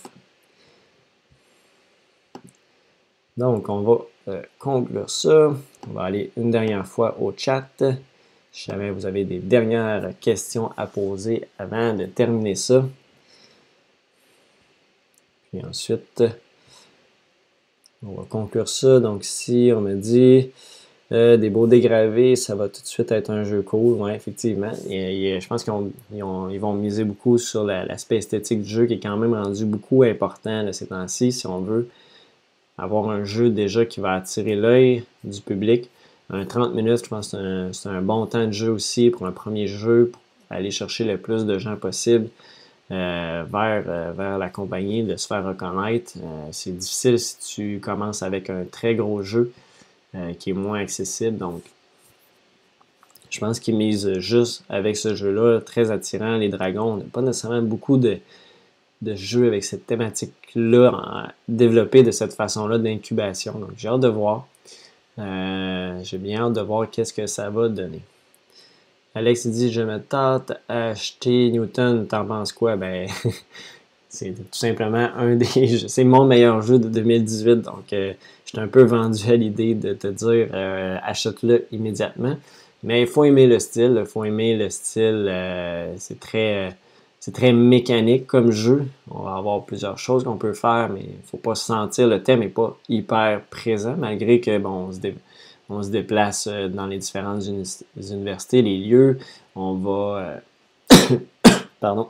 [3.38, 3.98] Donc, on va
[4.30, 5.54] euh, conclure ça.
[5.90, 7.84] On va aller une dernière fois au chat.
[8.52, 12.84] Si jamais vous avez des dernières questions à poser avant de terminer ça.
[15.54, 16.24] Et ensuite,
[18.06, 19.00] on va conclure ça.
[19.00, 20.50] Donc ici, on me dit
[21.12, 24.74] des beaux dégravés, ça va tout de suite être un jeu cool, ouais, effectivement.
[24.90, 29.34] Je pense qu'ils vont miser beaucoup sur l'aspect esthétique du jeu qui est quand même
[29.34, 31.88] rendu beaucoup important ces temps-ci, si on veut
[32.78, 35.90] avoir un jeu déjà qui va attirer l'œil du public.
[36.30, 37.36] Un 30 minutes, je pense
[37.74, 41.18] c'est un, bon temps de jeu aussi pour un premier jeu, pour aller chercher le
[41.18, 42.30] plus de gens possible
[42.92, 46.14] euh, vers, euh, vers la compagnie, de se faire reconnaître.
[46.18, 49.52] Euh, c'est difficile si tu commences avec un très gros jeu
[50.40, 51.38] qui est moins accessible.
[51.38, 51.62] Donc,
[53.30, 56.38] je pense qu'ils misent juste avec ce jeu-là, très attirant.
[56.38, 58.18] Les dragons, on n'a pas nécessairement beaucoup de,
[59.02, 63.54] de jeux avec cette thématique-là développée de cette façon-là d'incubation.
[63.60, 64.48] Donc, j'ai hâte de voir.
[65.20, 68.02] Euh, j'ai bien hâte de voir qu'est-ce que ça va donner.
[69.16, 72.76] Alex dit Je me tente à acheter Newton, t'en penses quoi?
[72.76, 73.08] Ben,
[74.10, 75.46] c'est tout simplement un des
[75.88, 78.14] C'est mon meilleur jeu de 2018, donc euh,
[78.46, 82.38] je suis un peu vendu à l'idée de te dire euh, achète-le immédiatement.
[82.84, 85.32] Mais il faut aimer le style, il faut aimer le style,
[85.98, 86.76] c'est très
[87.20, 88.86] c'est très mécanique comme jeu.
[89.10, 92.08] On va avoir plusieurs choses qu'on peut faire, mais il ne faut pas se sentir,
[92.08, 94.90] le thème n'est pas hyper présent, malgré que bon,
[95.70, 99.18] on, se déplace euh, dans les différentes universités, les lieux.
[99.56, 100.42] On va.
[100.92, 101.18] Euh,
[101.80, 102.10] pardon.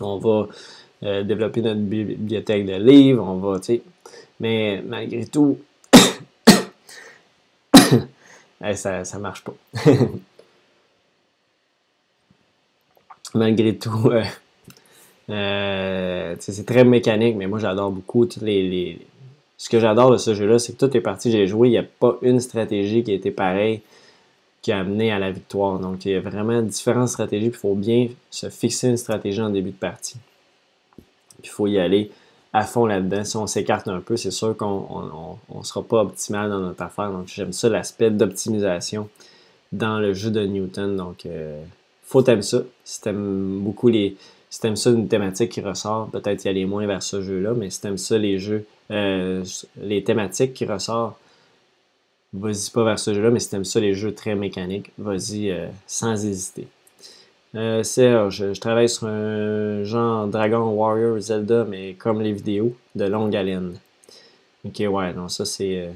[0.00, 0.48] On va
[1.02, 3.24] euh, développer notre bibliothèque de livres.
[3.26, 3.82] On va, tu sais.
[4.38, 5.58] Mais malgré tout,
[8.74, 9.54] ça ne marche pas.
[13.36, 14.24] malgré tout, euh,
[15.30, 18.98] euh, c'est très mécanique, mais moi j'adore beaucoup les,
[19.58, 21.72] Ce que j'adore de ce jeu-là, c'est que toutes les parties que j'ai jouées, il
[21.72, 23.82] n'y a pas une stratégie qui a été pareille
[24.66, 25.78] qui a amené à la victoire.
[25.78, 29.50] Donc il y a vraiment différentes stratégies, il faut bien se fixer une stratégie en
[29.50, 30.16] début de partie.
[31.44, 32.10] il faut y aller
[32.52, 33.22] à fond là-dedans.
[33.22, 37.12] Si on s'écarte un peu, c'est sûr qu'on ne sera pas optimal dans notre affaire.
[37.12, 39.08] Donc j'aime ça, l'aspect d'optimisation
[39.70, 40.96] dans le jeu de Newton.
[40.96, 41.62] Donc euh,
[42.06, 42.62] faut t'aimer ça.
[42.84, 44.16] Si t'aimes beaucoup les.
[44.48, 47.68] Si t'aimes ça une thématique qui ressort, peut-être y aller moins vers ce jeu-là, mais
[47.68, 49.44] si t'aimes ça les jeux, euh,
[49.76, 51.18] les thématiques qui ressortent,
[52.32, 55.66] vas-y pas vers ce jeu-là, mais si t'aimes ça les jeux très mécaniques, vas-y euh,
[55.86, 56.68] sans hésiter.
[57.56, 63.04] Euh, Serge, je travaille sur un genre Dragon Warrior Zelda, mais comme les vidéos, de
[63.04, 63.78] longue haleine.
[64.64, 65.90] Ok, ouais, non, ça c'est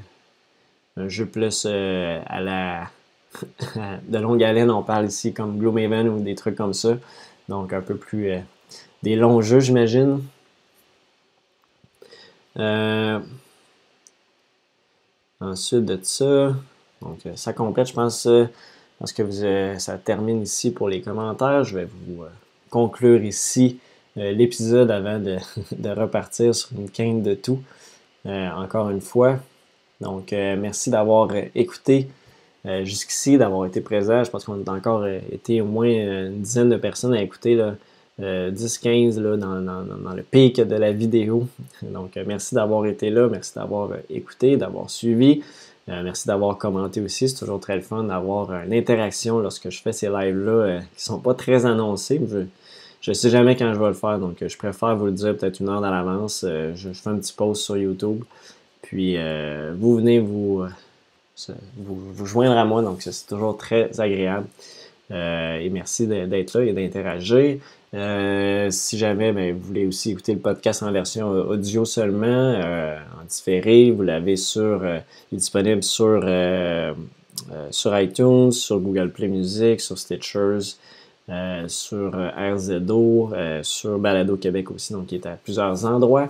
[0.97, 2.89] un jeu plus à la
[4.07, 6.97] de longue haleine, on parle ici comme Gloomhaven ou des trucs comme ça.
[7.49, 8.39] Donc un peu plus euh,
[9.03, 10.21] des longs jeux, j'imagine.
[12.57, 13.19] Euh,
[15.39, 16.53] ensuite de ça,
[17.01, 18.27] donc euh, ça complète, je pense,
[18.99, 21.63] parce que vous, ça termine ici pour les commentaires.
[21.63, 22.23] Je vais vous
[22.69, 23.79] conclure ici
[24.15, 25.37] l'épisode avant de,
[25.71, 27.61] de, repartir sur une quinte de tout.
[28.25, 29.39] encore une fois.
[30.01, 32.09] Donc, merci d'avoir écouté
[32.67, 34.23] euh, jusqu'ici, d'avoir été présent.
[34.23, 37.55] Je pense qu'on a encore euh, été au moins une dizaine de personnes à écouter,
[38.19, 41.47] 10-15 euh, dans, dans, le pic de la vidéo.
[41.81, 45.41] Donc, merci d'avoir été là, merci d'avoir écouté, d'avoir suivi.
[45.87, 47.27] merci d'avoir commenté aussi.
[47.29, 51.19] C'est toujours très le fun d'avoir une interaction lorsque je fais ces lives-là qui sont
[51.19, 52.21] pas très annoncés.
[53.01, 55.35] Je ne sais jamais quand je vais le faire, donc je préfère vous le dire
[55.35, 56.45] peut-être une heure dans l'avance.
[56.45, 58.23] Je, fais un petit post sur YouTube.
[58.83, 59.17] Puis
[59.79, 60.63] vous venez vous,
[61.77, 62.81] vous, joindre à moi.
[62.81, 64.47] Donc, c'est toujours très agréable.
[65.11, 67.57] Euh, et merci d'être là et d'interagir.
[67.93, 72.97] Euh, si jamais ben, vous voulez aussi écouter le podcast en version audio seulement, euh,
[73.21, 76.23] en différé, vous l'avez sur, il est disponible sur,
[77.71, 80.77] sur iTunes, sur Google Play Music, sur Stitchers,
[81.67, 83.31] sur RZO,
[83.63, 86.29] sur Balado Québec aussi, donc qui est à plusieurs endroits.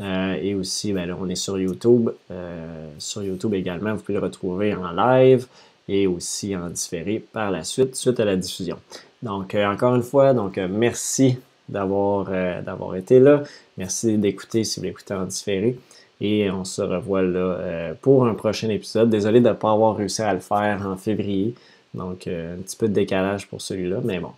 [0.00, 2.10] Euh, et aussi, ben on est sur YouTube.
[2.30, 5.46] Euh, sur YouTube également, vous pouvez le retrouver en live
[5.88, 8.76] et aussi en différé par la suite, suite à la diffusion.
[9.22, 11.38] Donc, euh, encore une fois, donc merci
[11.68, 12.30] d'avoir
[12.62, 13.42] d'avoir été là.
[13.76, 15.78] Merci d'écouter si vous l'écoutez en différé.
[16.20, 19.10] Et on se revoit là pour un prochain épisode.
[19.10, 21.54] Désolé de ne pas avoir réussi à le faire en février.
[21.94, 24.32] Donc, un petit peu de décalage pour celui-là, mais bon,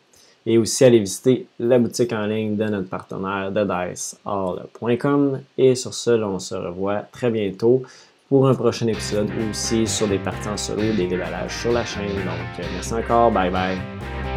[0.47, 5.41] et aussi aller visiter la boutique en ligne de notre partenaire de.
[5.59, 7.83] Et sur ce, on se revoit très bientôt
[8.29, 11.85] pour un prochain épisode ou aussi sur des parties en solo, des déballages sur la
[11.85, 12.07] chaîne.
[12.07, 13.31] Donc, merci encore.
[13.33, 14.30] Bye bye.